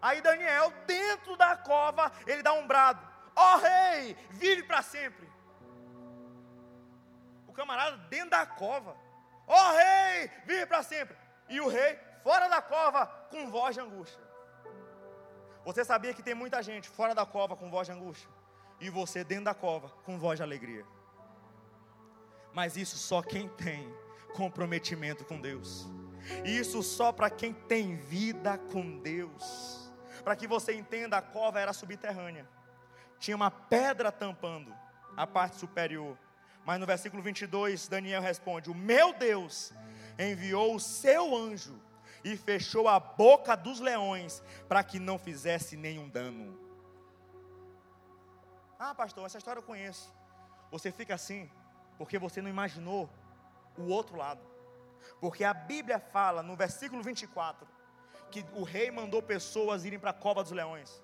Aí 0.01 0.21
Daniel, 0.21 0.71
dentro 0.87 1.35
da 1.35 1.57
cova, 1.57 2.09
ele 2.25 2.41
dá 2.41 2.53
um 2.53 2.65
brado: 2.65 3.05
Ó 3.35 3.55
oh, 3.55 3.57
rei, 3.57 4.15
vive 4.29 4.63
para 4.63 4.81
sempre. 4.81 5.29
O 7.45 7.51
camarada 7.51 7.97
dentro 8.09 8.29
da 8.29 8.45
cova: 8.45 8.95
Ó 9.45 9.53
oh, 9.53 9.71
rei, 9.75 10.31
vive 10.45 10.65
para 10.65 10.81
sempre. 10.81 11.17
E 11.49 11.59
o 11.59 11.67
rei 11.67 11.99
fora 12.23 12.47
da 12.47 12.61
cova 12.61 13.05
com 13.29 13.49
voz 13.49 13.75
de 13.75 13.81
angústia. 13.81 14.21
Você 15.63 15.85
sabia 15.85 16.13
que 16.13 16.23
tem 16.23 16.33
muita 16.33 16.61
gente 16.63 16.89
fora 16.89 17.13
da 17.13 17.25
cova 17.25 17.55
com 17.55 17.69
voz 17.69 17.87
de 17.87 17.93
angústia? 17.93 18.29
E 18.79 18.89
você 18.89 19.23
dentro 19.23 19.45
da 19.45 19.53
cova 19.53 19.89
com 20.03 20.17
voz 20.17 20.37
de 20.39 20.43
alegria. 20.43 20.85
Mas 22.53 22.75
isso 22.75 22.97
só 22.97 23.21
quem 23.21 23.47
tem 23.47 23.93
comprometimento 24.35 25.23
com 25.23 25.39
Deus. 25.39 25.87
Isso 26.43 26.81
só 26.81 27.11
para 27.11 27.29
quem 27.29 27.53
tem 27.53 27.95
vida 27.95 28.57
com 28.57 28.99
Deus. 28.99 29.91
Para 30.23 30.35
que 30.35 30.47
você 30.47 30.73
entenda, 30.73 31.17
a 31.17 31.21
cova 31.21 31.59
era 31.59 31.73
subterrânea. 31.73 32.47
Tinha 33.19 33.35
uma 33.35 33.51
pedra 33.51 34.11
tampando 34.11 34.75
a 35.15 35.27
parte 35.27 35.57
superior. 35.57 36.17
Mas 36.65 36.79
no 36.79 36.85
versículo 36.85 37.21
22, 37.21 37.87
Daniel 37.87 38.21
responde: 38.21 38.69
O 38.69 38.75
meu 38.75 39.13
Deus 39.13 39.71
enviou 40.17 40.75
o 40.75 40.79
seu 40.79 41.35
anjo 41.35 41.79
e 42.23 42.37
fechou 42.37 42.87
a 42.87 42.99
boca 42.99 43.55
dos 43.55 43.79
leões 43.79 44.43
para 44.67 44.83
que 44.83 44.99
não 44.99 45.17
fizesse 45.17 45.75
nenhum 45.75 46.07
dano. 46.07 46.57
Ah, 48.77 48.93
pastor, 48.95 49.25
essa 49.25 49.37
história 49.37 49.59
eu 49.59 49.63
conheço. 49.63 50.13
Você 50.71 50.91
fica 50.91 51.13
assim 51.13 51.49
porque 51.97 52.17
você 52.17 52.41
não 52.41 52.49
imaginou 52.49 53.09
o 53.77 53.89
outro 53.89 54.17
lado. 54.17 54.41
Porque 55.19 55.43
a 55.43 55.53
Bíblia 55.53 55.99
fala 55.99 56.41
no 56.41 56.55
versículo 56.55 57.03
24 57.03 57.67
que 58.31 58.45
o 58.53 58.63
rei 58.63 58.89
mandou 58.89 59.21
pessoas 59.21 59.83
irem 59.83 59.99
para 59.99 60.11
a 60.11 60.13
cova 60.13 60.41
dos 60.41 60.51
leões. 60.51 61.01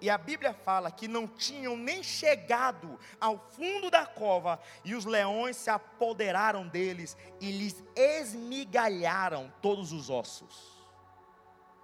E 0.00 0.08
a 0.08 0.16
Bíblia 0.16 0.54
fala 0.54 0.90
que 0.90 1.08
não 1.08 1.26
tinham 1.26 1.76
nem 1.76 2.02
chegado 2.02 2.98
ao 3.20 3.38
fundo 3.38 3.90
da 3.90 4.06
cova, 4.06 4.60
e 4.84 4.94
os 4.94 5.04
leões 5.04 5.56
se 5.56 5.70
apoderaram 5.70 6.68
deles 6.68 7.16
e 7.40 7.50
lhes 7.50 7.84
esmigalharam 7.96 9.52
todos 9.60 9.92
os 9.92 10.08
ossos. 10.08 10.78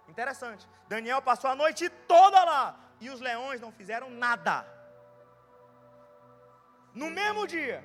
Interessante. 0.09 0.67
Daniel 0.89 1.21
passou 1.23 1.51
a 1.51 1.57
noite 1.57 1.89
toda 1.89 2.45
lá, 2.45 2.79
e 3.01 3.11
os 3.11 3.21
leões 3.21 3.61
não 3.61 3.73
fizeram 3.73 4.11
nada. 4.11 4.65
No 6.95 7.11
mesmo 7.11 7.47
dia, 7.47 7.83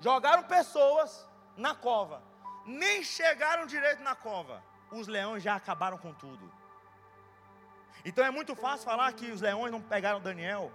jogaram 0.00 0.42
pessoas 0.42 1.26
na 1.56 1.74
cova, 1.74 2.22
nem 2.66 3.02
chegaram 3.02 3.66
direito 3.66 4.02
na 4.02 4.14
cova, 4.14 4.62
os 4.92 5.08
leões 5.08 5.42
já 5.42 5.54
acabaram 5.54 5.96
com 5.96 6.12
tudo. 6.12 6.52
Então 8.04 8.24
é 8.24 8.30
muito 8.30 8.54
fácil 8.54 8.84
falar 8.84 9.12
que 9.12 9.30
os 9.30 9.40
leões 9.40 9.72
não 9.72 9.80
pegaram 9.80 10.20
Daniel 10.20 10.72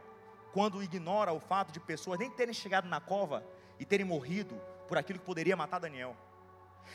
quando 0.52 0.84
ignora 0.84 1.34
o 1.34 1.40
fato 1.40 1.72
de 1.72 1.80
pessoas 1.80 2.20
nem 2.20 2.30
terem 2.30 2.54
chegado 2.54 2.88
na 2.88 3.02
cova 3.02 3.44
e 3.80 3.86
terem 3.86 4.06
morrido 4.06 4.56
por 4.88 4.98
aquilo 4.98 5.20
que 5.20 5.26
poderia 5.26 5.56
matar 5.56 5.80
Daniel. 5.80 6.16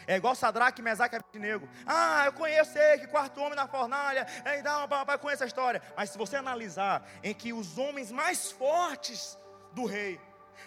É 0.06 0.16
igual 0.16 0.34
Sadraque, 0.34 0.82
Mesaque 0.82 1.16
e 1.16 1.18
Abednego. 1.18 1.68
Ah, 1.86 2.22
eu 2.26 2.32
conheço 2.32 2.72
sei 2.72 2.98
que 2.98 3.06
quarto 3.06 3.40
homem 3.40 3.56
na 3.56 3.66
fornalha. 3.66 4.26
É, 4.44 4.58
então, 4.58 4.86
papai 4.86 5.18
conhece 5.18 5.42
a 5.42 5.46
história. 5.46 5.82
Mas 5.96 6.10
se 6.10 6.18
você 6.18 6.36
analisar 6.36 7.08
em 7.22 7.34
que 7.34 7.52
os 7.52 7.78
homens 7.78 8.12
mais 8.12 8.50
fortes 8.52 9.36
do 9.72 9.86
rei, 9.86 10.20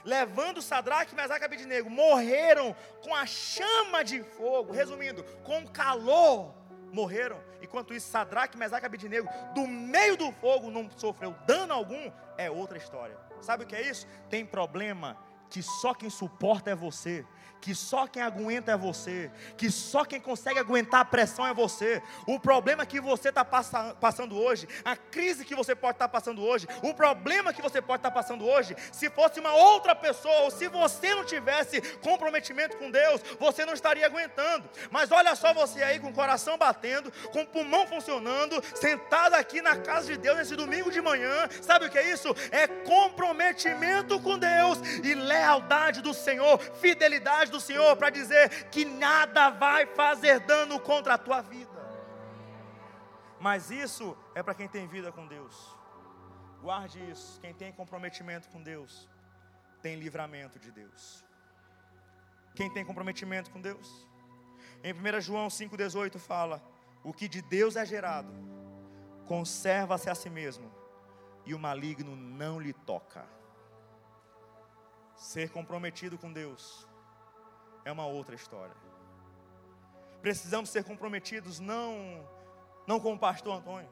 levando 0.04 0.62
Sadraque, 0.62 1.16
Mesaque 1.16 1.44
e 1.44 1.46
Abednego, 1.46 1.90
morreram 1.90 2.76
com 3.02 3.16
a 3.16 3.26
chama 3.26 4.04
de 4.04 4.24
fogo. 4.24 4.74
Resumindo, 4.74 5.24
com 5.44 5.68
calor 5.68 6.54
morreram. 6.92 7.40
Enquanto 7.62 7.94
isso, 7.94 8.10
Sadraque, 8.10 8.58
Mesaque 8.58 8.86
e 8.86 8.88
Abednego, 8.88 9.28
do 9.56 9.68
meio 9.68 10.18
do 10.18 10.32
fogo, 10.34 10.70
não 10.70 10.90
sofreu 10.98 11.36
dano 11.46 11.74
algum, 11.74 12.12
é 12.38 12.50
outra 12.50 12.78
história. 12.78 13.18
Sabe 13.42 13.64
o 13.64 13.68
que 13.68 13.76
é 13.76 13.82
isso? 13.82 14.08
Tem 14.30 14.46
problema 14.46 15.18
que 15.52 15.62
só 15.62 15.94
quem 15.94 16.10
suporta 16.10 16.72
é 16.72 16.76
você 16.76 17.26
que 17.62 17.76
só 17.76 18.08
quem 18.08 18.24
aguenta 18.24 18.72
é 18.72 18.78
você, 18.78 19.32
que 19.56 19.70
só 19.70 20.04
quem 20.04 20.20
consegue 20.20 20.60
aguentar 20.60 21.02
a 21.02 21.06
pressão 21.06 21.46
é 21.46 21.54
você. 21.54 22.02
O 22.26 22.40
problema 22.40 22.86
que 22.86 23.00
você 23.00 23.30
está 23.30 23.46
passando 23.46 24.36
hoje, 24.36 24.68
a 24.84 24.96
crise 24.96 25.46
que 25.46 25.56
você 25.56 25.76
pode 25.76 25.96
estar 25.96 26.08
tá 26.08 26.12
passando 26.12 26.44
hoje, 26.44 26.68
o 26.82 26.94
problema 26.94 27.54
que 27.54 27.62
você 27.62 27.82
pode 27.82 28.00
estar 28.00 28.10
tá 28.10 28.16
passando 28.16 28.44
hoje, 28.46 28.76
se 28.92 29.10
fosse 29.12 29.40
uma 29.40 29.54
outra 29.54 29.96
pessoa, 29.96 30.42
ou 30.42 30.52
se 30.52 30.68
você 30.68 31.14
não 31.14 31.24
tivesse 31.24 31.80
comprometimento 32.00 32.76
com 32.78 32.90
Deus, 32.90 33.22
você 33.40 33.64
não 33.64 33.74
estaria 33.74 34.06
aguentando. 34.08 34.68
Mas 34.90 35.12
olha 35.12 35.36
só 35.36 35.54
você 35.54 35.84
aí 35.84 36.00
com 36.00 36.10
o 36.10 36.14
coração 36.14 36.58
batendo, 36.58 37.12
com 37.32 37.42
o 37.42 37.48
pulmão 37.48 37.86
funcionando, 37.86 38.62
sentado 38.76 39.36
aqui 39.36 39.62
na 39.62 39.78
casa 39.78 40.08
de 40.08 40.18
Deus 40.18 40.38
nesse 40.38 40.56
domingo 40.56 40.92
de 40.92 41.00
manhã, 41.00 41.48
sabe 41.62 41.86
o 41.86 41.90
que 41.90 41.98
é 42.00 42.12
isso? 42.12 42.36
É 42.52 42.68
comprometimento 42.68 44.20
com 44.20 44.38
Deus 44.38 44.80
e 45.04 45.14
lealdade 45.42 46.02
do 46.02 46.14
Senhor, 46.14 46.60
fidelidade 46.86 47.52
do 47.52 47.60
Senhor 47.60 47.96
para 47.98 48.10
dizer 48.10 48.70
que 48.70 48.86
nada 48.86 49.50
vai 49.50 49.86
fazer 49.86 50.40
dano 50.42 50.80
contra 50.80 51.16
a 51.16 51.18
tua 51.18 51.42
vida. 51.42 51.82
Mas 53.40 53.72
isso 53.72 54.16
é 54.36 54.44
para 54.44 54.54
quem 54.54 54.68
tem 54.68 54.88
vida 54.88 55.12
com 55.12 55.26
Deus. 55.28 55.56
Guarde 56.62 57.00
isso. 57.10 57.40
Quem 57.42 57.54
tem 57.54 57.72
comprometimento 57.74 58.48
com 58.50 58.62
Deus, 58.62 59.10
tem 59.82 59.96
livramento 59.96 60.60
de 60.60 60.72
Deus. 60.72 61.26
Quem 62.54 62.70
tem 62.72 62.86
comprometimento 62.86 63.50
com 63.50 63.60
Deus? 63.60 64.08
Em 64.84 64.94
1 64.94 65.22
João 65.22 65.48
5,18 65.48 66.20
fala: 66.20 66.62
O 67.04 67.12
que 67.12 67.28
de 67.28 67.42
Deus 67.42 67.76
é 67.76 67.86
gerado, 67.86 68.32
conserva-se 69.26 70.10
a 70.10 70.14
si 70.14 70.30
mesmo, 70.30 70.72
e 71.46 71.56
o 71.56 71.60
maligno 71.60 72.16
não 72.16 72.60
lhe 72.60 72.74
toca. 72.74 73.41
Ser 75.22 75.52
comprometido 75.52 76.18
com 76.18 76.34
Deus 76.34 76.88
é 77.86 77.92
uma 77.92 78.08
outra 78.08 78.34
história. 78.34 78.76
Precisamos 80.20 80.72
ser 80.72 80.84
comprometidos 80.84 81.60
não 81.60 82.28
não 82.88 83.00
com 83.00 83.14
o 83.14 83.20
pastor 83.20 83.56
Antônio, 83.56 83.88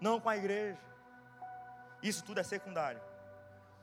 não 0.00 0.20
com 0.20 0.28
a 0.28 0.36
igreja. 0.36 0.78
Isso 2.00 2.24
tudo 2.24 2.38
é 2.38 2.44
secundário. 2.44 3.02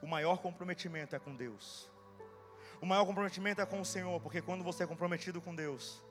O 0.02 0.08
maior 0.08 0.38
comprometimento 0.38 1.14
é 1.14 1.20
com 1.20 1.36
Deus. 1.36 1.92
O 2.82 2.86
maior 2.86 3.06
comprometimento 3.06 3.60
é 3.60 3.66
com 3.66 3.82
o 3.82 3.86
Senhor, 3.86 4.22
porque 4.22 4.42
quando 4.42 4.64
você 4.64 4.86
é 4.86 4.88
comprometido 4.88 5.42
com 5.42 5.54
Deus, 5.54 6.02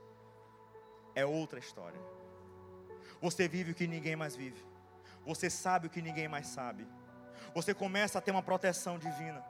é 1.14 1.24
outra 1.24 1.58
história. 1.58 1.98
Você 3.18 3.48
vive 3.48 3.72
o 3.72 3.74
que 3.74 3.86
ninguém 3.86 4.14
mais 4.14 4.36
vive. 4.36 4.62
Você 5.24 5.48
sabe 5.48 5.86
o 5.86 5.90
que 5.90 6.02
ninguém 6.02 6.28
mais 6.28 6.48
sabe. 6.48 6.86
Você 7.54 7.72
começa 7.72 8.18
a 8.18 8.20
ter 8.20 8.30
uma 8.30 8.42
proteção 8.42 8.98
divina. 8.98 9.42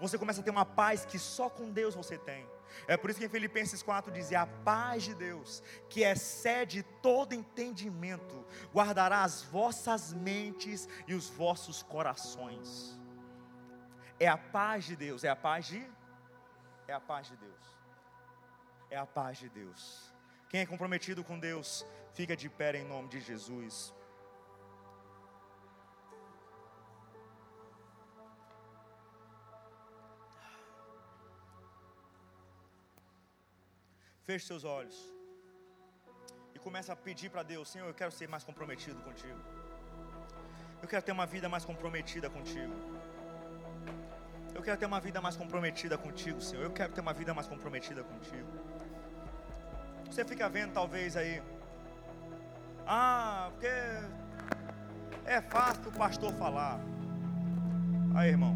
Você 0.00 0.16
começa 0.16 0.40
a 0.40 0.44
ter 0.44 0.50
uma 0.50 0.64
paz 0.64 1.04
que 1.04 1.18
só 1.18 1.50
com 1.50 1.70
Deus 1.70 1.94
você 1.94 2.16
tem. 2.16 2.46
É 2.86 2.96
por 2.96 3.10
isso 3.10 3.18
que 3.18 3.26
em 3.26 3.30
Filipenses 3.30 3.82
4 3.82 4.12
dizia: 4.12 4.42
A 4.42 4.46
paz 4.46 5.02
de 5.02 5.14
Deus, 5.14 5.62
que 5.88 6.02
excede 6.02 6.82
todo 7.02 7.34
entendimento, 7.34 8.44
guardará 8.72 9.22
as 9.22 9.42
vossas 9.42 10.12
mentes 10.12 10.88
e 11.06 11.14
os 11.14 11.28
vossos 11.28 11.82
corações. 11.82 12.98
É 14.20 14.28
a 14.28 14.36
paz 14.36 14.84
de 14.84 14.96
Deus, 14.96 15.24
é 15.24 15.28
a 15.28 15.36
paz 15.36 15.66
de 15.66 15.84
é 16.86 16.92
a 16.94 17.00
paz 17.00 17.28
de 17.28 17.36
Deus. 17.36 17.78
É 18.90 18.96
a 18.96 19.06
paz 19.06 19.36
de 19.38 19.48
Deus. 19.50 20.10
Quem 20.48 20.62
é 20.62 20.66
comprometido 20.66 21.22
com 21.22 21.38
Deus, 21.38 21.86
fica 22.14 22.34
de 22.34 22.48
pé 22.48 22.78
em 22.78 22.84
nome 22.84 23.08
de 23.08 23.20
Jesus. 23.20 23.94
Feche 34.28 34.44
seus 34.44 34.62
olhos 34.62 34.96
e 36.54 36.58
comece 36.58 36.92
a 36.92 36.96
pedir 37.04 37.30
para 37.30 37.42
Deus: 37.42 37.66
Senhor, 37.66 37.86
eu 37.88 37.94
quero 37.94 38.12
ser 38.12 38.28
mais 38.28 38.44
comprometido 38.44 39.00
contigo. 39.00 39.38
Eu 40.82 40.86
quero 40.86 41.02
ter 41.02 41.12
uma 41.12 41.24
vida 41.24 41.48
mais 41.48 41.64
comprometida 41.64 42.28
contigo. 42.28 42.74
Eu 44.54 44.62
quero 44.62 44.76
ter 44.76 44.84
uma 44.84 45.00
vida 45.00 45.18
mais 45.22 45.34
comprometida 45.34 45.96
contigo, 45.96 46.42
Senhor. 46.42 46.62
Eu 46.62 46.70
quero 46.70 46.92
ter 46.92 47.00
uma 47.00 47.14
vida 47.14 47.32
mais 47.32 47.46
comprometida 47.46 48.04
contigo. 48.04 48.50
Você 50.10 50.26
fica 50.26 50.46
vendo 50.46 50.74
talvez 50.74 51.16
aí, 51.16 51.42
ah, 52.86 53.48
porque 53.50 53.72
é 55.24 55.40
fácil 55.40 55.88
o 55.88 55.92
pastor 55.92 56.34
falar. 56.34 56.78
Aí, 58.14 58.28
irmão, 58.28 58.54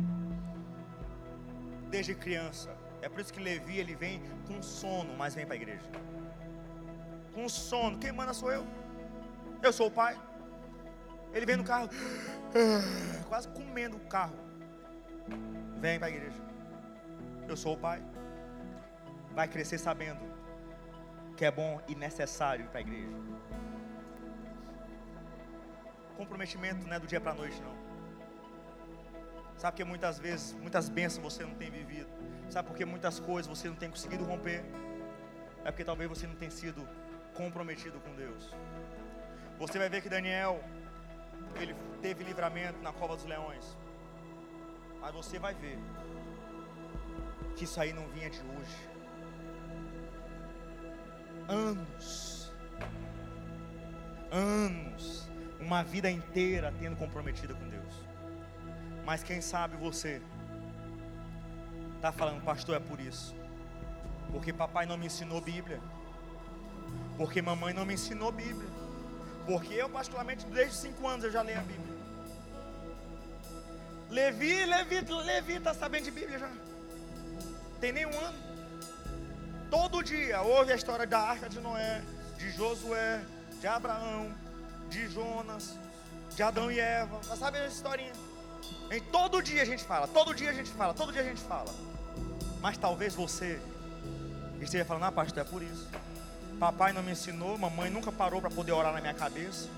desde 1.88 2.14
criança, 2.14 2.81
é 3.02 3.08
por 3.08 3.20
isso 3.20 3.32
que 3.32 3.40
Levi 3.40 3.78
ele 3.78 3.94
vem 3.96 4.22
com 4.46 4.62
sono, 4.62 5.12
mas 5.14 5.34
vem 5.34 5.44
para 5.44 5.54
a 5.54 5.56
igreja. 5.56 5.90
Com 7.34 7.48
sono, 7.48 7.98
quem 7.98 8.12
manda 8.12 8.32
sou 8.32 8.50
eu. 8.50 8.64
Eu 9.60 9.72
sou 9.72 9.88
o 9.88 9.90
pai. 9.90 10.18
Ele 11.34 11.44
vem 11.44 11.56
no 11.56 11.64
carro, 11.64 11.88
quase 13.28 13.48
comendo 13.48 13.96
o 13.96 14.00
carro. 14.00 14.36
Vem 15.80 15.98
para 15.98 16.08
a 16.08 16.10
igreja. 16.10 16.40
Eu 17.48 17.56
sou 17.56 17.74
o 17.74 17.78
pai. 17.78 18.00
Vai 19.34 19.48
crescer 19.48 19.78
sabendo 19.78 20.20
que 21.36 21.44
é 21.44 21.50
bom 21.50 21.80
e 21.88 21.94
necessário 21.94 22.66
ir 22.66 22.68
para 22.68 22.78
a 22.78 22.82
igreja. 22.82 23.16
Comprometimento 26.16 26.86
não 26.86 26.94
é 26.94 27.00
do 27.00 27.06
dia 27.06 27.20
para 27.20 27.32
a 27.32 27.34
noite, 27.34 27.60
não. 27.62 27.91
Sabe 29.62 29.76
que 29.76 29.84
muitas 29.84 30.18
vezes, 30.18 30.54
muitas 30.54 30.88
bênçãos 30.88 31.22
você 31.22 31.44
não 31.44 31.54
tem 31.54 31.70
vivido. 31.70 32.08
Sabe 32.50 32.66
por 32.66 32.76
que 32.76 32.84
muitas 32.84 33.20
coisas 33.20 33.46
você 33.46 33.68
não 33.68 33.76
tem 33.76 33.88
conseguido 33.88 34.24
romper? 34.24 34.64
É 35.64 35.70
porque 35.70 35.84
talvez 35.84 36.10
você 36.10 36.26
não 36.26 36.34
tenha 36.34 36.50
sido 36.50 36.84
comprometido 37.32 38.00
com 38.00 38.12
Deus. 38.16 38.52
Você 39.60 39.78
vai 39.78 39.88
ver 39.88 40.02
que 40.02 40.08
Daniel, 40.08 40.60
ele 41.60 41.76
teve 42.00 42.24
livramento 42.24 42.82
na 42.82 42.92
cova 42.92 43.14
dos 43.14 43.24
leões. 43.24 43.78
Mas 45.00 45.14
você 45.14 45.38
vai 45.38 45.54
ver 45.54 45.78
que 47.54 47.62
isso 47.62 47.80
aí 47.80 47.92
não 47.92 48.08
vinha 48.08 48.30
de 48.30 48.40
hoje. 48.40 48.88
Anos, 51.46 52.52
anos, 54.28 55.30
uma 55.60 55.84
vida 55.84 56.10
inteira 56.10 56.74
tendo 56.80 56.96
comprometido 56.96 57.54
com 57.54 57.68
Deus. 57.68 58.11
Mas 59.04 59.22
quem 59.22 59.40
sabe 59.40 59.76
você 59.76 60.22
está 61.96 62.12
falando, 62.12 62.42
pastor, 62.42 62.76
é 62.76 62.80
por 62.80 63.00
isso. 63.00 63.34
Porque 64.30 64.52
papai 64.52 64.86
não 64.86 64.96
me 64.96 65.06
ensinou 65.06 65.40
Bíblia. 65.40 65.80
Porque 67.16 67.42
mamãe 67.42 67.74
não 67.74 67.84
me 67.84 67.94
ensinou 67.94 68.32
Bíblia. 68.32 68.68
Porque 69.46 69.74
eu, 69.74 69.88
particularmente, 69.88 70.46
desde 70.46 70.76
5 70.76 71.06
anos 71.06 71.24
eu 71.24 71.32
já 71.32 71.42
leio 71.42 71.58
a 71.58 71.62
Bíblia. 71.62 71.92
Levi, 74.10 74.64
Levi, 74.66 75.00
Levi 75.00 75.54
está 75.54 75.74
sabendo 75.74 76.04
de 76.04 76.10
Bíblia 76.10 76.38
já. 76.38 76.50
Tem 77.80 77.92
nem 77.92 78.06
um 78.06 78.18
ano. 78.18 78.38
Todo 79.70 80.02
dia 80.02 80.42
ouve 80.42 80.72
a 80.72 80.76
história 80.76 81.06
da 81.06 81.18
arca 81.18 81.48
de 81.48 81.58
Noé, 81.58 82.02
de 82.36 82.50
Josué, 82.50 83.24
de 83.58 83.66
Abraão, 83.66 84.32
de 84.90 85.08
Jonas, 85.08 85.78
de 86.34 86.42
Adão 86.42 86.70
e 86.70 86.78
Eva. 86.78 87.20
Já 87.22 87.36
sabe 87.36 87.58
essa 87.58 87.74
historinha? 87.74 88.12
Em 88.92 89.00
todo 89.00 89.42
dia 89.42 89.62
a 89.62 89.64
gente 89.64 89.82
fala, 89.82 90.06
todo 90.06 90.34
dia 90.34 90.50
a 90.50 90.52
gente 90.52 90.70
fala, 90.70 90.94
todo 90.94 91.12
dia 91.12 91.22
a 91.22 91.24
gente 91.24 91.40
fala. 91.40 91.72
Mas 92.60 92.76
talvez 92.76 93.14
você 93.14 93.60
esteja 94.60 94.84
falando, 94.84 95.04
ah, 95.04 95.12
pastor, 95.12 95.40
é 95.40 95.44
por 95.44 95.62
isso. 95.62 95.88
Papai 96.60 96.92
não 96.92 97.02
me 97.02 97.10
ensinou, 97.12 97.58
mamãe 97.58 97.90
nunca 97.90 98.12
parou 98.12 98.40
para 98.40 98.50
poder 98.50 98.72
orar 98.72 98.92
na 98.92 99.00
minha 99.00 99.14
cabeça. 99.14 99.68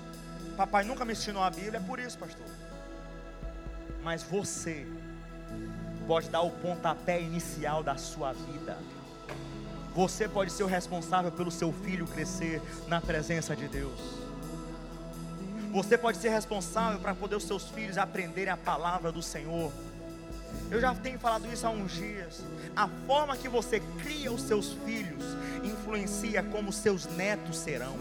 Papai 0.55 0.83
nunca 0.83 1.03
me 1.03 1.13
ensinou 1.13 1.41
a 1.41 1.49
Bíblia, 1.49 1.77
é 1.77 1.79
por 1.79 1.97
isso, 1.97 2.17
pastor 2.19 2.45
mas 4.05 4.21
você 4.21 4.85
pode 6.05 6.29
dar 6.29 6.41
o 6.41 6.51
pontapé 6.51 7.19
inicial 7.19 7.81
da 7.81 7.97
sua 7.97 8.33
vida. 8.33 8.77
Você 9.95 10.29
pode 10.29 10.51
ser 10.51 10.63
o 10.63 10.67
responsável 10.67 11.31
pelo 11.31 11.49
seu 11.49 11.73
filho 11.73 12.05
crescer 12.05 12.61
na 12.87 13.01
presença 13.01 13.55
de 13.55 13.67
Deus. 13.67 14.24
Você 15.75 15.97
pode 15.97 16.17
ser 16.17 16.29
responsável 16.29 16.99
para 16.99 17.13
poder 17.13 17.35
os 17.35 17.43
seus 17.43 17.69
filhos 17.69 17.97
aprenderem 17.97 18.51
a 18.51 18.57
palavra 18.57 19.11
do 19.11 19.21
Senhor. 19.21 19.71
Eu 20.71 20.81
já 20.81 20.95
tenho 20.95 21.19
falado 21.19 21.45
isso 21.51 21.67
há 21.67 21.69
uns 21.69 21.91
dias. 21.91 22.41
A 22.75 22.87
forma 23.05 23.37
que 23.37 23.47
você 23.47 23.79
cria 24.01 24.31
os 24.31 24.41
seus 24.41 24.73
filhos 24.85 25.23
influencia 25.63 26.41
como 26.41 26.71
seus 26.71 27.05
netos 27.05 27.57
serão 27.57 27.97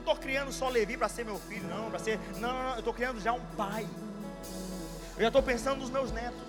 não 0.00 0.12
estou 0.12 0.16
criando 0.16 0.50
só 0.50 0.68
Levi 0.68 0.96
para 0.96 1.08
ser 1.08 1.24
meu 1.24 1.38
filho, 1.38 1.68
não, 1.68 1.90
para 1.90 1.98
ser. 1.98 2.18
Não, 2.38 2.52
não, 2.52 2.62
não, 2.62 2.72
eu 2.72 2.78
estou 2.78 2.94
criando 2.94 3.20
já 3.20 3.32
um 3.32 3.40
pai. 3.56 3.86
Eu 5.16 5.22
já 5.22 5.26
estou 5.28 5.42
pensando 5.42 5.80
nos 5.80 5.90
meus 5.90 6.10
netos. 6.10 6.40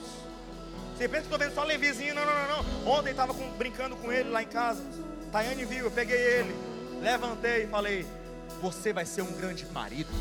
Você 0.96 1.08
pensa 1.08 1.22
que 1.22 1.34
estou 1.34 1.40
vendo 1.40 1.54
só 1.54 1.64
Levizinho? 1.64 2.16
Não, 2.16 2.26
não, 2.26 2.34
não, 2.34 2.64
não. 2.64 2.92
Ontem 2.94 3.12
estava 3.12 3.34
brincando 3.58 3.96
com 3.98 4.12
ele 4.12 4.30
lá 4.30 4.42
em 4.42 4.48
casa. 4.48 4.82
Tayane 5.32 5.66
viu, 5.66 5.86
eu 5.86 5.92
peguei 5.92 6.18
ele, 6.18 6.56
levantei 7.02 7.64
e 7.64 7.68
falei: 7.68 8.08
Você 8.62 8.94
vai 8.94 9.06
ser 9.06 9.24
um 9.24 9.32
grande 9.32 9.66
marido. 9.74 10.14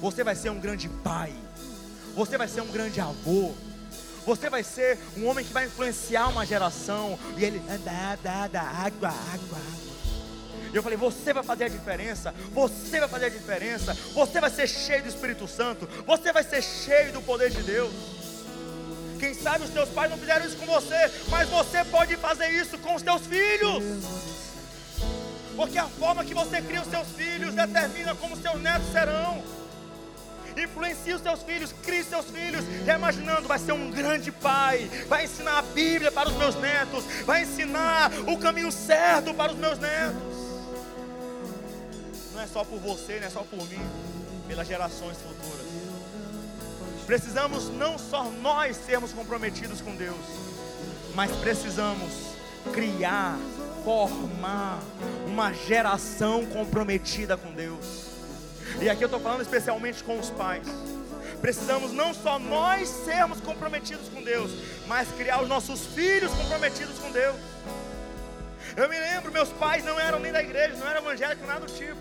Você 0.00 0.22
vai 0.22 0.36
ser 0.36 0.50
um 0.50 0.60
grande 0.60 0.88
pai. 0.88 1.32
Você 2.14 2.38
vai 2.38 2.46
ser 2.46 2.60
um 2.60 2.68
grande 2.68 3.00
avô. 3.00 3.52
Você 4.24 4.48
vai 4.48 4.62
ser 4.62 4.98
um 5.16 5.26
homem 5.26 5.44
que 5.44 5.52
vai 5.52 5.66
influenciar 5.66 6.28
uma 6.28 6.46
geração. 6.46 7.18
E 7.36 7.44
ele, 7.44 7.58
dá, 7.84 8.16
dá, 8.22 8.48
dá, 8.48 8.62
água, 8.62 9.08
água, 9.08 9.58
água. 9.58 9.86
E 10.72 10.76
eu 10.76 10.82
falei: 10.82 10.98
Você 10.98 11.32
vai 11.32 11.42
fazer 11.42 11.64
a 11.64 11.68
diferença. 11.68 12.34
Você 12.52 13.00
vai 13.00 13.08
fazer 13.08 13.26
a 13.26 13.30
diferença. 13.30 13.94
Você 14.14 14.40
vai 14.40 14.50
ser 14.50 14.68
cheio 14.68 15.02
do 15.02 15.08
Espírito 15.08 15.48
Santo. 15.48 15.88
Você 16.06 16.32
vai 16.32 16.44
ser 16.44 16.62
cheio 16.62 17.12
do 17.12 17.22
poder 17.22 17.50
de 17.50 17.62
Deus. 17.62 17.92
Quem 19.18 19.34
sabe 19.34 19.64
os 19.64 19.70
teus 19.70 19.88
pais 19.88 20.10
não 20.10 20.18
fizeram 20.18 20.44
isso 20.44 20.56
com 20.56 20.66
você, 20.66 21.10
mas 21.28 21.48
você 21.48 21.84
pode 21.84 22.16
fazer 22.16 22.48
isso 22.50 22.76
com 22.78 22.94
os 22.94 23.02
teus 23.02 23.26
filhos. 23.26 23.82
Porque 25.56 25.78
a 25.78 25.88
forma 25.88 26.24
que 26.24 26.34
você 26.34 26.60
cria 26.60 26.82
os 26.82 26.88
seus 26.88 27.08
filhos 27.08 27.54
determina 27.54 28.14
como 28.14 28.36
seus 28.36 28.60
netos 28.60 28.92
serão. 28.92 29.42
Influencia 30.56 31.16
os 31.16 31.22
seus 31.22 31.42
filhos, 31.42 31.74
crie 31.82 32.04
seus 32.04 32.26
filhos, 32.26 32.64
imaginando, 32.86 33.48
vai 33.48 33.58
ser 33.58 33.72
um 33.72 33.90
grande 33.90 34.32
pai, 34.32 34.88
vai 35.06 35.24
ensinar 35.24 35.58
a 35.58 35.62
Bíblia 35.62 36.10
para 36.10 36.30
os 36.30 36.36
meus 36.36 36.54
netos, 36.54 37.04
vai 37.26 37.42
ensinar 37.42 38.10
o 38.26 38.38
caminho 38.38 38.72
certo 38.72 39.34
para 39.34 39.52
os 39.52 39.58
meus 39.58 39.78
netos 39.78 40.36
não 42.36 42.42
é 42.42 42.46
só 42.46 42.62
por 42.62 42.78
você, 42.78 43.18
não 43.18 43.26
é 43.26 43.30
só 43.30 43.42
por 43.42 43.58
mim, 43.66 43.80
pelas 44.46 44.68
gerações 44.68 45.16
futuras. 45.16 45.66
Precisamos 47.06 47.70
não 47.70 47.96
só 47.96 48.24
nós 48.24 48.76
sermos 48.76 49.10
comprometidos 49.12 49.80
com 49.80 49.96
Deus, 49.96 50.20
mas 51.14 51.34
precisamos 51.36 52.12
criar, 52.74 53.38
formar 53.86 54.80
uma 55.28 55.52
geração 55.52 56.44
comprometida 56.46 57.36
com 57.36 57.52
Deus. 57.52 58.06
E 58.80 58.90
aqui 58.90 59.04
eu 59.04 59.06
estou 59.06 59.20
falando 59.20 59.42
especialmente 59.42 60.02
com 60.02 60.18
os 60.18 60.28
pais. 60.28 60.66
Precisamos 61.40 61.92
não 61.92 62.12
só 62.12 62.36
nós 62.36 62.88
sermos 62.88 63.40
comprometidos 63.40 64.08
com 64.08 64.20
Deus, 64.24 64.50
mas 64.88 65.06
criar 65.12 65.40
os 65.40 65.48
nossos 65.48 65.86
filhos 65.86 66.32
comprometidos 66.32 66.98
com 66.98 67.12
Deus. 67.12 67.36
Eu 68.76 68.88
me 68.88 68.98
lembro, 68.98 69.30
meus 69.30 69.50
pais 69.50 69.84
não 69.84 70.00
eram 70.00 70.18
nem 70.18 70.32
da 70.32 70.42
igreja, 70.42 70.74
não 70.74 70.88
eram 70.88 71.02
evangélicos, 71.02 71.46
nada 71.46 71.60
do 71.60 71.72
tipo. 71.72 72.00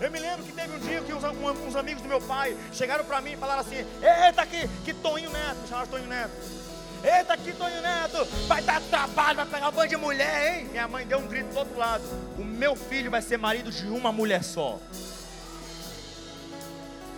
Eu 0.00 0.12
me 0.12 0.20
lembro 0.20 0.44
que 0.44 0.52
teve 0.52 0.76
um 0.76 0.78
dia 0.78 1.00
que 1.00 1.12
uns, 1.12 1.24
uns 1.24 1.74
amigos 1.74 2.04
do 2.04 2.08
meu 2.08 2.20
pai 2.20 2.56
chegaram 2.72 3.04
para 3.04 3.20
mim 3.20 3.32
e 3.32 3.36
falaram 3.36 3.62
assim: 3.62 3.84
Eita, 4.00 4.42
aqui, 4.42 4.68
que 4.84 4.94
Toninho 4.94 5.30
Neto, 5.30 5.56
me 5.56 5.66
chamaram 5.66 5.88
Toninho 5.88 6.08
Neto. 6.08 6.63
Eita, 7.04 7.34
aqui, 7.34 7.52
Toninho 7.52 7.82
Neto, 7.82 8.24
vai 8.46 8.62
dar 8.62 8.80
trabalho, 8.80 9.36
vai 9.36 9.46
pegar 9.46 9.68
um 9.68 9.72
bando 9.72 9.88
de 9.88 9.96
mulher, 9.96 10.56
hein? 10.56 10.68
Minha 10.70 10.88
mãe 10.88 11.06
deu 11.06 11.18
um 11.18 11.26
grito 11.26 11.50
do 11.50 11.58
outro 11.58 11.76
lado: 11.78 12.02
O 12.38 12.42
meu 12.42 12.74
filho 12.74 13.10
vai 13.10 13.20
ser 13.20 13.36
marido 13.36 13.70
de 13.70 13.86
uma 13.88 14.10
mulher 14.10 14.42
só. 14.42 14.80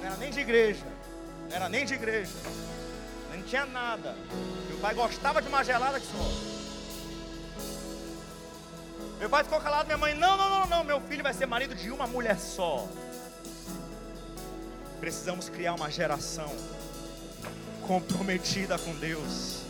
Não 0.00 0.06
era 0.08 0.16
nem 0.16 0.32
de 0.32 0.40
igreja, 0.40 0.84
não 1.48 1.56
era 1.56 1.68
nem 1.68 1.84
de 1.84 1.94
igreja, 1.94 2.32
não 3.32 3.40
tinha 3.42 3.64
nada. 3.64 4.16
Meu 4.68 4.78
pai 4.78 4.92
gostava 4.92 5.40
de 5.40 5.46
uma 5.46 5.62
gelada 5.62 6.00
que 6.00 6.06
só. 6.06 6.56
Meu 9.20 9.30
pai 9.30 9.44
ficou 9.44 9.60
calado, 9.60 9.86
minha 9.86 9.96
mãe, 9.96 10.14
não, 10.16 10.36
não, 10.36 10.50
não, 10.50 10.66
não, 10.66 10.84
meu 10.84 11.00
filho 11.02 11.22
vai 11.22 11.32
ser 11.32 11.46
marido 11.46 11.76
de 11.76 11.92
uma 11.92 12.08
mulher 12.08 12.40
só. 12.40 12.88
Precisamos 14.98 15.48
criar 15.48 15.74
uma 15.74 15.88
geração 15.92 16.52
comprometida 17.86 18.76
com 18.78 18.92
Deus. 18.96 19.65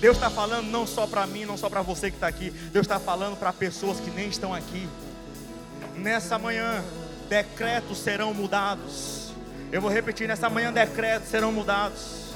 Deus 0.00 0.16
está 0.16 0.28
falando 0.28 0.66
não 0.66 0.86
só 0.86 1.06
para 1.06 1.26
mim, 1.26 1.44
não 1.44 1.56
só 1.56 1.70
para 1.70 1.82
você 1.82 2.10
que 2.10 2.16
está 2.16 2.26
aqui. 2.26 2.50
Deus 2.50 2.84
está 2.84 2.98
falando 2.98 3.36
para 3.36 3.52
pessoas 3.52 3.98
que 3.98 4.10
nem 4.10 4.28
estão 4.28 4.52
aqui. 4.54 4.88
Nessa 5.96 6.38
manhã, 6.38 6.84
decretos 7.28 7.98
serão 7.98 8.34
mudados. 8.34 9.30
Eu 9.72 9.80
vou 9.80 9.90
repetir: 9.90 10.28
nessa 10.28 10.50
manhã, 10.50 10.72
decretos 10.72 11.28
serão 11.28 11.50
mudados. 11.50 12.26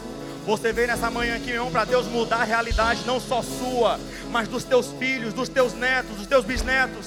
Você 0.46 0.72
veio 0.72 0.88
nessa 0.88 1.11
manhã 1.11 1.36
aqui, 1.36 1.46
meu 1.46 1.56
irmão, 1.56 1.70
para 1.70 1.84
Deus 1.84 2.06
mudar 2.06 2.38
a 2.38 2.44
realidade, 2.44 3.02
não 3.06 3.20
só 3.20 3.42
sua, 3.42 4.00
mas 4.30 4.48
dos 4.48 4.64
teus 4.64 4.90
filhos, 4.98 5.34
dos 5.34 5.48
teus 5.48 5.74
netos, 5.74 6.16
dos 6.16 6.26
teus 6.26 6.44
bisnetos. 6.44 7.06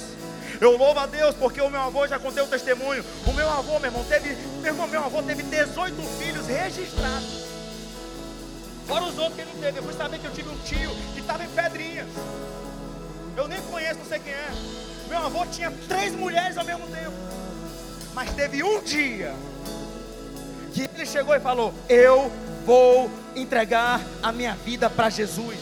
Eu 0.61 0.77
louvo 0.77 0.99
a 0.99 1.07
Deus 1.07 1.33
porque 1.35 1.59
o 1.59 1.69
meu 1.69 1.81
avô 1.81 2.07
já 2.07 2.19
contei 2.19 2.43
o 2.43 2.47
testemunho. 2.47 3.03
O 3.25 3.33
meu 3.33 3.49
avô, 3.49 3.79
meu 3.79 3.89
irmão, 3.89 4.03
teve, 4.05 4.35
meu 4.61 4.71
irmão, 4.71 4.87
meu 4.87 5.03
avô 5.03 5.21
teve 5.23 5.41
18 5.43 6.01
filhos 6.19 6.47
registrados. 6.47 7.52
Fora 8.93 9.05
os 9.05 9.17
outros 9.17 9.33
que 9.33 9.41
ele 9.41 9.59
teve. 9.59 9.79
Eu 9.79 9.83
fui 9.83 9.93
saber 9.95 10.19
que 10.19 10.27
eu 10.27 10.31
tive 10.31 10.49
um 10.49 10.57
tio 10.57 10.91
que 11.15 11.19
estava 11.19 11.43
em 11.43 11.47
Pedrinhas. 11.47 12.07
Eu 13.35 13.47
nem 13.47 13.59
conheço, 13.63 13.97
não 13.97 14.05
sei 14.05 14.19
quem 14.19 14.31
é. 14.31 14.51
Meu 15.09 15.17
avô 15.17 15.47
tinha 15.47 15.71
três 15.87 16.13
mulheres 16.13 16.55
ao 16.59 16.63
mesmo 16.63 16.85
tempo. 16.85 17.11
Mas 18.13 18.31
teve 18.33 18.61
um 18.61 18.83
dia 18.83 19.33
que 20.75 20.83
ele 20.83 21.07
chegou 21.07 21.33
e 21.33 21.39
falou: 21.39 21.73
Eu 21.89 22.31
vou 22.67 23.09
entregar 23.35 23.99
a 24.21 24.31
minha 24.31 24.53
vida 24.53 24.87
para 24.91 25.09
Jesus. 25.09 25.57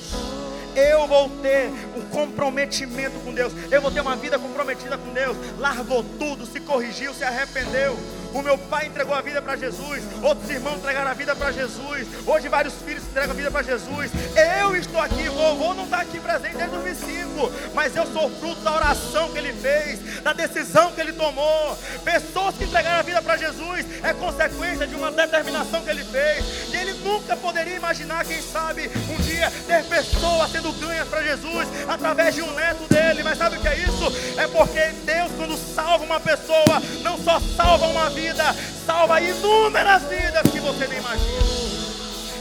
Eu 0.75 1.07
vou 1.07 1.29
ter 1.41 1.69
um 1.95 2.01
comprometimento 2.09 3.17
com 3.21 3.33
Deus. 3.33 3.53
Eu 3.71 3.81
vou 3.81 3.91
ter 3.91 4.01
uma 4.01 4.17
vida 4.17 4.37
comprometida 4.37 4.97
com 4.97 5.13
Deus. 5.13 5.37
Largou 5.57 6.03
tudo, 6.19 6.45
se 6.45 6.59
corrigiu, 6.59 7.13
se 7.13 7.23
arrependeu. 7.23 7.97
O 8.33 8.41
meu 8.41 8.57
pai 8.57 8.87
entregou 8.87 9.13
a 9.13 9.21
vida 9.21 9.41
para 9.41 9.55
Jesus. 9.55 10.03
Outros 10.21 10.49
irmãos 10.49 10.77
entregaram 10.77 11.11
a 11.11 11.13
vida 11.13 11.35
para 11.35 11.51
Jesus. 11.51 12.07
Hoje 12.25 12.47
vários 12.47 12.73
filhos 12.75 13.03
entregam 13.03 13.31
a 13.31 13.35
vida 13.35 13.51
para 13.51 13.61
Jesus. 13.61 14.11
Eu 14.59 14.75
estou 14.75 14.99
aqui, 14.99 15.27
vovô 15.27 15.73
não 15.73 15.83
está 15.83 16.01
aqui 16.01 16.19
presente 16.19 16.55
desde 16.55 16.75
2005. 16.75 17.51
Mas 17.73 17.95
eu 17.95 18.05
sou 18.07 18.29
fruto 18.29 18.61
da 18.61 18.75
oração 18.75 19.31
que 19.31 19.37
ele 19.37 19.53
fez, 19.53 20.21
da 20.21 20.33
decisão 20.33 20.91
que 20.91 21.01
ele 21.01 21.13
tomou. 21.13 21.77
Pessoas 22.03 22.55
que 22.55 22.63
entregaram 22.63 22.99
a 22.99 23.01
vida 23.01 23.21
para 23.21 23.37
Jesus 23.37 23.85
é 24.03 24.13
consequência 24.13 24.87
de 24.87 24.95
uma 24.95 25.11
determinação 25.11 25.81
que 25.81 25.89
ele 25.89 26.03
fez. 26.05 26.73
E 26.73 26.77
ele 26.77 26.90
nunca 27.03 27.35
poderia 27.35 27.75
imaginar, 27.75 28.25
quem 28.25 28.41
sabe, 28.41 28.89
um 29.09 29.21
dia 29.21 29.51
ter 29.67 29.83
pessoas 29.85 30.51
sendo 30.51 30.71
ganhas 30.73 31.07
para 31.07 31.23
Jesus 31.23 31.67
através 31.87 32.35
de 32.35 32.41
um 32.41 32.53
neto 32.53 32.87
dele. 32.89 33.23
Mas 33.23 33.37
sabe 33.37 33.57
o 33.57 33.59
que 33.59 33.67
é 33.67 33.77
isso? 33.77 34.11
É 34.37 34.47
porque 34.47 34.79
Deus, 35.05 35.31
quando 35.37 35.57
salva 35.57 36.03
uma 36.03 36.19
pessoa, 36.19 36.81
não 37.01 37.17
só 37.17 37.39
salva 37.39 37.87
uma 37.87 38.09
vida 38.09 38.43
salva 38.85 39.21
inúmeras 39.21 40.03
vidas 40.03 40.51
que 40.51 40.59
você 40.59 40.87
nem 40.87 40.99
imagina. 40.99 41.51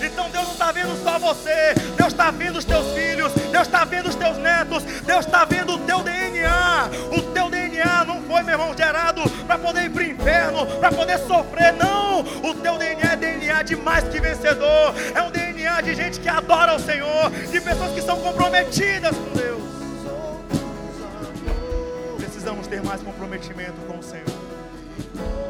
Então 0.03 0.31
Deus 0.31 0.45
não 0.47 0.53
está 0.53 0.73
vendo 0.73 1.03
só 1.05 1.19
você, 1.19 1.75
Deus 1.97 2.09
está 2.09 2.31
vendo 2.31 2.57
os 2.59 2.65
teus 2.65 2.87
filhos, 2.95 3.33
Deus 3.53 3.67
está 3.67 3.85
vendo 3.85 4.09
os 4.09 4.15
teus 4.15 4.39
netos, 4.39 4.83
Deus 4.83 5.27
está 5.27 5.45
vendo 5.45 5.75
o 5.75 5.79
teu 5.81 6.03
DNA. 6.03 6.89
O 7.13 7.23
teu 7.33 7.51
DNA 7.71 8.05
não 8.05 8.21
foi, 8.23 8.43
meu 8.43 8.55
irmão, 8.55 8.75
gerado 8.77 9.23
para 9.47 9.59
poder 9.59 9.85
ir 9.85 9.91
para 9.91 10.03
o 10.03 10.07
inferno, 10.07 10.67
para 10.79 10.93
poder 10.93 11.19
sofrer, 11.19 11.73
não. 11.73 12.21
O 12.21 12.55
teu 12.55 12.77
DNA 12.77 13.13
é 13.13 13.17
DNA 13.17 13.63
de 13.63 13.77
mais 13.77 14.05
que 14.05 14.21
vencedor, 14.21 14.95
é 15.15 15.23
um 15.23 15.31
DNA 15.31 15.81
de 15.81 15.95
gente 15.95 16.21
que 16.21 16.29
adora 16.29 16.75
o 16.75 16.79
Senhor, 16.79 17.31
de 17.31 17.61
pessoas 17.61 17.93
que 17.93 18.03
são 18.03 18.19
comprometidas 18.21 19.17
com 19.17 19.33
Deus. 19.37 19.63
Precisamos 22.17 22.67
ter 22.67 22.83
mais 22.83 23.03
comprometimento 23.03 23.81
com 23.87 23.99
o 23.99 24.03
Senhor. 24.03 25.50